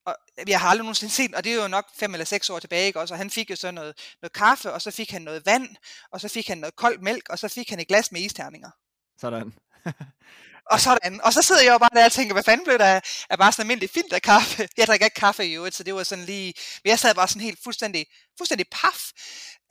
[0.10, 0.16] og
[0.48, 2.88] jeg har aldrig nogensinde set, og det er jo nok fem eller seks år tilbage,
[2.88, 3.00] ikke?
[3.00, 5.76] Også, og han fik jo så noget, noget kaffe, og så fik han noget vand,
[6.12, 8.70] og så fik han noget koldt mælk, og så fik han et glas med isterninger.
[9.22, 9.54] Sådan.
[10.70, 11.22] og sådan.
[11.24, 13.00] Og så sidder jeg jo bare der og tænker, hvad fanden blev der
[13.30, 14.68] af bare sådan almindelig filterkaffe?
[14.78, 16.54] Jeg drikker ikke kaffe i øvrigt, så det var sådan lige...
[16.84, 18.06] Men jeg sad bare sådan helt fuldstændig,
[18.38, 19.12] fuldstændig paf.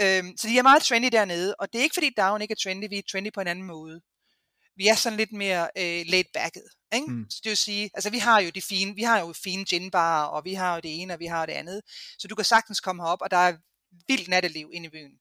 [0.01, 2.62] Øhm, så de er meget trendy dernede, og det er ikke fordi Down ikke er
[2.62, 4.01] trendy, vi er trendy på en anden måde
[4.78, 6.62] vi er sådan lidt mere øh, laid backet.
[6.94, 7.11] Ikke?
[7.11, 7.30] Mm.
[7.30, 10.24] Så det vil sige, altså vi har jo de fine, vi har jo fine ginbar,
[10.24, 11.82] og vi har jo det ene, og vi har det andet.
[12.18, 13.57] Så du kan sagtens komme herop, og der er
[14.09, 15.12] vildt natteliv inde i byen.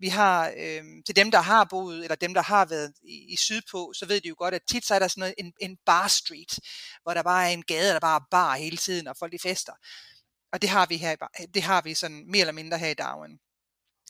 [0.00, 3.36] Vi har, øh, til dem, der har boet, eller dem, der har været i, i
[3.36, 5.76] sydpå, så ved de jo godt, at tit så er der sådan noget, en, en
[5.86, 6.58] bar street,
[7.02, 9.38] hvor der bare er en gade, der bare er bar hele tiden, og folk de
[9.38, 9.72] fester.
[10.52, 11.16] Og det har vi her,
[11.54, 13.38] det har vi sådan mere eller mindre her i Darwin.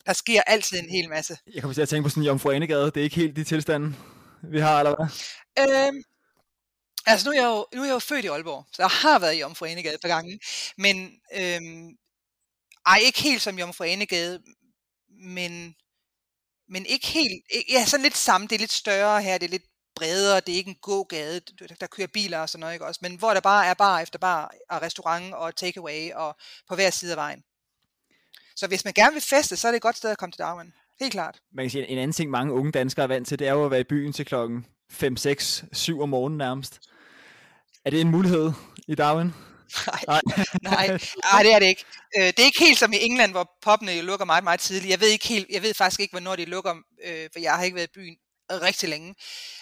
[0.06, 1.38] Der sker altid en hel masse.
[1.54, 3.44] Jeg kommer til at tænke på sådan en Jomfru Anegade, det er ikke helt de
[3.44, 3.96] tilstande
[4.42, 5.08] vi har, eller hvad?
[5.58, 6.02] Øhm,
[7.06, 9.18] altså nu er, jeg jo, nu er jeg jo født i Aalborg, så jeg har
[9.18, 10.40] været i Jomfru Enegade et par gange.
[10.78, 11.88] Men øhm,
[12.86, 13.84] ej, ikke helt som Jomfru
[15.22, 15.74] men,
[16.70, 19.62] men ikke helt, ja, sådan lidt samme, det er lidt større her, det er lidt
[19.96, 21.40] bredere, det er ikke en gågade,
[21.80, 24.18] der kører biler og sådan noget, ikke også, men hvor der bare er bar efter
[24.18, 26.36] bar, og restaurant og takeaway, og
[26.68, 27.42] på hver side af vejen.
[28.56, 30.38] Så hvis man gerne vil feste, så er det et godt sted at komme til
[30.38, 30.72] Darwin.
[31.00, 31.40] helt klart.
[31.52, 33.64] Man kan sige, en anden ting, mange unge danskere er vant til, det er jo
[33.64, 36.80] at være i byen til klokken 5, 6, 7 om morgenen nærmest.
[37.84, 38.52] Er det en mulighed
[38.88, 39.32] i Darwin?
[40.06, 40.20] Nej,
[40.62, 40.98] nej,
[41.32, 41.84] nej, det er det ikke.
[42.16, 44.90] Øh, det er ikke helt som i England, hvor poppene jo lukker meget, meget tidligt.
[44.90, 47.64] Jeg ved, ikke helt, jeg ved faktisk ikke, hvornår de lukker, øh, for jeg har
[47.64, 48.16] ikke været i byen
[48.50, 49.14] rigtig længe.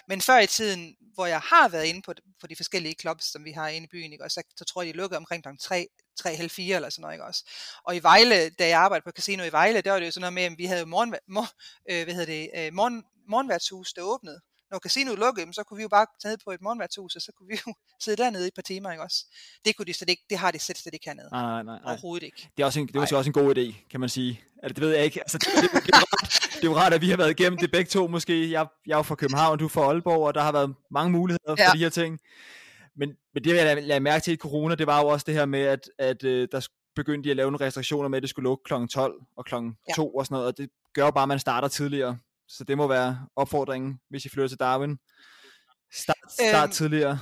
[0.09, 3.45] Men før i tiden, hvor jeg har været inde på, på de forskellige clubs, som
[3.45, 4.25] vi har inde i byen, ikke?
[4.25, 5.49] Også, så, så tror jeg, de lukkede omkring kl.
[5.61, 5.87] 3,
[6.19, 7.15] 3, halv 4 eller sådan noget.
[7.15, 7.25] Ikke?
[7.25, 7.45] Også.
[7.85, 10.21] Og i Vejle, da jeg arbejdede på casino i Vejle, der var det jo sådan
[10.21, 11.49] noget med, at vi havde morgen, mor,
[11.91, 14.41] øh, hvad hedder det, øh, morgen, morgenværtshus, der åbnede
[14.71, 17.49] når casinoet lukkede, så kunne vi jo bare tage på et morgenværtshus, og så kunne
[17.49, 19.27] vi jo sidde dernede i et par timer, ikke også?
[19.64, 21.29] Det, kunne de slet ikke, det har de slet, slet ikke hernede.
[21.33, 21.81] Nej, nej, nej.
[21.85, 22.51] Overhovedet ikke.
[22.57, 24.41] Det er, også en, det er også en god idé, kan man sige.
[24.62, 25.21] Altså, det ved jeg ikke.
[25.21, 27.59] Altså, det, det, det, er rart, det er jo rart, at vi har været igennem
[27.59, 28.51] det begge to måske.
[28.51, 31.12] Jeg, jeg er jo fra København, du er fra Aalborg, og der har været mange
[31.12, 31.71] muligheder for ja.
[31.73, 32.19] de her ting.
[32.97, 35.47] Men, men det, jeg lagde mærke til i corona, det var jo også det her
[35.47, 38.45] med, at, at uh, der begyndte de at lave nogle restriktioner med, at det skulle
[38.45, 38.73] lukke kl.
[38.91, 39.55] 12 og kl.
[39.55, 40.19] 2 ja.
[40.19, 42.19] og sådan noget, og det gør jo bare, at man starter tidligere.
[42.49, 44.99] Så det må være opfordringen, hvis I flytter til Darwin.
[45.92, 47.18] Start, start øhm, tidligere.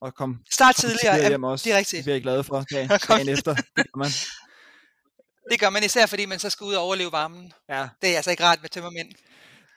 [0.00, 1.64] Og kom, start tidligere, kom hjem også.
[1.64, 2.04] det er rigtigt.
[2.04, 3.54] Det er jeg glad for dagen, dagen efter.
[3.54, 4.10] Det gør man.
[5.50, 7.52] Det gør man især, fordi man så skal ud og overleve varmen.
[7.68, 7.88] Ja.
[8.02, 9.12] Det er altså ikke rart med tømmermænd.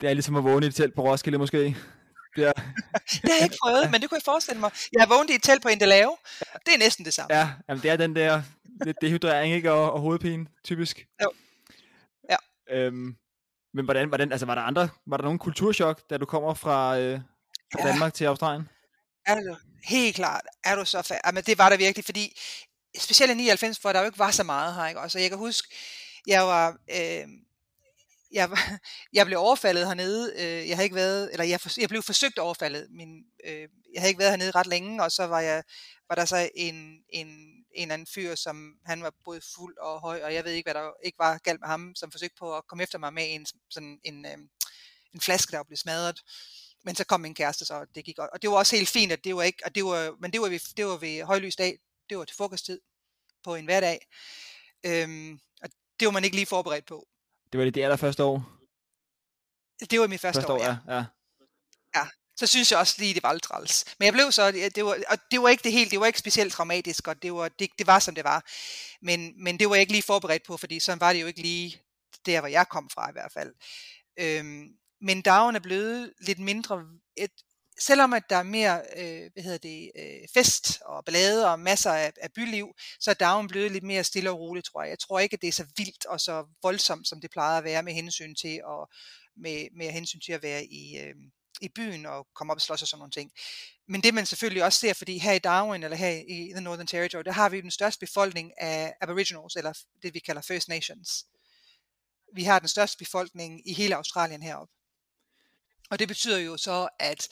[0.02, 1.78] Det er ligesom at vågne i et telt på Roskilde måske.
[2.36, 2.52] Det, er...
[3.24, 4.72] det har jeg ikke prøvet, men det kunne jeg forestille mig.
[4.94, 6.18] Jeg har vågnet i et telt på Indelave.
[6.66, 7.36] Det er næsten det samme.
[7.36, 8.42] Ja, jamen det er den der
[8.86, 9.72] lidt dehydrering ikke?
[9.72, 11.06] Og, og hovedpine, typisk.
[11.24, 11.32] Jo.
[12.30, 12.38] Ja.
[12.72, 13.16] Øhm,
[13.76, 17.00] men hvordan, hvordan, altså var der andre, var der nogen kulturschok, da du kommer fra,
[17.00, 17.20] øh,
[17.74, 17.88] fra ja.
[17.88, 18.70] Danmark til Australien?
[19.26, 22.40] Er du, helt klart, er du så fa- Jamen, det var der virkelig, fordi
[23.00, 25.02] specielt i 99, hvor der jo ikke var så meget her, ikke?
[25.02, 25.76] Også, jeg kan huske,
[26.28, 27.28] jeg var, øh,
[28.32, 28.50] jeg,
[29.14, 32.40] jeg blev overfaldet hernede, øh, jeg havde ikke været, eller jeg, for, jeg blev forsøgt
[32.40, 33.10] overfaldet, min,
[33.46, 35.64] øh, jeg havde ikke været hernede ret længe, og så var jeg,
[36.10, 40.22] var der så en, en en anden fyr, som han var både fuld og høj,
[40.24, 42.68] og jeg ved ikke, hvad der ikke var galt med ham, som forsøgte på at
[42.68, 44.38] komme efter mig med en, sådan en, øh,
[45.14, 46.22] en flaske, der blev smadret.
[46.84, 48.30] Men så kom min kæreste, så det gik godt.
[48.34, 50.42] Og det var også helt fint, at det var ikke, og det var, men det
[50.42, 52.80] var, ved, det var ved højlys dag, det var til frokosttid
[53.44, 54.08] på en hverdag.
[54.86, 55.70] Øhm, og
[56.00, 57.08] det var man ikke lige forberedt på.
[57.52, 58.52] Det var det, det allerførste år?
[59.92, 60.96] Det var mit første, første år, år, ja.
[60.96, 61.06] ja.
[61.96, 62.08] Ja,
[62.38, 63.86] så synes jeg også lige, det var lidt træls.
[64.00, 66.20] Men jeg blev så, det var, og det var ikke det helt, det var ikke
[66.20, 68.46] specielt traumatisk, og det var, det, det var som det var.
[69.02, 71.42] Men, men det var jeg ikke lige forberedt på, fordi sådan var det jo ikke
[71.42, 71.82] lige
[72.26, 73.54] der, hvor jeg kom fra i hvert fald.
[74.20, 74.68] Øhm,
[75.02, 76.86] men dagen er blevet lidt mindre,
[77.18, 77.32] et,
[77.80, 81.92] selvom at der er mere øh, hvad hedder det, øh, fest og ballade og masser
[81.92, 84.90] af, af byliv, så er dagen blevet lidt mere stille og roligt, tror jeg.
[84.90, 87.64] Jeg tror ikke, at det er så vildt og så voldsomt, som det plejede at
[87.64, 88.90] være med hensyn til, og
[89.38, 91.16] med, med hensyn til at være i, øh,
[91.62, 93.32] i byen og komme op og slås og sådan nogle ting.
[93.88, 96.88] Men det man selvfølgelig også ser, fordi her i Darwin eller her i The Northern
[96.88, 101.26] Territory, der har vi den største befolkning af Aboriginals, eller det vi kalder First Nations.
[102.36, 104.74] Vi har den største befolkning i hele Australien heroppe.
[105.90, 107.28] Og det betyder jo så, at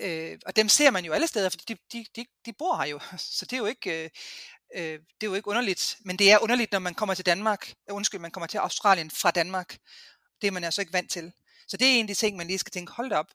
[0.00, 2.84] øh, og dem ser man jo alle steder, for de, de, de, de bor her
[2.84, 3.00] jo,
[3.38, 4.10] så det er jo ikke, øh,
[4.74, 7.74] øh, det er jo ikke underligt, men det er underligt, når man kommer til Danmark,
[7.90, 9.78] undskyld, man kommer til Australien fra Danmark,
[10.40, 11.32] det er man altså ikke vant til.
[11.72, 13.26] Så det er en af de ting, man lige skal tænke, hold op,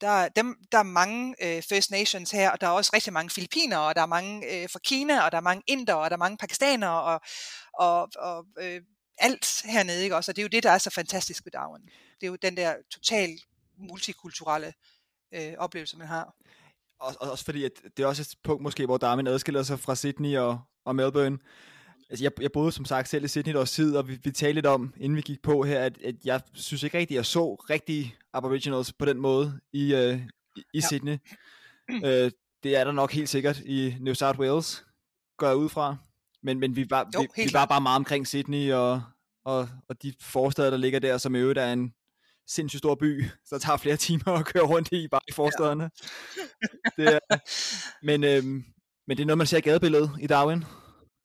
[0.00, 3.30] der, dem, der er mange øh, First Nations her, og der er også rigtig mange
[3.30, 6.16] filipiner, og der er mange øh, fra Kina, og der er mange inder, og der
[6.16, 7.20] er mange pakistanere, og,
[7.74, 8.80] og, og øh,
[9.18, 10.30] alt hernede, ikke også?
[10.30, 11.82] Og det er jo det, der er så fantastisk ved Darwin.
[12.20, 13.30] Det er jo den der total
[13.78, 14.72] multikulturelle
[15.34, 16.34] øh, oplevelse, man har.
[17.00, 19.94] Og, også fordi, at det er også et punkt måske, hvor Darwin adskiller sig fra
[19.94, 21.38] Sydney og, og Melbourne,
[22.14, 24.30] Altså, jeg, jeg boede som sagt selv i Sydney et års tid, og vi, vi
[24.30, 27.20] talte lidt om, inden vi gik på her, at, at jeg synes ikke rigtigt, at
[27.20, 30.20] jeg så rigtig Aboriginals på den måde i, uh, i,
[30.56, 30.80] i ja.
[30.80, 31.18] Sydney.
[31.90, 32.30] Uh,
[32.62, 34.84] det er der nok helt sikkert i New South Wales,
[35.38, 35.96] går jeg ud fra.
[36.42, 39.02] Men, men vi, var, jo, vi, vi var bare meget omkring Sydney og,
[39.44, 41.92] og, og de forsteder, der ligger der, som i øvrigt er en
[42.48, 45.90] sindssygt stor by, så tager flere timer at køre rundt i, bare i forstederne.
[46.98, 47.02] Ja.
[47.02, 47.38] det er,
[48.06, 48.64] men, øhm,
[49.06, 50.64] men det er noget, man ser i gadebilledet i Darwin.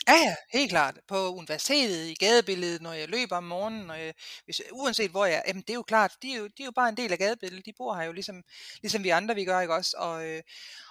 [0.09, 0.99] Ja, ja, helt klart.
[1.07, 4.13] På universitetet, i gadebilledet, når jeg løber om morgenen, når jeg,
[4.45, 6.65] hvis, uanset hvor jeg er, jamen det er jo klart, de er jo, de er
[6.65, 7.65] jo bare en del af gadebilledet.
[7.65, 8.43] De bor her jo ligesom,
[8.81, 9.95] ligesom vi andre, vi gør, ikke også?
[9.97, 10.41] Og, øh,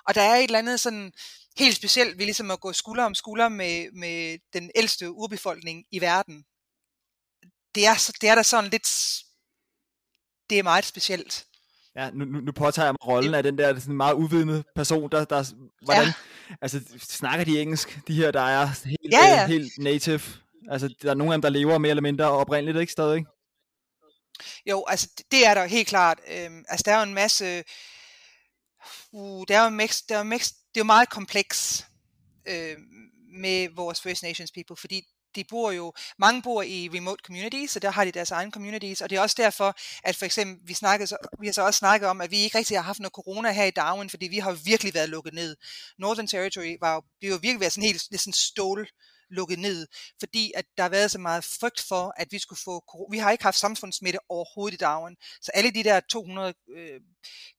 [0.05, 1.13] og der er et eller andet sådan
[1.59, 6.01] helt specielt ved ligesom at gå skulder om skulder med, med den ældste urbefolkning i
[6.01, 6.47] verden.
[7.75, 8.89] Det er, det er der sådan lidt,
[10.51, 11.48] det er meget specielt.
[11.99, 15.11] Ja, nu, nu, nu påtager jeg mig rollen af den der sådan meget uvidende person,
[15.11, 15.53] der, der
[15.85, 16.13] hvordan, ja.
[16.61, 19.43] altså snakker de engelsk, de her, der er helt, ja, ja.
[19.43, 20.21] Øh, helt native,
[20.71, 23.25] altså der er nogle af dem, der lever mere eller mindre oprindeligt, ikke stadig?
[24.67, 27.65] Jo, altså det er der helt klart, øhm, altså der er jo en masse,
[29.13, 31.87] uh, der er jo mix, der er mix, det er jo meget kompleks
[32.49, 32.77] øh,
[33.33, 35.03] med vores First Nations people, fordi
[35.35, 39.01] de bor jo, mange bor i remote communities, så der har de deres egen communities,
[39.01, 39.75] og det er også derfor,
[40.05, 42.77] at for eksempel, vi, snakkede, vi har så også snakket om, at vi ikke rigtig
[42.77, 45.57] har haft noget corona her i Darwin, fordi vi har virkelig været lukket ned.
[45.99, 48.89] Northern Territory var jo, det jo virkelig været sådan helt sådan stål
[49.31, 49.87] lukket ned,
[50.21, 53.31] fordi at der har været så meget frygt for, at vi skulle få, vi har
[53.31, 57.01] ikke haft samfundssmitte overhovedet i Darwin, så alle de der 200 øh,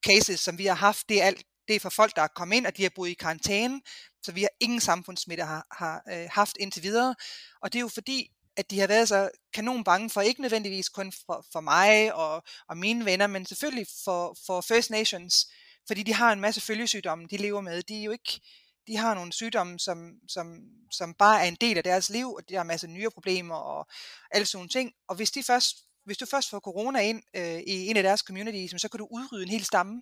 [0.06, 2.58] cases, som vi har haft, det er alt, det er for folk, der er kommet
[2.58, 3.82] ind, og de har boet i karantæne,
[4.24, 7.16] så vi har ingen samfundssmitte har, har øh, haft indtil videre.
[7.62, 10.90] Og det er jo fordi, at de har været så kanon bange for, ikke nødvendigvis
[10.90, 15.48] kun for, for mig og, og mine venner, men selvfølgelig for, for First Nations,
[15.88, 17.84] fordi de har en masse følgesygdomme, de lever med.
[17.84, 18.42] De er jo ikke,
[18.88, 20.60] de har nogle sygdomme, som, som,
[20.92, 23.56] som bare er en del af deres liv, og de har en masse nye problemer
[23.56, 23.88] og
[24.32, 24.92] alle sådan nogle ting.
[25.08, 28.20] Og hvis, de først, hvis du først får corona ind øh, i en af deres
[28.20, 30.02] communities, så kan du udrydde en hel stamme.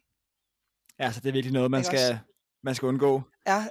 [0.99, 2.19] Ja, så det er virkelig noget, man, skal,
[2.63, 3.21] man skal undgå.
[3.47, 3.67] Ja,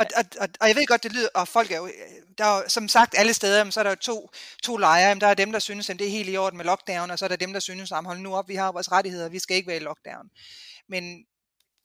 [0.00, 1.90] og, og, og, og jeg ved godt, det lyder, og folk er jo,
[2.38, 4.30] der er jo, som sagt alle steder, så er der jo to,
[4.62, 5.14] to lejre.
[5.14, 7.24] Der er dem, der synes, at det er helt i orden med lockdown, og så
[7.24, 9.56] er der dem, der synes, at hold nu op, vi har vores rettigheder, vi skal
[9.56, 10.30] ikke være i lockdown.
[10.88, 11.24] Men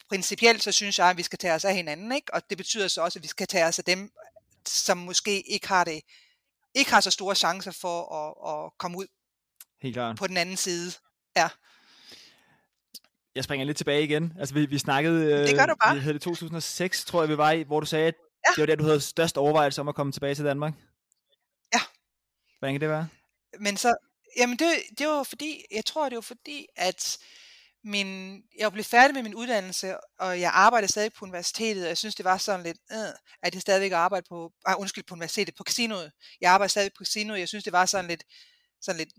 [0.08, 2.34] principielt så synes jeg, at vi skal tage os af hinanden, ikke?
[2.34, 4.10] og det betyder så også, at vi skal tage os af dem,
[4.66, 6.00] som måske ikke har det,
[6.74, 9.06] ikke har så store chancer for at, at komme ud
[9.82, 10.16] Helt klart.
[10.16, 10.92] på den anden side.
[11.36, 11.48] Ja
[13.36, 14.32] jeg springer lidt tilbage igen.
[14.38, 15.46] Altså, vi, vi snakkede...
[15.46, 15.94] Det gør du bare.
[15.94, 18.14] Vi havde det 2006, tror jeg, vi var i, hvor du sagde, at
[18.46, 18.52] ja.
[18.56, 20.72] det var der, du havde størst overvejelse om at komme tilbage til Danmark.
[21.74, 21.80] Ja.
[22.58, 23.08] Hvordan kan det være?
[23.60, 23.94] Men så...
[24.36, 24.68] Jamen, det,
[24.98, 25.64] det var fordi...
[25.70, 27.18] Jeg tror, det var fordi, at
[27.84, 31.98] min, jeg blev færdig med min uddannelse, og jeg arbejdede stadig på universitetet, og jeg
[31.98, 35.54] synes, det var sådan lidt, øh, at jeg stadigvæk arbejder på, ah, undskyld, på universitetet,
[35.54, 36.12] på casinoet.
[36.40, 38.24] Jeg arbejder stadig på casinoet, jeg synes, det var sådan lidt,
[38.80, 39.12] sådan lidt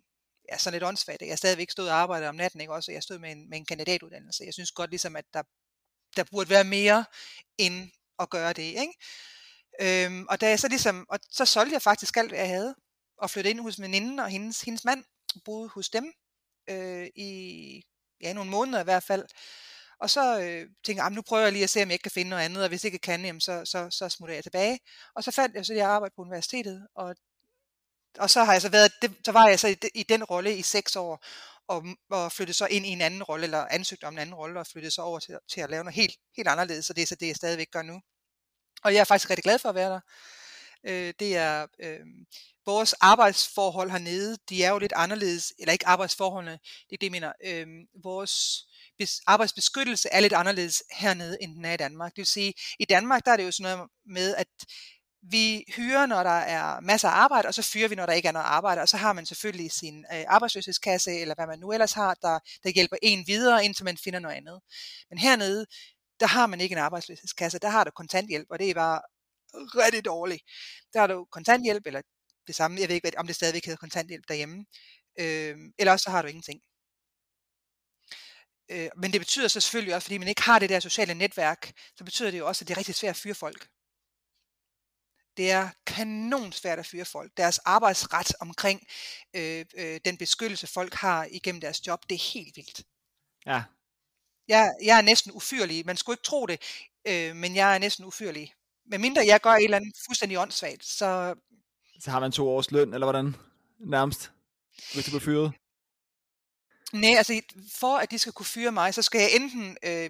[0.47, 1.21] er sådan lidt åndssvagt.
[1.21, 2.73] Jeg stadigvæk stod og arbejdede om natten, ikke?
[2.73, 4.43] Også, jeg stod med en, med en kandidatuddannelse.
[4.43, 5.43] Jeg synes godt ligesom, at der,
[6.15, 7.05] der burde være mere
[7.57, 8.63] end at gøre det.
[8.63, 8.93] Ikke?
[9.81, 12.75] Øhm, og da jeg så ligesom, og så solgte jeg faktisk alt, hvad jeg havde,
[13.17, 15.03] og flyttede ind hos veninden og hendes, hendes mand,
[15.45, 16.13] boede hos dem
[16.69, 17.83] øh, i
[18.21, 19.25] ja, nogle måneder i hvert fald.
[19.99, 22.03] Og så øh, tænkte jeg, ah, nu prøver jeg lige at se, om jeg ikke
[22.03, 24.43] kan finde noget andet, og hvis jeg ikke kan, jamen, så, så, så smutter jeg
[24.43, 24.79] tilbage.
[25.15, 27.15] Og så fandt jeg så det arbejde på universitetet, og
[28.19, 30.57] og så har jeg så været, det, så var jeg så i, i den rolle
[30.57, 31.25] i seks år,
[31.67, 34.59] og, og flyttede så ind i en anden rolle, eller ansøgte om en anden rolle,
[34.59, 37.07] og flyttede så over til, til at lave noget helt, helt anderledes, så det er
[37.07, 38.01] så det, jeg stadigvæk gør nu.
[38.83, 39.99] Og jeg er faktisk rigtig glad for at være der.
[40.83, 41.99] Øh, det er øh,
[42.65, 46.59] vores arbejdsforhold hernede, de er jo lidt anderledes, eller ikke arbejdsforholdene,
[46.89, 47.33] det er det, jeg mener.
[47.43, 47.67] Øh,
[48.03, 48.65] vores
[48.97, 52.11] bes, arbejdsbeskyttelse er lidt anderledes hernede, end den er i Danmark.
[52.11, 54.47] Det vil sige, i Danmark, der er det jo sådan noget med, at
[55.31, 58.27] vi hyrer, når der er masser af arbejde, og så fyrer vi, når der ikke
[58.27, 61.71] er noget arbejde, og så har man selvfølgelig sin øh, arbejdsløshedskasse, eller hvad man nu
[61.71, 64.61] ellers har, der, der hjælper en videre, indtil man finder noget andet.
[65.09, 65.65] Men hernede,
[66.19, 69.01] der har man ikke en arbejdsløshedskasse, der har du kontanthjælp, og det er bare
[69.53, 70.43] rigtig dårligt.
[70.93, 72.01] Der har du kontanthjælp, eller
[72.47, 74.65] det samme, jeg ved ikke, om det stadigvæk hedder kontanthjælp derhjemme,
[75.19, 76.61] øh, eller også så har du ingenting.
[78.69, 81.71] Øh, men det betyder så selvfølgelig også, fordi man ikke har det der sociale netværk,
[81.97, 83.67] så betyder det jo også, at det er rigtig svært at fyre folk.
[85.37, 87.31] Det er kanon svært at fyre folk.
[87.37, 88.87] Deres arbejdsret omkring
[89.33, 92.83] øh, øh, den beskyttelse, folk har igennem deres job, det er helt vildt.
[93.45, 93.63] Ja.
[94.47, 95.85] Jeg, jeg er næsten ufyrlig.
[95.85, 96.61] Man skulle ikke tro det,
[97.07, 98.53] øh, men jeg er næsten ufyrlig.
[98.85, 101.35] Men mindre jeg gør et eller andet fuldstændig åndssvagt, så...
[101.99, 103.35] Så har man to års løn, eller hvordan?
[103.79, 104.31] Nærmest,
[104.93, 105.51] hvis du bliver fyret?
[106.93, 107.41] Nej, altså
[107.73, 110.09] for at de skal kunne fyre mig, så skal jeg enten, øh,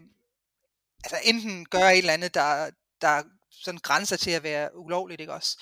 [1.03, 2.71] altså enten gøre et eller andet, der,
[3.01, 3.23] der
[3.63, 5.57] sådan grænser til at være ulovligt, ikke også?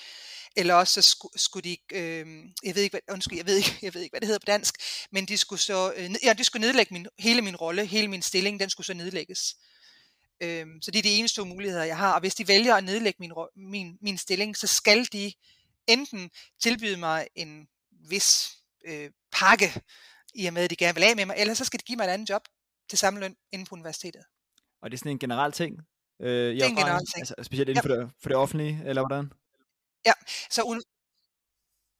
[0.56, 2.26] Eller også så skulle, skulle de, øh,
[2.62, 4.46] jeg ved ikke, hvad, undskyld, jeg ved ikke, jeg ved ikke, hvad det hedder på
[4.46, 4.74] dansk,
[5.10, 8.22] men de skulle så, øh, ja, de skulle nedlægge min, hele min rolle, hele min
[8.22, 9.56] stilling, den skulle så nedlægges.
[10.40, 12.12] Øh, så det er de eneste to muligheder, jeg har.
[12.12, 15.32] Og hvis de vælger at nedlægge min, min, min stilling, så skal de
[15.86, 16.30] enten
[16.60, 19.82] tilbyde mig en vis øh, pakke,
[20.36, 21.96] i og med, at de gerne vil af med mig, eller så skal de give
[21.96, 22.42] mig et andet job
[22.90, 24.22] til samme løn inde på universitetet.
[24.82, 25.86] Og det er sådan en generel ting,
[26.20, 27.18] Øh, det er en generel ting.
[27.18, 27.94] Altså, specielt inden ja.
[27.94, 29.32] for, det, for det offentlige, eller hvordan?
[30.06, 30.12] Ja,
[30.50, 30.82] så un...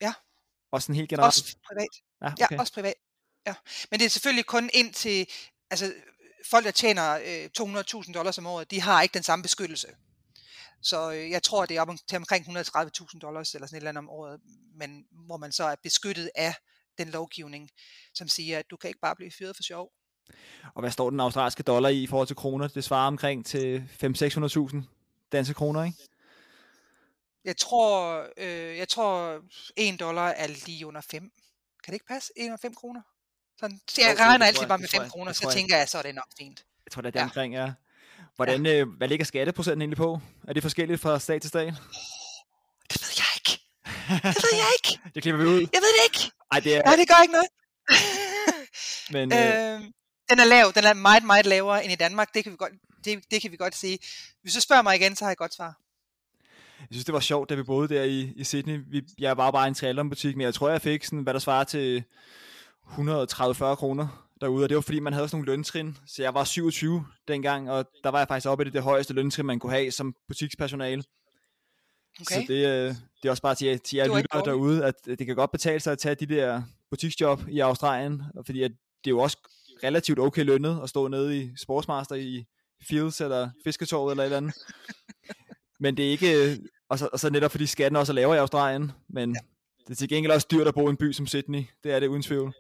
[0.01, 0.13] ja.
[0.73, 1.27] Også sådan helt generelt?
[1.27, 1.89] Også privat.
[2.23, 2.57] Ja, okay.
[2.57, 2.95] ja, også privat.
[3.47, 3.55] Ja.
[3.91, 5.29] Men det er selvfølgelig kun ind til,
[5.71, 5.93] altså
[6.51, 7.51] folk, der tjener øh,
[8.05, 9.89] 200.000 dollars om året, de har ikke den samme beskyttelse.
[10.83, 13.89] Så øh, jeg tror, det er op til omkring 130.000 dollars eller sådan et eller
[13.89, 14.41] andet om året,
[14.75, 16.55] men hvor man så er beskyttet af
[16.99, 17.71] den lovgivning,
[18.15, 19.93] som siger, at du kan ikke bare blive fyret for sjov.
[20.75, 22.69] Og hvad står den australske dollar i i forhold til kroner?
[22.69, 24.77] Det svarer omkring til 500-600.000
[25.33, 25.99] danske kroner, ikke?
[27.45, 29.41] Jeg tror, øh, jeg tror
[29.77, 31.23] 1 dollar er lige under 5.
[31.23, 31.31] Kan
[31.87, 32.33] det ikke passe?
[32.37, 33.01] 1 under 5 kroner?
[33.61, 36.15] Sådan, så jeg regner altid bare med 5 kroner, så tænker jeg, så er det
[36.15, 36.65] nok fint.
[36.87, 37.73] Jeg tror, det er omkring, ja.
[38.37, 38.81] Hvordan, ja.
[38.81, 40.21] Øh, hvad ligger skatteprocenten egentlig på?
[40.49, 41.75] Er det forskelligt fra stat til stat?
[42.93, 43.63] Det ved jeg ikke.
[44.35, 45.01] Det ved jeg ikke.
[45.15, 45.61] det klipper vi ud.
[45.61, 46.33] Jeg ved det ikke.
[46.53, 46.83] Ej, det er...
[46.83, 47.49] Nej, det gør ikke noget.
[49.11, 49.91] Men, øh, øh,
[50.31, 50.73] den er lav.
[50.75, 52.35] Den er meget, meget lavere end i Danmark.
[52.35, 52.73] Det kan vi godt,
[53.05, 53.99] det, det kan vi godt sige.
[54.43, 55.81] Hvis du spørger mig igen, så har jeg et godt svar.
[56.81, 58.85] Jeg synes, det var sjovt, da vi boede der i, i Sydney.
[58.87, 61.41] Vi, jeg var bare i en butik, men jeg tror, jeg fik sådan, hvad der
[61.41, 62.05] svarer til
[62.87, 66.45] 130-40 kroner derude, og det var fordi, man havde sådan nogle løntrin, så jeg var
[66.45, 69.73] 27 dengang, og der var jeg faktisk oppe i det, det højeste løntrin, man kunne
[69.73, 71.05] have som butikspersonale.
[72.21, 72.35] Okay.
[72.35, 75.37] Så det, øh, det er også bare til, til jer lyttere derude, at det kan
[75.37, 78.71] godt betale sig at tage de der butiksjob i Australien, fordi at
[79.05, 79.37] det er jo også
[79.85, 82.45] relativt okay lønnet at stå nede i Sportsmaster i
[82.89, 84.55] Fields eller Fisketorvet eller et eller andet.
[85.81, 86.59] Men det er ikke,
[86.89, 89.41] og så, og så netop fordi skatten også er lavere i Australien, men ja.
[89.85, 92.01] det er til gengæld også dyrt at bo i en by som Sydney, det er
[92.01, 92.55] det uden tvivl.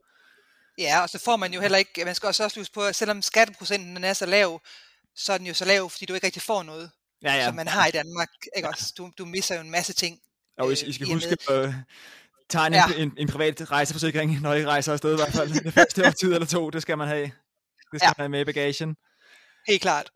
[0.78, 3.22] Ja, og så får man jo heller ikke, man skal også huske på, at selvom
[3.22, 4.60] skatteprocenten er så lav,
[5.14, 6.90] så er den jo så lav, fordi du ikke rigtig får noget,
[7.22, 7.44] ja, ja.
[7.44, 8.28] som man har i Danmark.
[8.56, 8.92] Ikke også?
[8.98, 10.20] Du, du misser jo en masse ting.
[10.58, 11.74] Og I, I skal huske øh,
[12.48, 13.02] tegne ja.
[13.02, 15.64] en, en privat rejseforsikring, når I rejser afsted i hvert fald.
[15.64, 17.24] Det første år tid eller to, det skal man have.
[17.92, 18.12] Det skal ja.
[18.18, 18.96] man have med i bagagen.
[19.68, 20.10] Helt klart.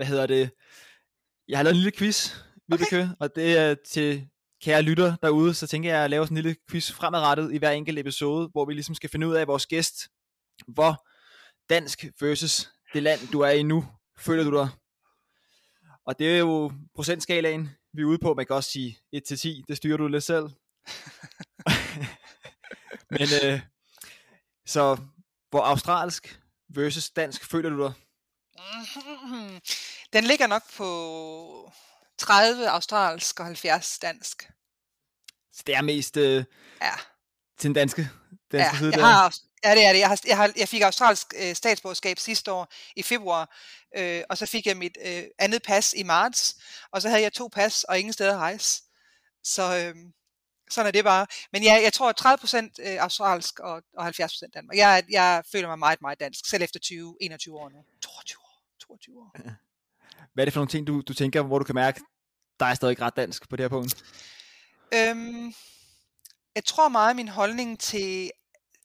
[0.00, 0.50] hvad hedder det,
[1.48, 2.34] jeg har lavet en lille quiz,
[2.68, 3.08] Vibeke, okay.
[3.20, 4.28] og det er til
[4.62, 7.70] kære lytter derude, så tænker jeg at lave sådan en lille quiz fremadrettet i hver
[7.70, 10.08] enkelt episode, hvor vi ligesom skal finde ud af vores gæst,
[10.68, 11.06] hvor
[11.70, 14.68] dansk versus det land, du er i nu, føler du dig.
[16.06, 18.34] Og det er jo procentskalaen, vi er ude på.
[18.34, 20.44] Man kan også sige 1-10, det styrer du lidt selv.
[23.14, 23.60] Men øh,
[24.66, 24.96] så
[25.50, 27.92] hvor australsk versus dansk føler du dig?
[30.12, 31.72] Den ligger nok på
[32.18, 34.50] 30 australsk og 70 dansk.
[35.52, 36.44] Så det er mest øh,
[36.82, 36.92] ja.
[37.58, 38.10] til den danske,
[38.52, 39.04] danske ja, side jeg der?
[39.04, 39.98] Har, ja, det er det.
[39.98, 43.56] Jeg, har, jeg, har, jeg fik australsk øh, statsborgerskab sidste år i februar,
[43.96, 46.56] øh, og så fik jeg mit øh, andet pas i marts,
[46.92, 48.82] og så havde jeg to pas og ingen steder at rejse.
[49.44, 49.94] Så øh,
[50.70, 51.26] sådan er det bare.
[51.52, 52.12] Men ja, jeg tror
[52.82, 54.76] 30% øh, australsk og, og 70% Danmark.
[54.76, 57.84] Jeg, jeg føler mig meget, meget dansk, selv efter 20, 21 år nu.
[58.02, 58.62] 22 år.
[58.80, 59.36] 22 år.
[60.34, 62.00] Hvad er det for nogle ting, du, du tænker, hvor du kan mærke,
[62.60, 63.94] der er stadig ret dansk på det her punkt?
[64.94, 65.54] Øhm,
[66.54, 68.30] jeg tror meget, min holdning til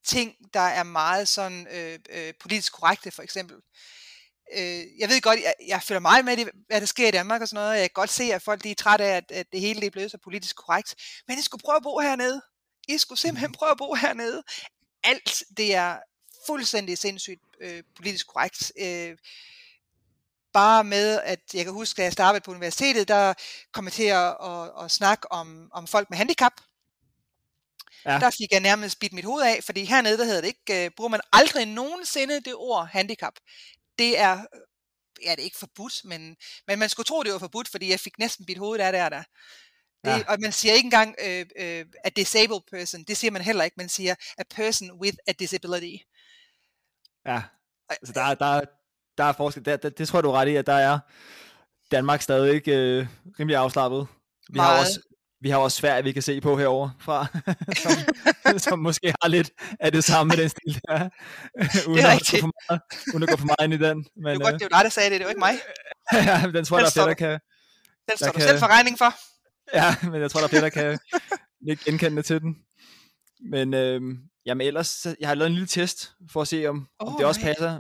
[0.06, 3.58] ting, der er meget sådan øh, øh, politisk korrekte, for eksempel.
[4.54, 7.42] Øh, jeg ved godt, jeg, jeg føler meget med det, hvad der sker i Danmark
[7.42, 7.80] og sådan noget.
[7.80, 9.88] Jeg kan godt se, at folk de er trætte af, at, at det hele det
[9.88, 10.96] er blevet så politisk korrekt.
[11.28, 12.42] Men I skulle prøve at bo hernede.
[12.88, 14.44] I skulle simpelthen prøve at bo hernede.
[15.04, 15.98] Alt det er
[16.48, 18.72] fuldstændig sindssygt øh, politisk korrekt.
[18.80, 19.18] Øh,
[20.54, 23.34] bare med, at jeg kan huske, da jeg startede på universitetet, der
[23.74, 26.54] kom jeg til at, at, at snakke om, om folk med handicap.
[28.06, 28.20] Ja.
[28.20, 30.96] Der fik jeg nærmest bidt mit hoved af, fordi hernede, der hedder det ikke, uh,
[30.96, 33.34] bruger man aldrig nogensinde det ord handicap.
[34.00, 34.46] Det er,
[35.24, 36.36] ja, det er ikke forbudt, men,
[36.68, 39.10] men man skulle tro, det var forbudt, fordi jeg fik næsten bidt hovedet af der,
[39.10, 39.24] der.
[40.06, 40.24] Det, ja.
[40.28, 43.76] Og man siger ikke engang uh, uh, a disabled person, det siger man heller ikke,
[43.78, 46.04] man siger a person with a disability.
[47.26, 47.42] Ja,
[47.90, 48.62] altså der, der,
[49.18, 49.66] der er forskel.
[49.66, 51.00] Det, det, det tror jeg, du er ret i, at der er
[51.92, 53.08] Danmark stadig ikke øh,
[53.40, 54.08] rimelig afslappet.
[54.50, 55.15] Vi har også
[55.46, 57.28] vi har også svært, vi kan se på herover fra,
[57.84, 61.00] som, som måske har lidt af det samme med den stil der.
[61.90, 62.82] uden, det er at gå for meget,
[63.14, 63.98] uden at gå for meget ind i den.
[64.16, 65.56] Men, det var godt, det var dig, der sagde det, det var ikke mig.
[66.14, 67.40] ja, den tror jeg, der er flere, der kan...
[68.10, 69.12] Den står du kan, selv for regning for.
[69.74, 71.00] Ja, men jeg tror, der er flere, der kan
[71.70, 72.56] ikke genkende til den.
[73.52, 77.08] Men øhm, jamen ellers, jeg har lavet en lille test for at se, om, oh,
[77.08, 77.80] om det også passer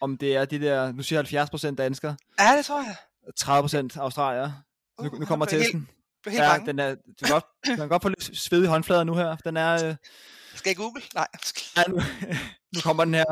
[0.00, 2.16] om det er de der, nu siger 70% danskere.
[2.40, 2.96] Ja, det tror jeg.
[3.40, 4.52] 30% australier.
[4.98, 5.80] Uh, nu, nu kommer testen.
[5.80, 5.97] Helt,
[6.28, 6.66] du er helt ja, bange.
[6.66, 9.36] den er, du kan godt, du kan godt få lidt svedige håndflader nu her.
[9.36, 9.88] Den er...
[9.88, 9.96] Øh...
[10.54, 11.02] Skal jeg google?
[11.14, 11.26] Nej.
[11.76, 11.96] ja, nu,
[12.74, 13.24] nu kommer den her.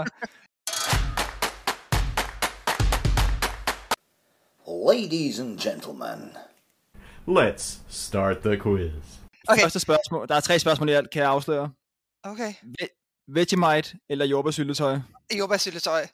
[4.93, 6.37] Ladies and gentlemen.
[7.29, 8.93] Let's start the quiz.
[9.49, 9.63] Okay.
[9.63, 10.29] Første spørgsmål.
[10.29, 11.71] Der er tre spørgsmål i alt, kan jeg afsløre.
[12.23, 12.55] Okay.
[12.83, 14.99] Ve- Vegemite eller jordbærsyltetøj?
[15.39, 16.07] Jordbærsyltetøj.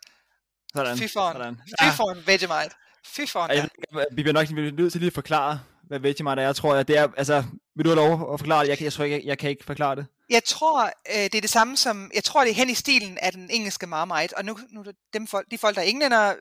[0.74, 0.98] Sådan.
[0.98, 1.56] Fy for Sådan.
[1.82, 2.74] Fy for en Vegemite.
[3.06, 3.50] Fy for en,
[3.94, 4.04] ja.
[4.12, 5.60] Vi bliver nok nødt til lige at forklare,
[5.92, 6.46] hvad Vegemite er.
[6.46, 7.44] Jeg tror, at det er, altså,
[7.76, 8.68] vil du have lov at forklare det?
[8.68, 10.06] Jeg, jeg, jeg tror ikke, jeg, jeg kan ikke forklare det.
[10.30, 13.18] Jeg tror, øh, det er det samme som, jeg tror, det er hen i stilen
[13.18, 16.34] af den engelske Marmite, og nu, nu dem folk, de folk, der er englænder,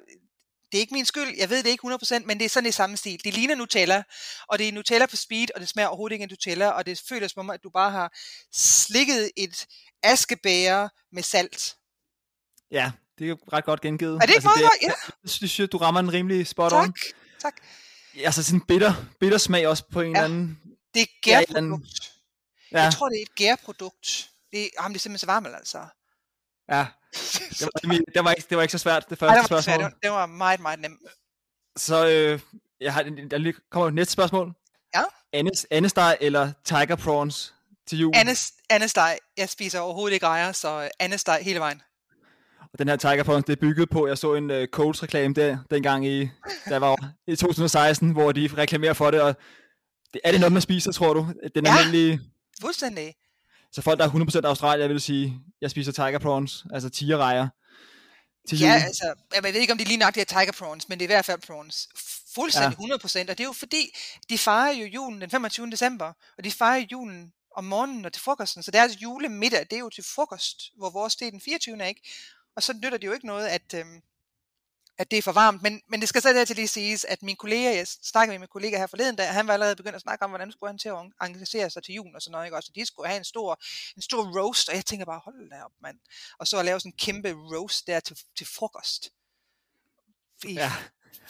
[0.72, 2.72] det er ikke min skyld, jeg ved det ikke 100%, men det er sådan i
[2.72, 3.24] samme stil.
[3.24, 4.04] Det ligner Nutella,
[4.48, 7.02] og det er Nutella på speed, og det smager overhovedet ikke af Nutella, og det
[7.10, 8.12] føles som om, at du bare har
[8.54, 9.66] slikket et
[10.04, 11.76] askebæger med salt.
[12.72, 14.16] Ja, det er ret godt gengivet.
[14.16, 14.94] Er det ikke altså, det er, ja.
[15.24, 16.94] Jeg synes, du rammer en rimelig spot tak, on.
[17.42, 17.56] Tak,
[18.18, 20.24] Altså sådan bitter, bitter smag også på en ja.
[20.24, 20.60] eller anden...
[20.94, 22.14] Det er et gærprodukt.
[22.72, 22.84] Ja.
[22.84, 24.30] Jeg tror, det er et gærprodukt.
[24.52, 25.78] Det, jamen, det er simpelthen så varmt, altså.
[26.70, 26.88] Ja,
[27.60, 29.62] det, var, det, var ikke, det var ikke så svært, det første Ej, det var
[29.62, 29.80] spørgsmål.
[29.80, 29.94] Svært.
[30.04, 31.00] Det var meget, meget nemt.
[31.78, 32.40] Så øh,
[32.82, 34.54] jeg har, der kommer et næste spørgsmål.
[34.96, 35.04] Ja.
[35.34, 37.54] Andes, andesteg eller tiger prawns
[37.88, 38.14] til jul?
[38.16, 39.18] Andes, andesteg.
[39.38, 41.82] Jeg spiser overhovedet ikke rejer, så andesteg hele vejen.
[42.74, 45.34] Og den her tiger prawns, det er bygget på, jeg så en uh, Coles reklame
[45.34, 46.30] der, dengang i,
[46.66, 49.36] der var i 2016, hvor de reklamerer for det, og
[50.14, 51.28] det, er det noget, man spiser, tror du?
[51.56, 51.72] Den Ja.
[51.78, 52.20] almindelige...
[52.62, 53.14] Fuldstændig.
[53.74, 54.10] Så folk, der er
[54.44, 57.48] 100% Australier, vil sige, jeg spiser tiger prawns, altså tigerrejer.
[58.50, 61.00] Til Ja, altså, jeg ved ikke, om det lige nok, det er tiger prawns, men
[61.00, 61.88] det er i hvert fald prawns.
[62.36, 62.72] Fuldstændig Ja.
[62.72, 63.96] 100 procent, og det er jo fordi,
[64.30, 65.72] de fejrer jo julen den 25.
[65.72, 69.80] december, og de fejrer julen om morgenen og til frokosten, så deres julemiddag, det er
[69.80, 71.88] jo til frokost, hvor vores det er den 24.
[71.88, 72.02] ikke?
[72.56, 74.02] Og så nytter det jo ikke noget, at, øhm,
[74.98, 77.36] at det er for varmt, men, men det skal så dertil lige siges, at min
[77.36, 80.26] kollega, jeg snakkede med min kollega her forleden dag, han var allerede begyndt at snakke
[80.26, 82.58] om, hvordan skulle han til at engagere sig til julen og sådan noget, ikke?
[82.58, 83.60] Også, de skulle have en stor,
[83.96, 86.00] en stor roast, og jeg tænker bare, hold da op, mand.
[86.38, 89.10] Og så at lave sådan en kæmpe roast der til, til frokost.
[90.46, 90.72] I, Ja.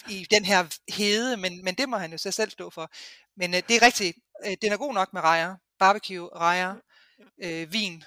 [0.09, 2.91] i den her hede, men, men det må han jo så selv stå for.
[3.36, 6.76] Men øh, det er rigtigt, øh, den er god nok med rejer, barbecue, rejer,
[7.43, 8.03] øh, vin.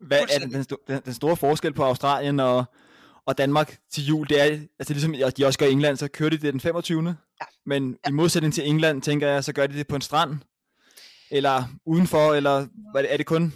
[0.00, 2.64] Hvad er den, den, den, store forskel på Australien og,
[3.26, 4.28] og Danmark til jul?
[4.28, 4.44] Det er,
[4.78, 7.08] altså ligesom de også gør i England, så kører de det den 25.
[7.08, 7.14] Ja.
[7.66, 10.36] Men i modsætning til England, tænker jeg, så gør de det på en strand.
[11.30, 13.54] Eller udenfor, eller hvad er det, kun...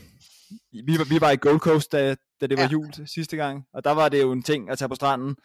[0.86, 2.68] Vi var, vi var i Gold Coast, da, da det var Ja.
[2.68, 5.36] jul sidste gang, og der var det jo en ting at tage på stranden.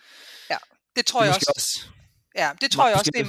[0.96, 1.54] Det tror Det jeg også.
[1.56, 1.88] også
[2.36, 3.28] Ja, det tror jeg også, det,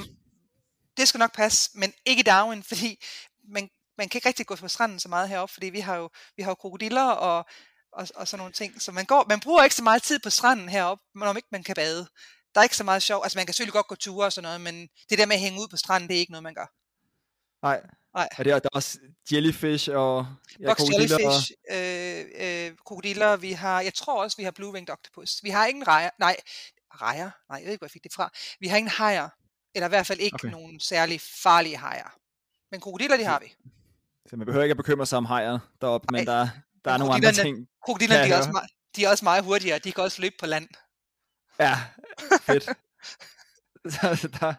[0.97, 3.05] det skal nok passe, men ikke i Darwin, fordi
[3.53, 3.69] man,
[3.99, 6.43] man kan ikke rigtig gå på stranden så meget heroppe, fordi vi har jo, vi
[6.43, 7.45] har jo krokodiller og,
[7.91, 8.81] og, og sådan nogle ting.
[8.81, 11.63] Så man, går, man bruger ikke så meget tid på stranden heroppe, om ikke man
[11.63, 12.07] kan bade.
[12.53, 13.23] Der er ikke så meget sjov.
[13.23, 14.75] Altså man kan selvfølgelig godt gå ture og sådan noget, men
[15.09, 16.69] det der med at hænge ud på stranden, det er ikke noget, man gør.
[17.67, 17.81] Nej.
[18.13, 18.29] Nej.
[18.37, 18.99] Og det er, der er også
[19.31, 20.27] jellyfish og
[20.59, 24.73] ja, Box krokodiller jellyfish, øh, øh, krokodiller, vi har, jeg tror også, vi har blue
[24.73, 25.43] winged octopus.
[25.43, 26.35] Vi har ingen rejer, nej,
[27.01, 28.31] rejer, nej, jeg ved ikke, hvor jeg fik det fra.
[28.59, 29.29] Vi har ingen hajer,
[29.75, 30.47] eller i hvert fald ikke okay.
[30.47, 32.19] nogen særlig farlige hajer.
[32.71, 33.55] Men krokodiller, de har vi.
[34.29, 36.47] Så man behøver ikke at bekymre sig om hajer deroppe, men der,
[36.85, 37.67] der er nogle andre ting.
[37.85, 40.45] Krokodillerne, de er, også meget, de er også meget hurtigere, de kan også løbe på
[40.45, 40.67] land.
[41.59, 41.75] Ja,
[42.41, 42.63] fedt.
[43.93, 44.53] Så der...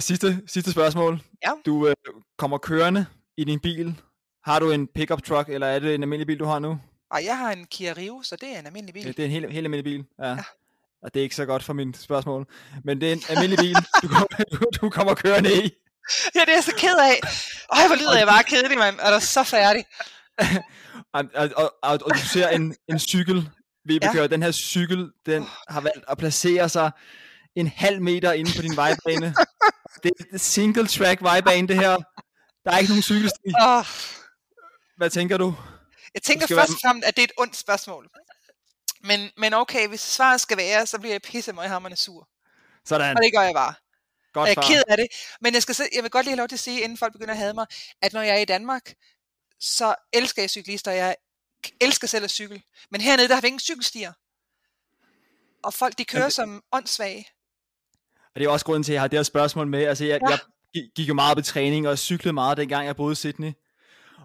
[0.00, 1.22] sidste, sidste spørgsmål.
[1.46, 1.52] Ja.
[1.66, 1.94] Du øh,
[2.38, 3.06] kommer kørende
[3.36, 4.00] i din bil.
[4.44, 6.80] Har du en pickup truck, eller er det en almindelig bil, du har nu?
[7.10, 9.04] Og jeg har en Kia Rio, så det er en almindelig bil.
[9.04, 10.04] Ja, det er en helt, helt almindelig bil.
[10.18, 10.28] Ja.
[10.28, 10.44] Ja.
[11.02, 12.46] Og det er ikke så godt for min spørgsmål.
[12.84, 15.70] Men det er en almindelig bil, du kommer, du, du kommer kørende i.
[16.34, 17.20] Ja, det er jeg så ked af.
[17.72, 18.98] Øj, hvor lyder jeg bare kedelig, mand.
[19.00, 19.84] Er du så færdig?
[21.12, 23.50] Og, og, og, og, og du ser en, en cykel,
[23.84, 24.26] Vibeke, Ja.
[24.26, 26.90] den her cykel, den har valgt at placere sig
[27.56, 29.34] en halv meter inde på din vejbane.
[30.02, 31.96] det er et single track vejbane, det her.
[32.64, 33.50] Der er ikke nogen cykelsti.
[33.62, 33.84] Oh,
[34.96, 35.54] Hvad tænker du?
[36.14, 38.08] jeg tænker først og fremmest, at det er et ondt spørgsmål.
[39.04, 42.28] Men, men okay, hvis svaret skal være, så bliver jeg pisse hammerende sur.
[42.86, 43.16] Sådan.
[43.16, 43.74] Og det gør jeg bare.
[44.40, 45.06] Og Godt jeg er ked af det.
[45.40, 47.32] Men jeg, skal, jeg vil godt lige have lov til at sige, inden folk begynder
[47.32, 47.66] at hade mig,
[48.02, 48.94] at når jeg er i Danmark,
[49.60, 50.90] så elsker jeg cyklister.
[50.90, 51.16] Jeg
[51.80, 52.62] elsker selv at cykle.
[52.90, 54.12] Men hernede, der har vi ingen cykelstier.
[55.64, 57.26] Og folk, de kører det- som åndssvage.
[58.34, 59.84] Og det er også grunden til, at jeg har det her spørgsmål med.
[59.84, 60.28] Altså, jeg, Ja.
[60.30, 60.38] jeg
[60.74, 63.52] gi- gik jo meget i træning og cyklede meget, dengang jeg boede i Sydney.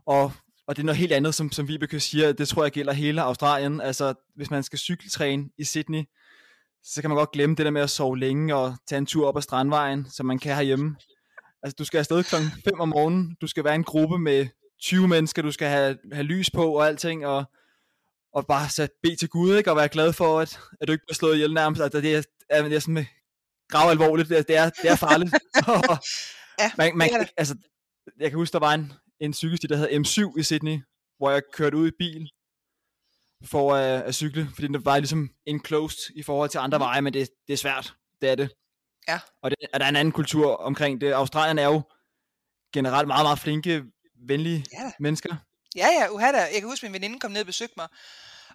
[0.05, 0.31] Og,
[0.67, 2.31] og det er noget helt andet, som, som Vibeke siger.
[2.33, 3.81] Det tror jeg gælder hele Australien.
[3.81, 6.03] Altså, hvis man skal cykeltræne i Sydney,
[6.83, 9.27] så kan man godt glemme det der med at sove længe og tage en tur
[9.27, 10.95] op ad Strandvejen, som man kan herhjemme.
[11.63, 13.35] Altså, du skal afsted klokken 5 om morgenen.
[13.41, 14.47] Du skal være en gruppe med
[14.81, 15.41] 20 mennesker.
[15.41, 17.25] Du skal have, have lys på og alting.
[17.25, 17.43] Og,
[18.33, 19.71] og bare så bede til Gud, ikke?
[19.71, 21.81] Og være glad for, at, at du ikke bliver slået ihjel nærmest.
[21.81, 23.05] Altså, det er, er, det er sådan med
[23.69, 24.29] grav alvorligt.
[24.29, 25.33] Det er, det er, det er farligt.
[26.59, 27.55] Ja, man, man det altså,
[28.19, 30.79] jeg kan huske, der var en, en cykelsti, der hed M7 i Sydney,
[31.17, 32.29] hvor jeg kørte ud i bil
[33.45, 36.83] for at, at cykle, fordi det var ligesom enclosed i forhold til andre Mhm.
[36.83, 37.93] veje, men det, det er svært.
[38.21, 38.49] Det er det.
[39.07, 39.19] Ja.
[39.41, 41.11] Og, det, og der er en anden kultur omkring det.
[41.11, 41.81] Australien er jo
[42.73, 43.83] generelt meget, meget flinke,
[44.27, 45.35] venlige Ja mennesker.
[45.75, 46.37] Ja, ja, uha da.
[46.37, 47.87] Jeg kan huske, min veninde kom ned og besøgte mig,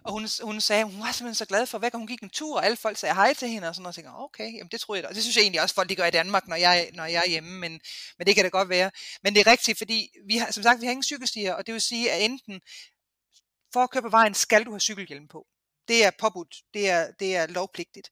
[0.03, 2.57] og hun, hun sagde, hun var simpelthen så glad for, at hun gik en tur,
[2.57, 4.67] og alle folk sagde hej til hende, og sådan noget, og jeg tænkte, okay, jamen
[4.71, 5.07] det tror jeg da.
[5.09, 7.23] Og det synes jeg egentlig også, folk de gør i Danmark, når jeg, når jeg
[7.25, 7.79] er hjemme, men,
[8.17, 8.91] men det kan det godt være.
[9.23, 11.73] Men det er rigtigt, fordi vi har, som sagt, vi har ingen cykelstier, og det
[11.73, 12.61] vil sige, at enten
[13.73, 15.47] for at køre på vejen, skal du have cykelhjelm på.
[15.87, 18.09] Det er påbudt, det er, det er lovpligtigt.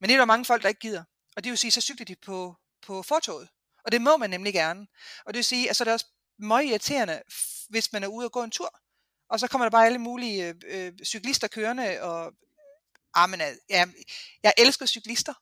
[0.00, 1.04] Men det er der mange folk, der ikke gider.
[1.36, 3.48] Og det vil sige, så cykler de på, på fortoget.
[3.84, 4.86] Og det må man nemlig gerne.
[5.24, 6.06] Og det vil sige, at så er det også
[6.38, 7.22] meget irriterende,
[7.68, 8.80] hvis man er ude og gå en tur.
[9.28, 12.32] Og så kommer der bare alle mulige øh, øh, cyklister kørende, og
[13.14, 13.86] ah, men, øh, ja,
[14.42, 15.34] jeg elsker cyklister,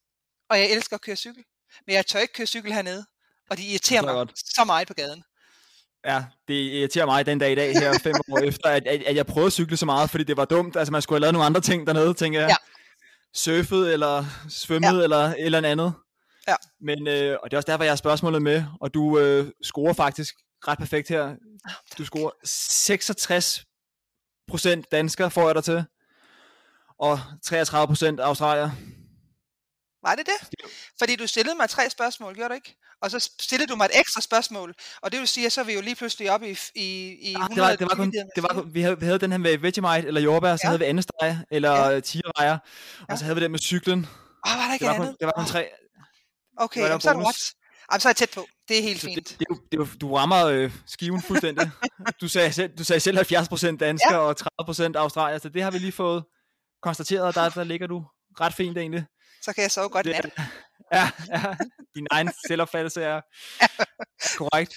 [0.48, 1.44] og jeg elsker at køre cykel.
[1.86, 3.06] Men jeg tør ikke køre cykel hernede,
[3.50, 4.38] og de irriterer mig godt.
[4.54, 5.24] så meget på gaden.
[6.04, 9.16] Ja, det irriterer mig den dag i dag her, fem år efter, at, at, at
[9.16, 10.76] jeg prøvede at cykle så meget, fordi det var dumt.
[10.76, 12.48] Altså, man skulle have lavet nogle andre ting dernede, tænker jeg.
[12.48, 12.56] Ja.
[13.34, 15.02] Surfet, eller svømmet, ja.
[15.02, 15.92] eller et eller andet.
[16.48, 16.54] Ja.
[16.80, 19.92] Men, øh, og det er også derfor, jeg har spørgsmålet med, og du øh, scorer
[19.92, 20.34] faktisk
[20.68, 21.34] ret perfekt her.
[21.98, 23.64] Du scorer 66
[24.48, 25.84] procent dansker, får jeg dig til,
[26.98, 28.70] og 33 procent australier.
[30.02, 30.48] Var det det?
[30.98, 32.76] Fordi du stillede mig tre spørgsmål, gjorde du ikke?
[33.02, 35.64] Og så stillede du mig et ekstra spørgsmål, og det vil sige, at så er
[35.64, 38.42] vi jo lige pludselig oppe i, i, i ah, det var, det var kun, det
[38.42, 40.68] var kun, vi, havde, vi havde den her med Vegemite eller jordbær, så ja.
[40.68, 42.00] havde vi andesteg eller ja.
[42.00, 42.58] tigerrejer,
[43.00, 43.16] og ja.
[43.16, 43.98] så havde vi den med cyklen.
[43.98, 45.08] Åh, oh, var der ikke det var andet?
[45.08, 45.68] Kun, det var kun tre.
[46.56, 47.54] Okay, jamen, så er det?
[47.92, 48.46] Jamen, så er jeg tæt på.
[48.68, 49.36] Det er helt så fint.
[49.38, 51.70] Det, det, det, du rammer øh, skiven fuldstændig.
[52.20, 54.18] du, sagde selv, du sagde selv 70% dansker ja.
[54.18, 54.36] og
[54.70, 56.24] 30% australier, så det har vi lige fået
[56.82, 58.04] konstateret, og der, der ligger du
[58.40, 59.04] ret fint egentlig.
[59.42, 60.30] Så kan jeg sove godt nat.
[60.92, 61.56] Ja, ja,
[61.94, 63.20] din egen selvopfattelse er
[64.38, 64.74] korrekt.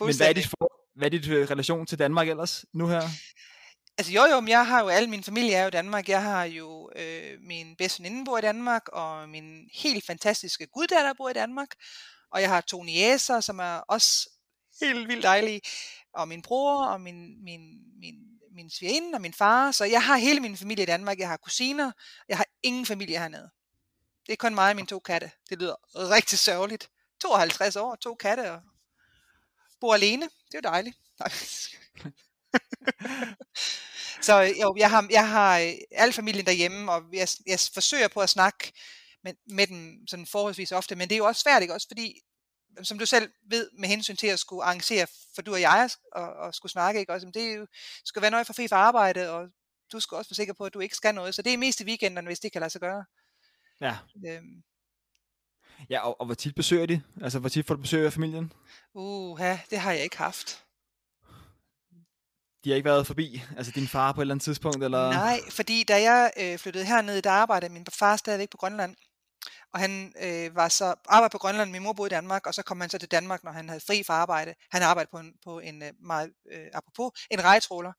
[0.00, 3.02] Men hvad er, dit for, hvad er dit øh, relation til Danmark ellers nu her?
[3.98, 6.08] Altså jo jo, men jeg har jo, alle min familie er jo i Danmark.
[6.08, 11.12] Jeg har jo øh, min bedste veninde bor i Danmark, og min helt fantastiske guddatter
[11.16, 11.68] bor i Danmark.
[12.32, 14.30] Og jeg har to niæser, som er også
[14.80, 15.60] helt vildt dejlige.
[16.14, 17.60] Og min bror, og min, min,
[18.00, 18.14] min,
[18.54, 19.70] min svigerinde, og min far.
[19.70, 21.18] Så jeg har hele min familie i Danmark.
[21.18, 21.92] Jeg har kusiner.
[22.28, 23.50] Jeg har ingen familie hernede.
[24.26, 25.30] Det er kun mig og mine to katte.
[25.50, 26.90] Det lyder rigtig sørgeligt.
[27.20, 28.60] 52 år, to katte, og
[29.80, 30.24] bor alene.
[30.24, 30.96] Det er jo dejligt.
[34.26, 38.20] så jo, jeg har, jeg har øh, al familien derhjemme, og jeg, jeg forsøger på
[38.20, 38.72] at snakke
[39.24, 41.74] med, med dem sådan forholdsvis ofte, men det er jo også svært, ikke?
[41.74, 42.20] Også fordi,
[42.82, 46.28] som du selv ved, med hensyn til at skulle arrangere for du og jeg, og,
[46.28, 47.12] og skulle snakke, ikke?
[47.12, 47.66] Også, det er jo,
[48.04, 49.48] skal være nøje for fri for arbejde, og
[49.92, 51.80] du skal også være sikker på, at du ikke skal noget, så det er mest
[51.80, 53.04] i weekenderne, hvis det kan lade sig gøre.
[53.80, 53.96] Ja.
[54.26, 54.62] Øhm.
[55.90, 57.02] Ja, og, og hvor tit besøger de?
[57.22, 58.52] Altså, hvor tit får du besøg af familien?
[58.94, 60.64] Uh, ja, det har jeg ikke haft.
[62.64, 63.42] De har ikke været forbi?
[63.56, 64.84] Altså din far på et eller andet tidspunkt?
[64.84, 65.10] Eller?
[65.10, 68.96] Nej, fordi da jeg øh, flyttede herned, der arbejdede min far stadigvæk på Grønland.
[69.72, 72.62] Og han øh, var så arbejde på Grønland, min mor boede i Danmark, og så
[72.62, 74.54] kom han så til Danmark, når han havde fri fra arbejde.
[74.70, 77.92] Han arbejdede på en, på en øh, meget, øh, apropos, en rejtråler.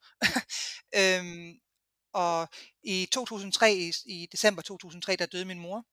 [1.00, 1.54] øhm,
[2.16, 2.50] og
[2.84, 5.86] i 2003, i, i december 2003, der døde min mor.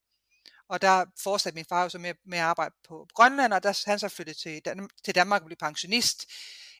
[0.68, 3.82] Og der fortsatte min far jo så med, med at arbejde på Grønland, og der
[3.86, 6.26] han så flyttede til, Dan- til Danmark og blev pensionist.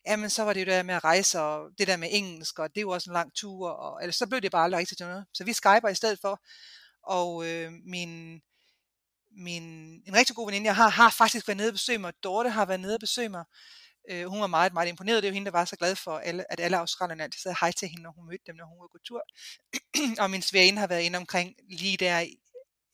[0.07, 2.75] Jamen, så var det jo der med at rejse, og det der med engelsk, og
[2.75, 5.07] det var også en lang tur, og eller så blev det bare aldrig rigtigt til
[5.07, 5.27] noget.
[5.35, 6.43] Så vi skyper i stedet for,
[7.03, 8.41] og øh, min,
[9.31, 9.63] min,
[10.07, 12.13] en rigtig god veninde, jeg har, har faktisk været nede og besøge mig.
[12.23, 13.45] Dorte har været nede og besøge mig.
[14.11, 15.23] Øh, hun var meget, meget imponeret.
[15.23, 17.73] Det var hende, der var så glad for, alle, at alle australierne altid sagde hej
[17.73, 19.23] til hende, når hun mødte dem, når hun var på tur.
[20.23, 22.27] og min svigerinde har været inde omkring lige der,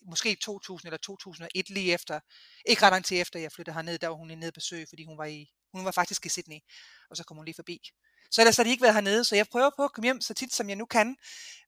[0.06, 2.20] måske 2000 eller 2001, lige efter,
[2.66, 5.04] ikke ret lang tid efter, jeg flyttede herned, der var hun nede og besøg, fordi
[5.04, 6.58] hun var, i, hun var faktisk i Sydney,
[7.10, 7.80] og så kom hun lige forbi.
[8.30, 10.34] Så ellers har de ikke været hernede, så jeg prøver på at komme hjem så
[10.34, 11.16] tit, som jeg nu kan.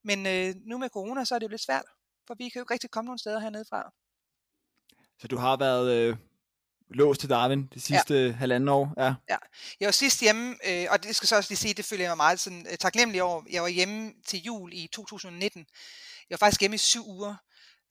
[0.05, 1.85] Men øh, nu med corona, så er det jo lidt svært,
[2.27, 3.93] for vi kan jo ikke rigtig komme nogen steder hernede fra.
[5.21, 6.17] Så du har været øh,
[6.91, 8.33] låst til Darwin de sidste ja.
[8.33, 8.95] halvanden år?
[8.97, 9.15] Ja.
[9.29, 9.37] ja.
[9.81, 12.11] Jeg var sidst hjemme, øh, og det skal så også lige sige, det føler jeg
[12.11, 13.43] mig meget sådan, øh, taknemmelig over.
[13.51, 15.67] Jeg var hjemme til jul i 2019.
[16.31, 17.35] Jeg var faktisk hjemme i syv uger.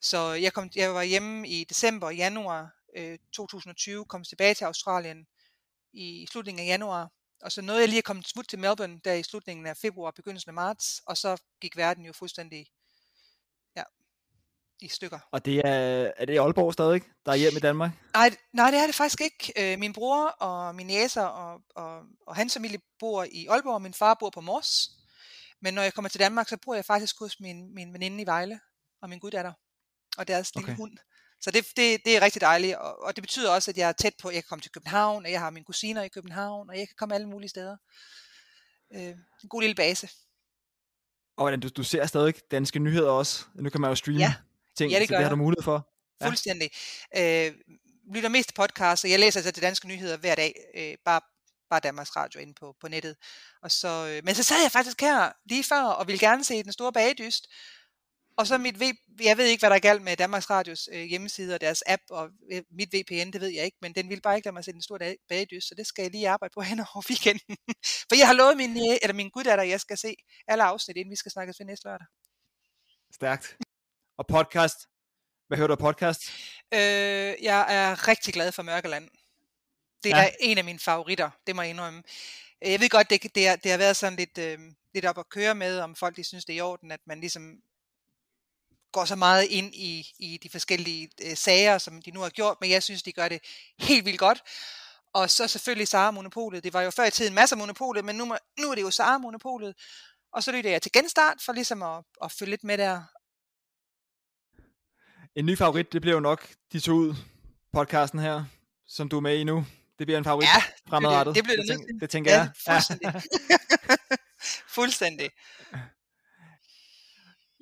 [0.01, 4.65] Så jeg, kom, jeg var hjemme i december og januar øh, 2020, kom tilbage til
[4.65, 5.27] Australien
[5.93, 7.09] i slutningen af januar.
[7.41, 10.11] Og så nåede jeg lige at komme smut til Melbourne der i slutningen af februar,
[10.11, 12.67] begyndelsen af marts, og så gik verden jo fuldstændig
[14.81, 15.19] i stykker.
[15.31, 17.91] Og det er, er det Aalborg stadig, der er hjemme i Danmark?
[18.13, 19.53] Nej, nej, det er det faktisk ikke.
[19.73, 23.81] Øh, min bror og min næser og, og, og hans familie bor i Aalborg, og
[23.81, 24.89] min far bor på Mors.
[25.61, 28.25] Men når jeg kommer til Danmark, så bor jeg faktisk hos min, min veninde i
[28.25, 28.59] Vejle
[29.01, 29.53] og min guddatter
[30.17, 30.77] og deres lille okay.
[30.77, 30.97] hund.
[31.41, 33.91] Så det, det, det er rigtig dejligt, og, og det betyder også, at jeg er
[33.91, 36.69] tæt på, at jeg kan komme til København, og jeg har mine kusiner i København,
[36.69, 37.77] og jeg kan komme alle mulige steder.
[38.93, 40.09] Øh, en god lille base.
[41.37, 43.45] Og hvordan, du, du ser stadig danske nyheder også.
[43.55, 44.33] Nu kan man jo streame ja
[44.79, 45.77] ting, ja, det så det har du mulighed for.
[46.21, 46.27] Ja.
[46.27, 46.69] Fuldstændig.
[47.17, 47.51] Øh,
[48.15, 51.21] lytter mest til podcast, og jeg læser altså til danske nyheder hver dag, øh, bare,
[51.69, 53.15] bare Danmarks Radio inde på, på nettet.
[53.63, 56.63] Og så, øh, men så sad jeg faktisk her lige før, og ville gerne se
[56.63, 57.47] den store bagedyst,
[58.39, 58.83] og så mit v,
[59.23, 62.03] jeg ved ikke, hvad der er galt med Danmarks Radios øh, hjemmeside og deres app,
[62.09, 64.63] og øh, mit VPN, det ved jeg ikke, men den vil bare ikke lade mig
[64.63, 67.57] se den store bagedys, så det skal jeg lige arbejde på hen over weekenden.
[68.09, 70.15] For jeg har lovet min, eller min guddatter, at jeg skal se
[70.47, 72.07] alle afsnit, inden vi skal snakkes ved næste lørdag.
[73.13, 73.57] Stærkt.
[74.19, 74.77] Og podcast?
[75.47, 76.21] Hvad hører du af podcast?
[76.73, 76.79] Øh,
[77.41, 79.09] jeg er rigtig glad for Mørkeland.
[80.03, 80.29] Det er ja.
[80.39, 82.03] en af mine favoritter, det må jeg indrømme.
[82.61, 84.59] Jeg ved godt, det, det, er, det har været sådan lidt, øh,
[84.93, 87.19] lidt op at køre med, om folk de synes, det er i orden, at man
[87.19, 87.55] ligesom
[88.91, 92.57] går så meget ind i, i de forskellige øh, sager, som de nu har gjort,
[92.61, 93.39] men jeg synes, de gør det
[93.79, 94.43] helt vildt godt.
[95.13, 96.63] Og så selvfølgelig Sara-monopolet.
[96.63, 98.25] Det var jo før i tiden masser af monopolet, men nu,
[98.59, 99.73] nu er det jo Sara-monopolet.
[100.33, 103.03] Og så lytter jeg til genstart for ligesom at, at følge lidt med der.
[105.39, 107.15] En ny favorit, det bliver jo nok de to ud
[107.73, 108.45] podcasten her,
[108.87, 109.65] som du er med i nu.
[109.99, 111.35] Det bliver en favorit ja, fremadrettet.
[111.35, 112.51] Det, bliver det, det, tænker, det tænker ja, jeg.
[112.67, 113.21] Fuldstændig.
[114.75, 115.29] fuldstændig.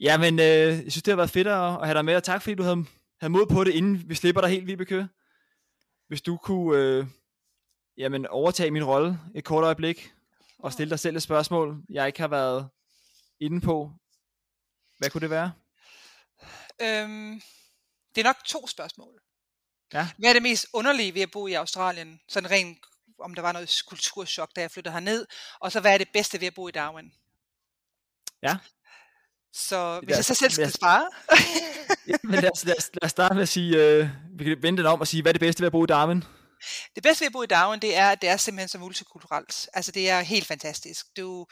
[0.02, 0.46] Ja, men øh,
[0.84, 2.64] jeg synes, det har været fedt at, at have dig med, og tak fordi du
[2.64, 2.86] havde,
[3.22, 5.08] havde mod på det, inden vi slipper dig helt, Vibeke.
[6.08, 7.06] Hvis du kunne øh,
[7.98, 10.14] jamen, overtage min rolle et kort øjeblik,
[10.60, 12.70] og stille dig selv et spørgsmål, jeg ikke har været
[13.40, 13.92] inde på.
[14.98, 15.52] Hvad kunne det være?
[16.82, 17.42] Øhm,
[18.18, 19.22] det er nok to spørgsmål.
[19.94, 20.08] Ja.
[20.18, 22.20] Hvad er det mest underlige ved at bo i Australien?
[22.28, 22.78] Sådan rent,
[23.20, 25.26] om der var noget kulturschok, da jeg flyttede herned.
[25.60, 27.12] Og så hvad er det bedste ved at bo i Darwin?
[28.44, 28.58] Ja.
[29.54, 31.10] Så hvis jeg så selv skal svare.
[32.08, 34.58] ja, men lad os, lad, os, lad os starte med at sige, øh, vi kan
[34.62, 36.24] vente den om og sige, hvad er det bedste ved at bo i Darwin?
[36.96, 39.70] Det bedste ved at bo i Darwin, det er, at det er simpelthen så multikulturelt.
[39.74, 41.06] Altså det er helt fantastisk.
[41.18, 41.48] Du,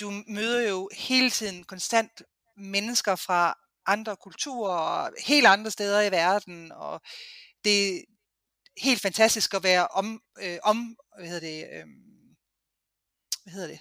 [0.00, 2.22] du møder jo hele tiden konstant
[2.56, 7.00] mennesker fra andre kulturer og helt andre steder i verden, og
[7.64, 8.02] det er
[8.82, 11.86] helt fantastisk at være om, øh, om hvad hedder det, øh,
[13.44, 13.80] hvad hedder det?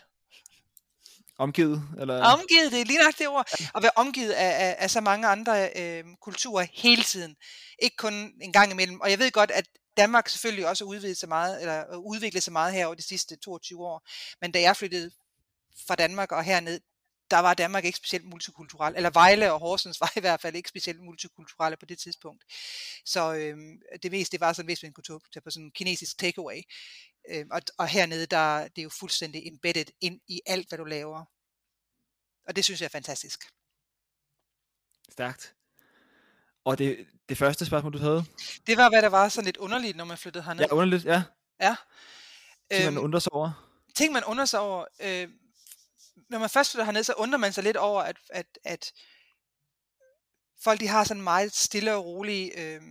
[1.38, 1.84] Omgivet?
[2.00, 2.24] Eller?
[2.24, 3.46] Omgivet, det er lige nok det ord.
[3.76, 7.36] At være omgivet af, af, af så mange andre øh, kulturer hele tiden.
[7.80, 9.02] Ikke kun en gang imellem.
[9.02, 9.68] Og jeg ved godt, at
[9.98, 13.86] Danmark selvfølgelig også udviklet sig meget, eller udviklet sig meget her over de sidste 22
[13.86, 14.08] år.
[14.42, 15.12] Men da jeg flyttede
[15.88, 16.80] fra Danmark og herned,
[17.32, 20.70] der var Danmark ikke specielt multikulturel, eller Vejle og Horsens var i hvert fald ikke
[20.70, 22.44] specielt multikulturelle på det tidspunkt.
[23.06, 23.58] Så øh,
[24.04, 26.62] det meste det var sådan, hvis man kunne tage på sådan en kinesisk takeaway.
[27.30, 30.84] Øh, og, og hernede, der det er jo fuldstændig embedded ind i alt, hvad du
[30.84, 31.26] laver.
[32.48, 33.52] Og det synes jeg er fantastisk.
[35.12, 35.56] Stærkt.
[36.66, 38.26] Og det, det første spørgsmål, du havde?
[38.68, 40.66] Det var, hvad der var sådan lidt underligt, når man flyttede herned.
[40.66, 41.24] Ja, underligt, ja.
[41.62, 41.76] Ja.
[42.72, 43.72] Ting, man øhm, undrer sig over.
[43.96, 44.86] Ting, man undrer sig over.
[45.00, 45.30] Øh,
[46.30, 48.92] når man først flytter herned, så undrer man sig lidt over, at, at, at
[50.64, 52.82] folk de har sådan meget stille og rolig øh,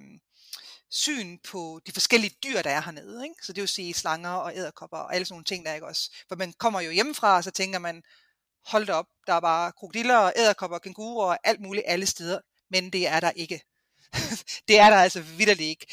[0.90, 3.24] syn på de forskellige dyr, der er hernede.
[3.24, 3.34] Ikke?
[3.42, 6.10] Så det vil sige slanger og æderkopper og alle sådan nogle ting, der ikke også.
[6.28, 8.02] For man kommer jo hjemmefra, og så tænker man,
[8.66, 12.40] hold op, der er bare krokodiller og æderkopper og kænguruer og alt muligt alle steder.
[12.70, 13.60] Men det er der ikke.
[14.68, 15.86] det er der altså vidderligt ikke.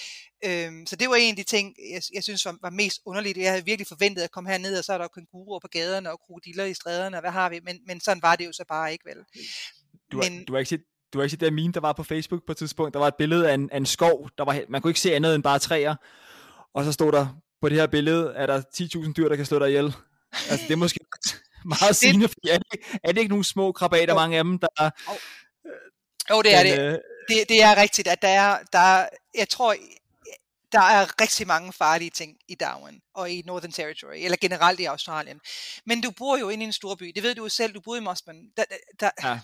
[0.45, 3.37] Øhm, så det var en af de ting, jeg, jeg synes var, var mest underligt.
[3.37, 6.19] Jeg havde virkelig forventet at komme herned, og så er der kænguruer på gaderne og
[6.19, 7.59] krokodiller i stræderne, og hvad har vi?
[7.63, 9.17] Men, men sådan var det jo så bare ikke, vel?
[10.11, 11.93] Du har, men, du har ikke set du har ikke set det meme, der var
[11.93, 12.93] på Facebook på et tidspunkt.
[12.93, 14.29] Der var et billede af en, af en skov.
[14.37, 15.95] Der var, man kunne ikke se andet end bare træer.
[16.73, 19.59] Og så stod der, på det her billede, er der 10.000 dyr, der kan slå
[19.59, 19.93] dig ihjel.
[20.49, 20.99] Altså, det er måske
[21.79, 24.89] meget sigende, fordi er det, er det ikke nogle små krabater, mange af dem, der...
[26.29, 26.79] Jo, oh, det er det.
[26.79, 26.99] Øh,
[27.29, 27.49] det.
[27.49, 29.05] Det er rigtigt, at der er, der,
[29.37, 29.75] jeg tror,
[30.71, 34.85] der er rigtig mange farlige ting i Darwin og i Northern Territory, eller generelt i
[34.85, 35.39] Australien.
[35.85, 37.11] Men du bor jo inde i en stor by.
[37.15, 37.73] Det ved du jo selv.
[37.73, 38.51] Du bor i Mosman.
[38.57, 38.63] Der,
[38.99, 39.39] der, ja.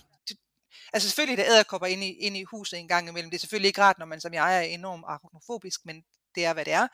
[0.93, 3.29] Altså selvfølgelig er der æderkopper inde i, inde i huset en gang imellem.
[3.29, 6.03] Det er selvfølgelig ikke rart, når man som jeg er enormt arachnofobisk, men
[6.38, 6.88] det er, hvad det er.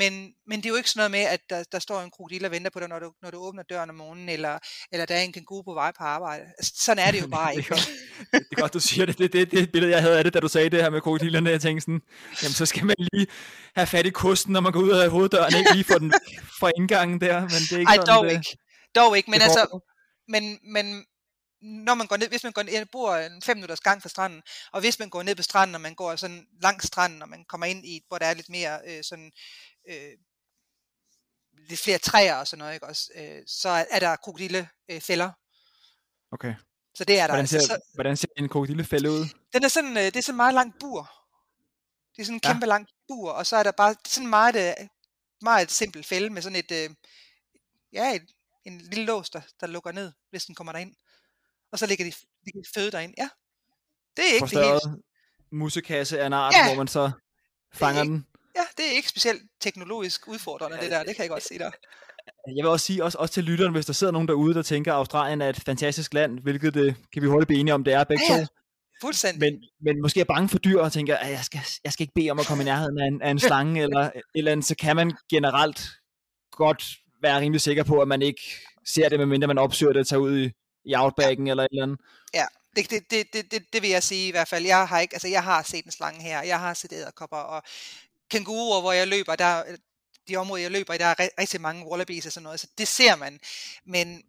[0.00, 0.12] Men,
[0.48, 2.50] men det er jo ikke sådan noget med, at der, der står en krokodil og
[2.50, 4.58] venter på dig, når du, når du åbner døren om morgenen, eller,
[4.92, 6.44] eller der er en kænguru på vej på arbejde.
[6.58, 7.74] Altså, sådan er det jo bare ikke.
[7.74, 9.18] det, er godt, det er godt, du siger det.
[9.18, 11.50] Det, det, det billede, jeg havde af det, da du sagde det her med krokodillerne.
[11.50, 12.00] Jeg tænkte sådan,
[12.42, 13.26] jamen så skal man lige
[13.76, 16.12] have fat i kosten, når man går ud af hoveddøren, ikke lige få den
[16.60, 17.40] fra indgangen der.
[17.40, 18.56] Men det er ikke Ej, sådan, dog det, ikke.
[18.94, 19.80] Dog ikke, men altså,
[20.28, 21.04] men, men
[21.64, 24.08] når man går ned, hvis man går ned, jeg bor en fem minutters gang fra
[24.08, 24.42] stranden,
[24.72, 27.44] og hvis man går ned på stranden, og man går sådan langs stranden, og man
[27.44, 29.32] kommer ind i, hvor der er lidt mere øh, sådan,
[29.88, 30.12] øh,
[31.68, 35.26] lidt flere træer og sådan noget, ikke også, øh, så er der krokodillefælder.
[35.26, 36.54] Øh, okay.
[36.94, 37.32] Så det er der.
[37.32, 39.26] Hvordan ser, altså, så, hvordan ser en krokodillefælde ud?
[39.52, 41.12] Den er sådan, øh, det er sådan meget lang bur.
[42.16, 42.52] Det er sådan en ja.
[42.52, 44.86] kæmpe lang bur, og så er der bare sådan meget, øh,
[45.42, 46.90] meget simpelt fælde med sådan et, øh,
[47.92, 48.26] ja, et,
[48.64, 50.94] en lille lås, der, der lukker ned, hvis den kommer derind
[51.74, 52.12] og så ligger de,
[52.44, 53.14] ligger de føde derind.
[53.18, 53.28] Ja,
[54.16, 55.02] det er ikke det hele.
[55.52, 56.66] musekasse af en art, ja.
[56.66, 57.10] hvor man så
[57.72, 58.26] fanger ikke, den.
[58.56, 61.02] Ja, det er ikke specielt teknologisk udfordrende, det der.
[61.02, 61.72] Det kan jeg godt sige dig.
[62.56, 64.92] Jeg vil også sige, også, også til lytteren, hvis der sidder nogen derude, der tænker,
[64.92, 68.04] at Australien er et fantastisk land, hvilket det kan vi holde enige om, det er
[68.04, 68.40] begge ja, ja.
[68.40, 68.46] to.
[69.00, 69.40] Fuldstændig.
[69.40, 72.14] Men, men måske er bange for dyr og tænker, at jeg skal, jeg skal ikke
[72.14, 74.66] bede om at komme i nærheden af en, af en slange eller et eller andet,
[74.66, 75.80] så kan man generelt
[76.52, 76.84] godt
[77.22, 78.42] være rimelig sikker på, at man ikke
[78.86, 80.50] ser det, medmindre man opsøger det at tage ud i,
[80.84, 81.50] i outbacken ja.
[81.50, 82.00] eller et eller andet.
[82.34, 82.46] Ja,
[82.76, 84.66] det, det, det, det, det, det vil jeg sige i hvert fald.
[84.66, 87.62] Jeg har ikke, altså jeg har set en slange her, jeg har set æderkopper og
[88.28, 89.76] kænguruer, hvor jeg løber, der,
[90.28, 92.88] de områder, jeg løber i, der er rigtig mange wallabies og sådan noget, så det
[92.88, 93.40] ser man.
[93.84, 94.22] Men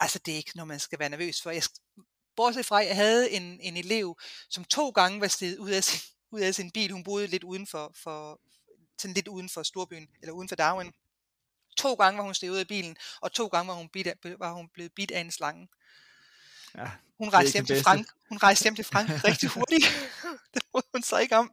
[0.00, 1.50] altså, det er ikke noget, man skal være nervøs for.
[1.50, 1.62] Jeg,
[2.36, 4.18] bortset fra, at jeg havde en, en elev,
[4.48, 6.92] som to gange var steget ud af sin, ud af sin bil.
[6.92, 8.40] Hun boede lidt uden for, for
[8.98, 10.92] sådan lidt uden for storbyen, eller uden for Darwin.
[11.76, 14.14] To gange var hun steget ud af bilen, og to gange var hun, bit af,
[14.38, 15.68] var hun blevet bidt af en slange.
[16.78, 18.08] Ja, hun rejste hjem til Frank.
[18.28, 19.84] Hun rejste hjem til Frank rigtig hurtigt.
[20.54, 21.50] det må hun så ikke om.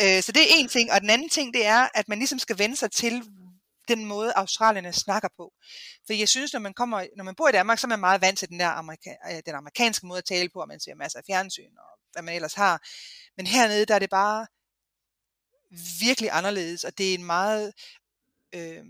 [0.00, 0.92] Øh, så det er en ting.
[0.92, 3.22] Og den anden ting, det er, at man ligesom skal vende sig til
[3.88, 5.52] den måde, australierne snakker på.
[6.06, 8.20] For jeg synes, når man, kommer, når man bor i Danmark, så er man meget
[8.20, 10.94] vant til den der amerika- øh, den amerikanske måde at tale på, og man ser
[10.94, 12.82] masser af fjernsyn, og hvad man ellers har.
[13.36, 14.46] Men hernede, der er det bare
[16.00, 17.72] virkelig anderledes, og det er en meget...
[18.52, 18.84] Øh,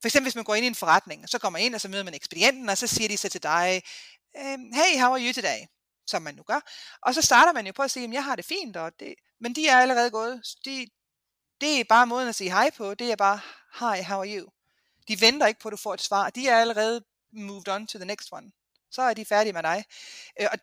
[0.00, 1.88] for eksempel hvis man går ind i en forretning, så kommer man ind, og så
[1.88, 3.82] møder man ekspedienten, og så siger de så til dig,
[4.36, 5.66] Øhm, hey, how are you today?
[6.06, 6.60] Som man nu gør.
[7.02, 9.54] Og så starter man jo på at sige, jeg har det fint, og det, men
[9.54, 10.42] de er allerede gået.
[10.64, 10.86] De,
[11.60, 13.40] det er bare måden at sige hej på, det er bare,
[13.78, 14.48] hi, how are you?
[15.08, 16.30] De venter ikke på, at du får et svar.
[16.30, 18.52] De er allerede moved on to the next one.
[18.90, 19.84] Så er de færdige med dig.
[20.40, 20.58] Øh, og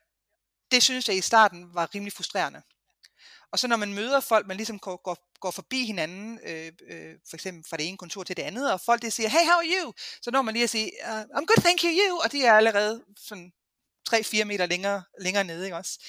[0.72, 2.62] det synes jeg i starten var rimelig frustrerende.
[3.52, 7.16] Og så når man møder folk, man ligesom går, går, går forbi hinanden, øh, øh,
[7.30, 9.60] for eksempel fra det ene kontor til det andet, og folk de siger, hey, how
[9.60, 9.94] are you?
[10.22, 12.54] Så når man lige at sige, uh, I'm good, thank you, you, og de er
[12.54, 13.52] allerede sådan
[14.14, 16.00] 3-4 meter længere, længere nede, ikke også?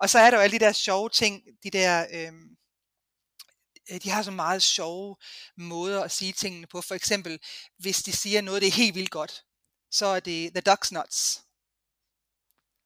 [0.00, 2.48] Og så er der jo alle de der sjove ting, de der, øhm,
[3.90, 5.16] øh, de har så meget sjove
[5.56, 6.80] måder at sige tingene på.
[6.80, 7.38] For eksempel,
[7.78, 9.44] hvis de siger noget, det er helt vildt godt,
[9.90, 11.40] så er det the duck's nuts.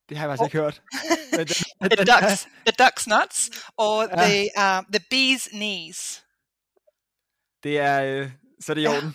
[0.09, 0.83] Det har jeg faktisk ikke hørt.
[1.97, 4.17] the, ducks, the duck's nuts, og ja.
[4.27, 6.25] the, uh, the bee's knees.
[7.63, 8.31] Det er, øh,
[8.61, 9.15] så er det i orden.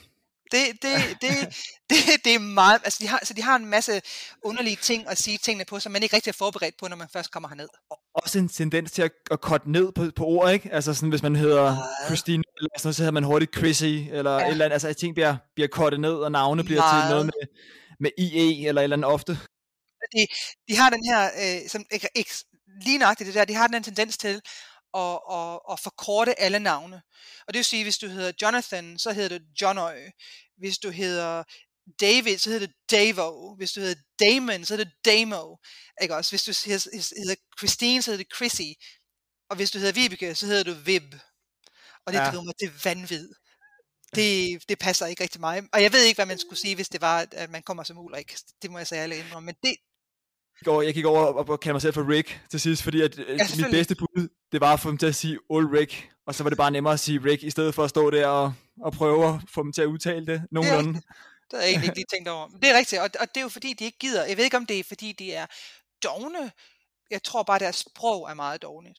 [0.52, 1.32] Det, det, det,
[1.90, 4.02] det, det er meget, altså de har, så de har en masse
[4.44, 7.07] underlige ting at sige tingene på, som man ikke rigtig er forberedt på, når man
[7.14, 7.68] først kommer herned.
[8.14, 10.69] Også en tendens til at, at korte ned på, på ord, ikke?
[10.74, 11.78] Altså sådan, hvis man hedder.
[12.06, 14.45] Christine, eller sådan noget, så hedder man hurtigt Chrissy, eller ja.
[14.45, 17.03] et eller andet, altså ting bliver, bliver kortet ned, og navne bliver meget.
[17.03, 17.48] til noget med,
[17.99, 19.40] med IE, eller et eller andet ofte.
[20.15, 20.28] De,
[20.69, 22.32] de har den her, øh, som, ikke, ikke,
[22.82, 24.41] lige nøjagtigt det der, de har den tendens til
[24.98, 27.02] at, at, at forkorte alle navne.
[27.48, 30.10] Og det vil sige, hvis du hedder Jonathan, så hedder det Johnø.
[30.57, 31.44] Hvis du hedder
[31.99, 33.56] David, så hedder det Davo.
[33.56, 35.56] Hvis du hedder Damon, så hedder det Damo.
[36.02, 36.32] Ikke også?
[36.32, 38.72] Hvis du hedder Christine, så hedder det Chrissy.
[39.49, 41.14] Og hvis du hedder Vibeke, så hedder du Vib.
[42.06, 42.30] Og det ja.
[42.30, 43.30] driver mig til vanvid.
[44.15, 45.64] Det, det passer ikke rigtig mig.
[45.74, 47.98] Og jeg ved ikke, hvad man skulle sige, hvis det var, at man kommer som
[47.98, 48.36] Ulrik.
[48.61, 49.45] Det må jeg sige alle indrømme.
[49.45, 49.76] Men det,
[50.66, 53.18] over, jeg gik over og, og kaldte mig selv for Rick til sidst, fordi at,
[53.18, 53.24] ja,
[53.58, 56.50] mit bedste bud, det var at få dem til at sige Ulrik, og så var
[56.50, 59.28] det bare nemmere at sige Rick, i stedet for at stå der og, og prøve
[59.28, 60.94] at få dem til at udtale det nogenlunde.
[60.94, 61.04] Det,
[61.54, 62.48] jeg egentlig ikke lige tænkt over.
[62.48, 64.26] Men det er rigtigt, og, og det er jo fordi, de ikke gider.
[64.26, 65.46] Jeg ved ikke, om det er fordi, de er
[66.04, 66.52] dogne.
[67.12, 68.94] Jeg tror bare, deres sprog er meget dogne.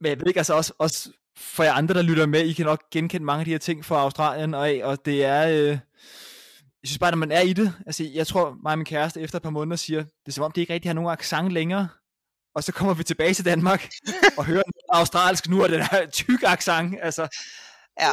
[0.00, 2.66] Men jeg ved ikke, altså også, også for jer andre, der lytter med, I kan
[2.66, 5.48] nok genkende mange af de her ting fra Australien, og, og det er...
[5.48, 5.78] Øh,
[6.82, 9.20] jeg synes bare, når man er i det, altså jeg tror, mig og min kæreste
[9.20, 11.52] efter et par måneder siger, det er som om, de ikke rigtig har nogen accent
[11.52, 11.88] længere,
[12.54, 13.88] og så kommer vi tilbage til Danmark
[14.38, 17.28] og hører australsk nu, og den her tyk accent, altså.
[18.00, 18.10] Ja.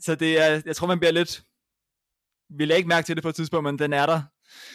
[0.00, 1.42] Så det er, jeg tror, man bliver lidt,
[2.58, 4.22] vi lader ikke mærke til det på et tidspunkt, men den er der.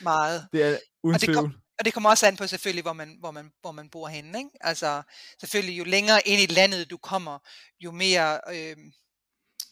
[0.04, 0.48] Meget.
[0.54, 3.18] Det er uden og det, kom, og det kommer også an på selvfølgelig, hvor man,
[3.20, 4.38] hvor man, hvor man bor henne.
[4.38, 4.50] Ikke?
[4.62, 5.02] Altså
[5.40, 7.40] selvfølgelig, jo længere ind i landet du kommer,
[7.80, 8.78] jo mere, øh,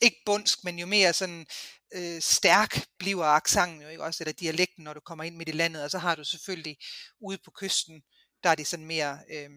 [0.02, 1.46] ikke bundsk, men jo mere sådan
[1.94, 5.52] øh, stærk bliver accenten jo ikke også, eller dialekten, når du kommer ind midt i
[5.52, 6.78] landet, og så har du selvfølgelig
[7.22, 8.02] ude på kysten,
[8.44, 9.50] der er de sådan mere øh,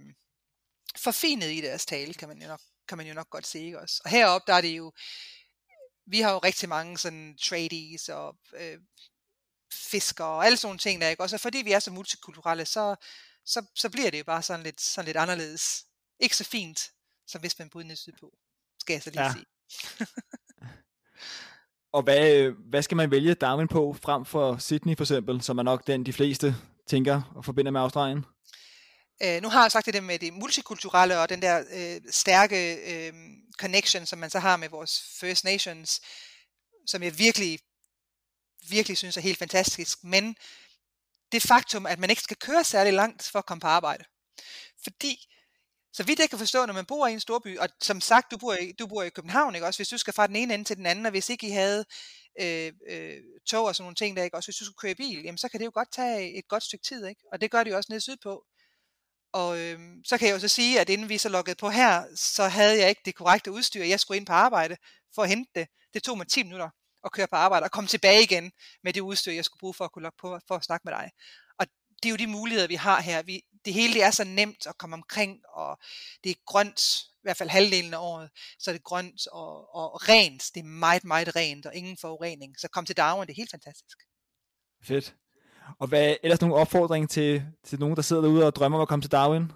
[0.97, 3.81] forfinet i deres tale, kan man jo nok, kan man jo nok godt se, ikke
[3.81, 4.01] også.
[4.05, 4.93] Og heroppe, der er det jo,
[6.07, 8.79] vi har jo rigtig mange sådan tradies og øh,
[9.73, 11.23] fiskere og alle sådan nogle ting der, ikke?
[11.23, 12.97] Også fordi vi er så multikulturelle, så,
[13.45, 15.85] så, så bliver det jo bare sådan lidt, sådan lidt anderledes.
[16.21, 16.91] Ikke så fint,
[17.27, 18.39] som hvis man boede nede sydpå,
[18.81, 19.33] skal jeg så lige ja.
[19.33, 19.45] sige.
[21.93, 25.63] Og hvad, hvad skal man vælge Darwin på frem for Sydney for eksempel, som er
[25.63, 28.25] nok den, de fleste tænker og forbinder med Australien?
[29.23, 33.13] Øh, nu har jeg sagt det med det multikulturelle og den der øh, stærke øh,
[33.59, 36.01] connection, som man så har med vores First Nations,
[36.87, 37.59] som jeg virkelig,
[38.69, 40.05] virkelig synes er helt fantastisk.
[40.05, 40.37] Men
[41.33, 44.05] det faktum, at man ikke skal køre særlig langt for at komme på arbejde.
[44.83, 45.34] Fordi
[45.95, 48.37] så vidt jeg kan forstå, når man bor i en storby, og som sagt, du
[48.37, 49.79] bor i, du bor i København, ikke også?
[49.79, 51.85] Hvis du skal fra den ene ende til den anden, og hvis ikke I havde
[52.41, 54.47] øh, øh, tog og sådan nogle ting der, ikke også?
[54.47, 56.63] Hvis du skulle køre i bil, jamen så kan det jo godt tage et godt
[56.63, 57.21] stykke tid, ikke?
[57.33, 58.45] Og det gør det jo også nede sydpå.
[59.33, 62.05] Og øh, så kan jeg jo så sige, at inden vi så loggede på her,
[62.17, 63.85] så havde jeg ikke det korrekte udstyr.
[63.85, 64.77] Jeg skulle ind på arbejde
[65.15, 65.69] for at hente det.
[65.95, 66.71] Det tog mig 10 minutter
[67.05, 68.53] at køre på arbejde og komme tilbage igen
[68.85, 70.93] med det udstyr, jeg skulle bruge for at kunne logge på for at snakke med
[70.93, 71.11] dig
[71.59, 71.67] Og
[72.03, 73.23] det er jo de muligheder, vi har her.
[73.23, 75.79] Vi, det hele det er så nemt at komme omkring, og
[76.25, 80.09] det er grønt, i hvert fald halvdelen af året, så er det grønt og, og
[80.09, 80.51] rent.
[80.55, 82.55] Det er meget, meget rent, og ingen forurening.
[82.59, 83.99] Så kom til Darwin, det er helt fantastisk.
[84.85, 85.15] Fedt.
[85.79, 88.83] Og hvad er ellers nogle opfordring til, til nogen, der sidder derude og drømmer om
[88.83, 89.53] at komme til Darwin?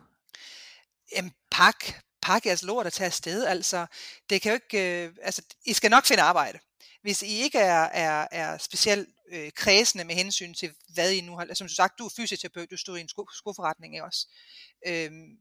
[1.17, 1.85] Jamen, pak,
[2.23, 3.45] pakke jeres lort og tage afsted.
[3.45, 3.87] Altså,
[4.31, 6.59] det kan jo ikke, øh, altså, I skal nok finde arbejde.
[7.03, 11.37] Hvis I ikke er, er, er specielt øh, kredsende med hensyn til, hvad I nu
[11.37, 14.29] har, som du sagt, du er fysioterapeut, du stod i en sko, skoforretning også.
[14.87, 15.39] Øhm,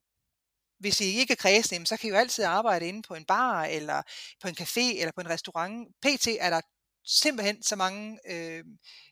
[0.79, 3.65] hvis I ikke er kredsende, så kan I jo altid arbejde inde på en bar,
[3.65, 4.01] eller
[4.41, 5.88] på en café, eller på en restaurant.
[6.01, 6.61] PT er der
[7.05, 8.63] simpelthen så mange øh,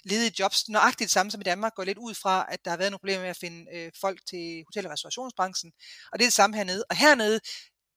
[0.04, 2.78] ledige jobs, nøjagtigt det samme som i Danmark, går lidt ud fra, at der har
[2.78, 5.72] været nogle problemer med at finde øh, folk til hotel- og restaurationsbranchen,
[6.12, 6.86] og det er det samme hernede.
[6.90, 7.40] Og hernede,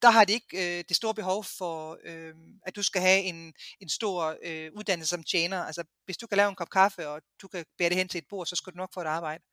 [0.03, 2.35] der har de ikke øh, det store behov for, øh,
[2.66, 5.65] at du skal have en, en stor øh, uddannelse som tjener.
[5.65, 8.19] Altså, hvis du kan lave en kop kaffe, og du kan bære det hen til
[8.19, 9.45] et bord, så skal du nok få et arbejde.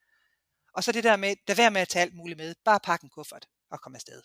[0.74, 2.56] Og så det der med, der være med at tage alt muligt med.
[2.66, 4.22] Bare pakke en kuffert og komme afsted.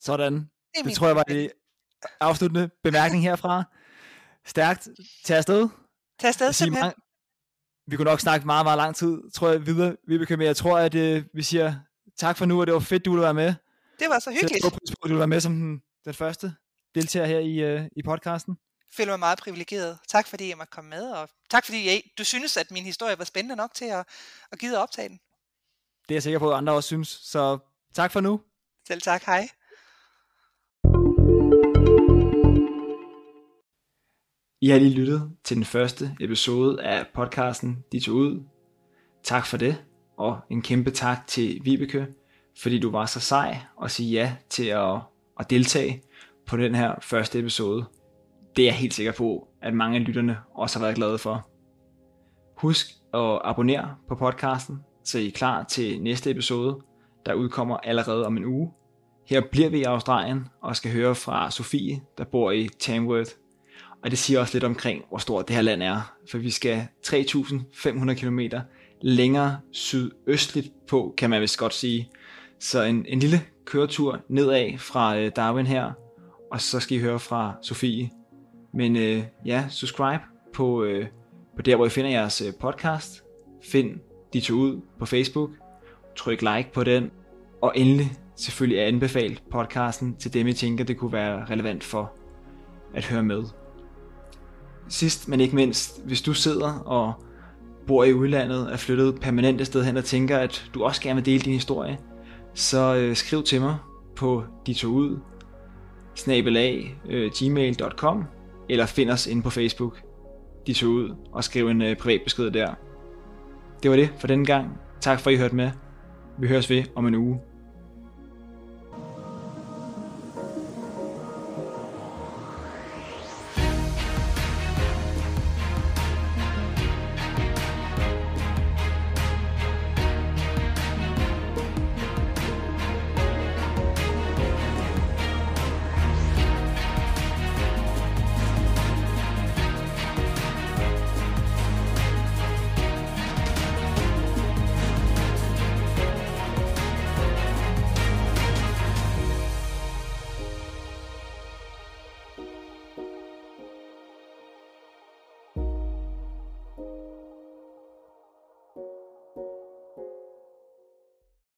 [0.00, 0.34] Sådan.
[0.34, 1.52] Det, det tror jeg var det
[2.20, 3.64] afsluttende bemærkning herfra.
[4.46, 4.88] Stærkt.
[5.24, 5.68] Tag afsted.
[6.18, 6.84] Tag afsted, simpelthen.
[6.84, 7.00] Mange,
[7.86, 10.78] vi kunne nok snakke meget, meget lang tid, tror jeg, videre, Vibeke, men jeg tror,
[10.78, 11.74] at øh, vi siger
[12.16, 13.54] tak for nu, og det var fedt, du ville være med.
[14.00, 14.64] Det var så hyggeligt.
[14.64, 16.54] Jeg pris på, at du være med som den, den første
[16.94, 18.56] deltager her i, øh, i podcasten.
[18.78, 19.98] Jeg føler mig meget privilegeret.
[20.08, 23.18] Tak fordi jeg måtte komme med, og tak fordi jeg, du synes, at min historie
[23.18, 24.06] var spændende nok til at,
[24.52, 25.18] at give at optage den.
[26.08, 27.08] Det er jeg sikker på, at andre også synes.
[27.08, 27.58] Så
[27.94, 28.40] tak for nu.
[28.86, 29.22] Selv tak.
[29.22, 29.48] Hej.
[34.62, 38.42] I har lige lyttet til den første episode af podcasten De tog ud.
[39.22, 39.84] Tak for det,
[40.16, 42.06] og en kæmpe tak til Vibeke,
[42.58, 44.98] fordi du var så sej og sige ja til at,
[45.40, 46.02] at deltage
[46.46, 47.84] på den her første episode.
[48.56, 51.48] Det er jeg helt sikker på, at mange af lytterne også har været glade for.
[52.56, 56.78] Husk at abonnere på podcasten, så I er klar til næste episode,
[57.26, 58.70] der udkommer allerede om en uge.
[59.26, 63.30] Her bliver vi i Australien og skal høre fra Sofie, der bor i Tamworth.
[64.02, 66.14] Og det siger også lidt omkring, hvor stort det her land er.
[66.30, 68.40] For vi skal 3.500 km
[69.02, 72.10] længere sydøstligt på, kan man vist godt sige.
[72.60, 75.92] Så en, en lille køretur nedad fra øh, Darwin her,
[76.50, 78.10] og så skal I høre fra Sofie.
[78.74, 80.22] Men øh, ja, subscribe
[80.52, 81.06] på, øh,
[81.56, 83.24] på der, hvor I finder jeres øh, podcast.
[83.62, 84.00] Find
[84.32, 85.50] de to ud på Facebook.
[86.16, 87.10] Tryk like på den.
[87.62, 92.12] Og endelig selvfølgelig anbefale podcasten til dem, I tænker, det kunne være relevant for
[92.94, 93.42] at høre med.
[94.88, 97.12] Sidst, men ikke mindst, hvis du sidder og
[97.86, 101.16] bor i udlandet, er flyttet permanent et sted hen og tænker, at du også gerne
[101.16, 101.98] vil dele din historie,
[102.54, 103.76] så øh, skriv til mig
[104.16, 105.18] på ditoud
[106.14, 108.24] snabelag øh, gmail.com
[108.68, 110.02] eller find os inde på Facebook,
[110.66, 112.74] de tog ud, og skriv en øh, privat besked der.
[113.82, 114.78] Det var det for denne gang.
[115.00, 115.70] Tak for at I hørte med.
[116.38, 117.40] Vi høres ved om en uge.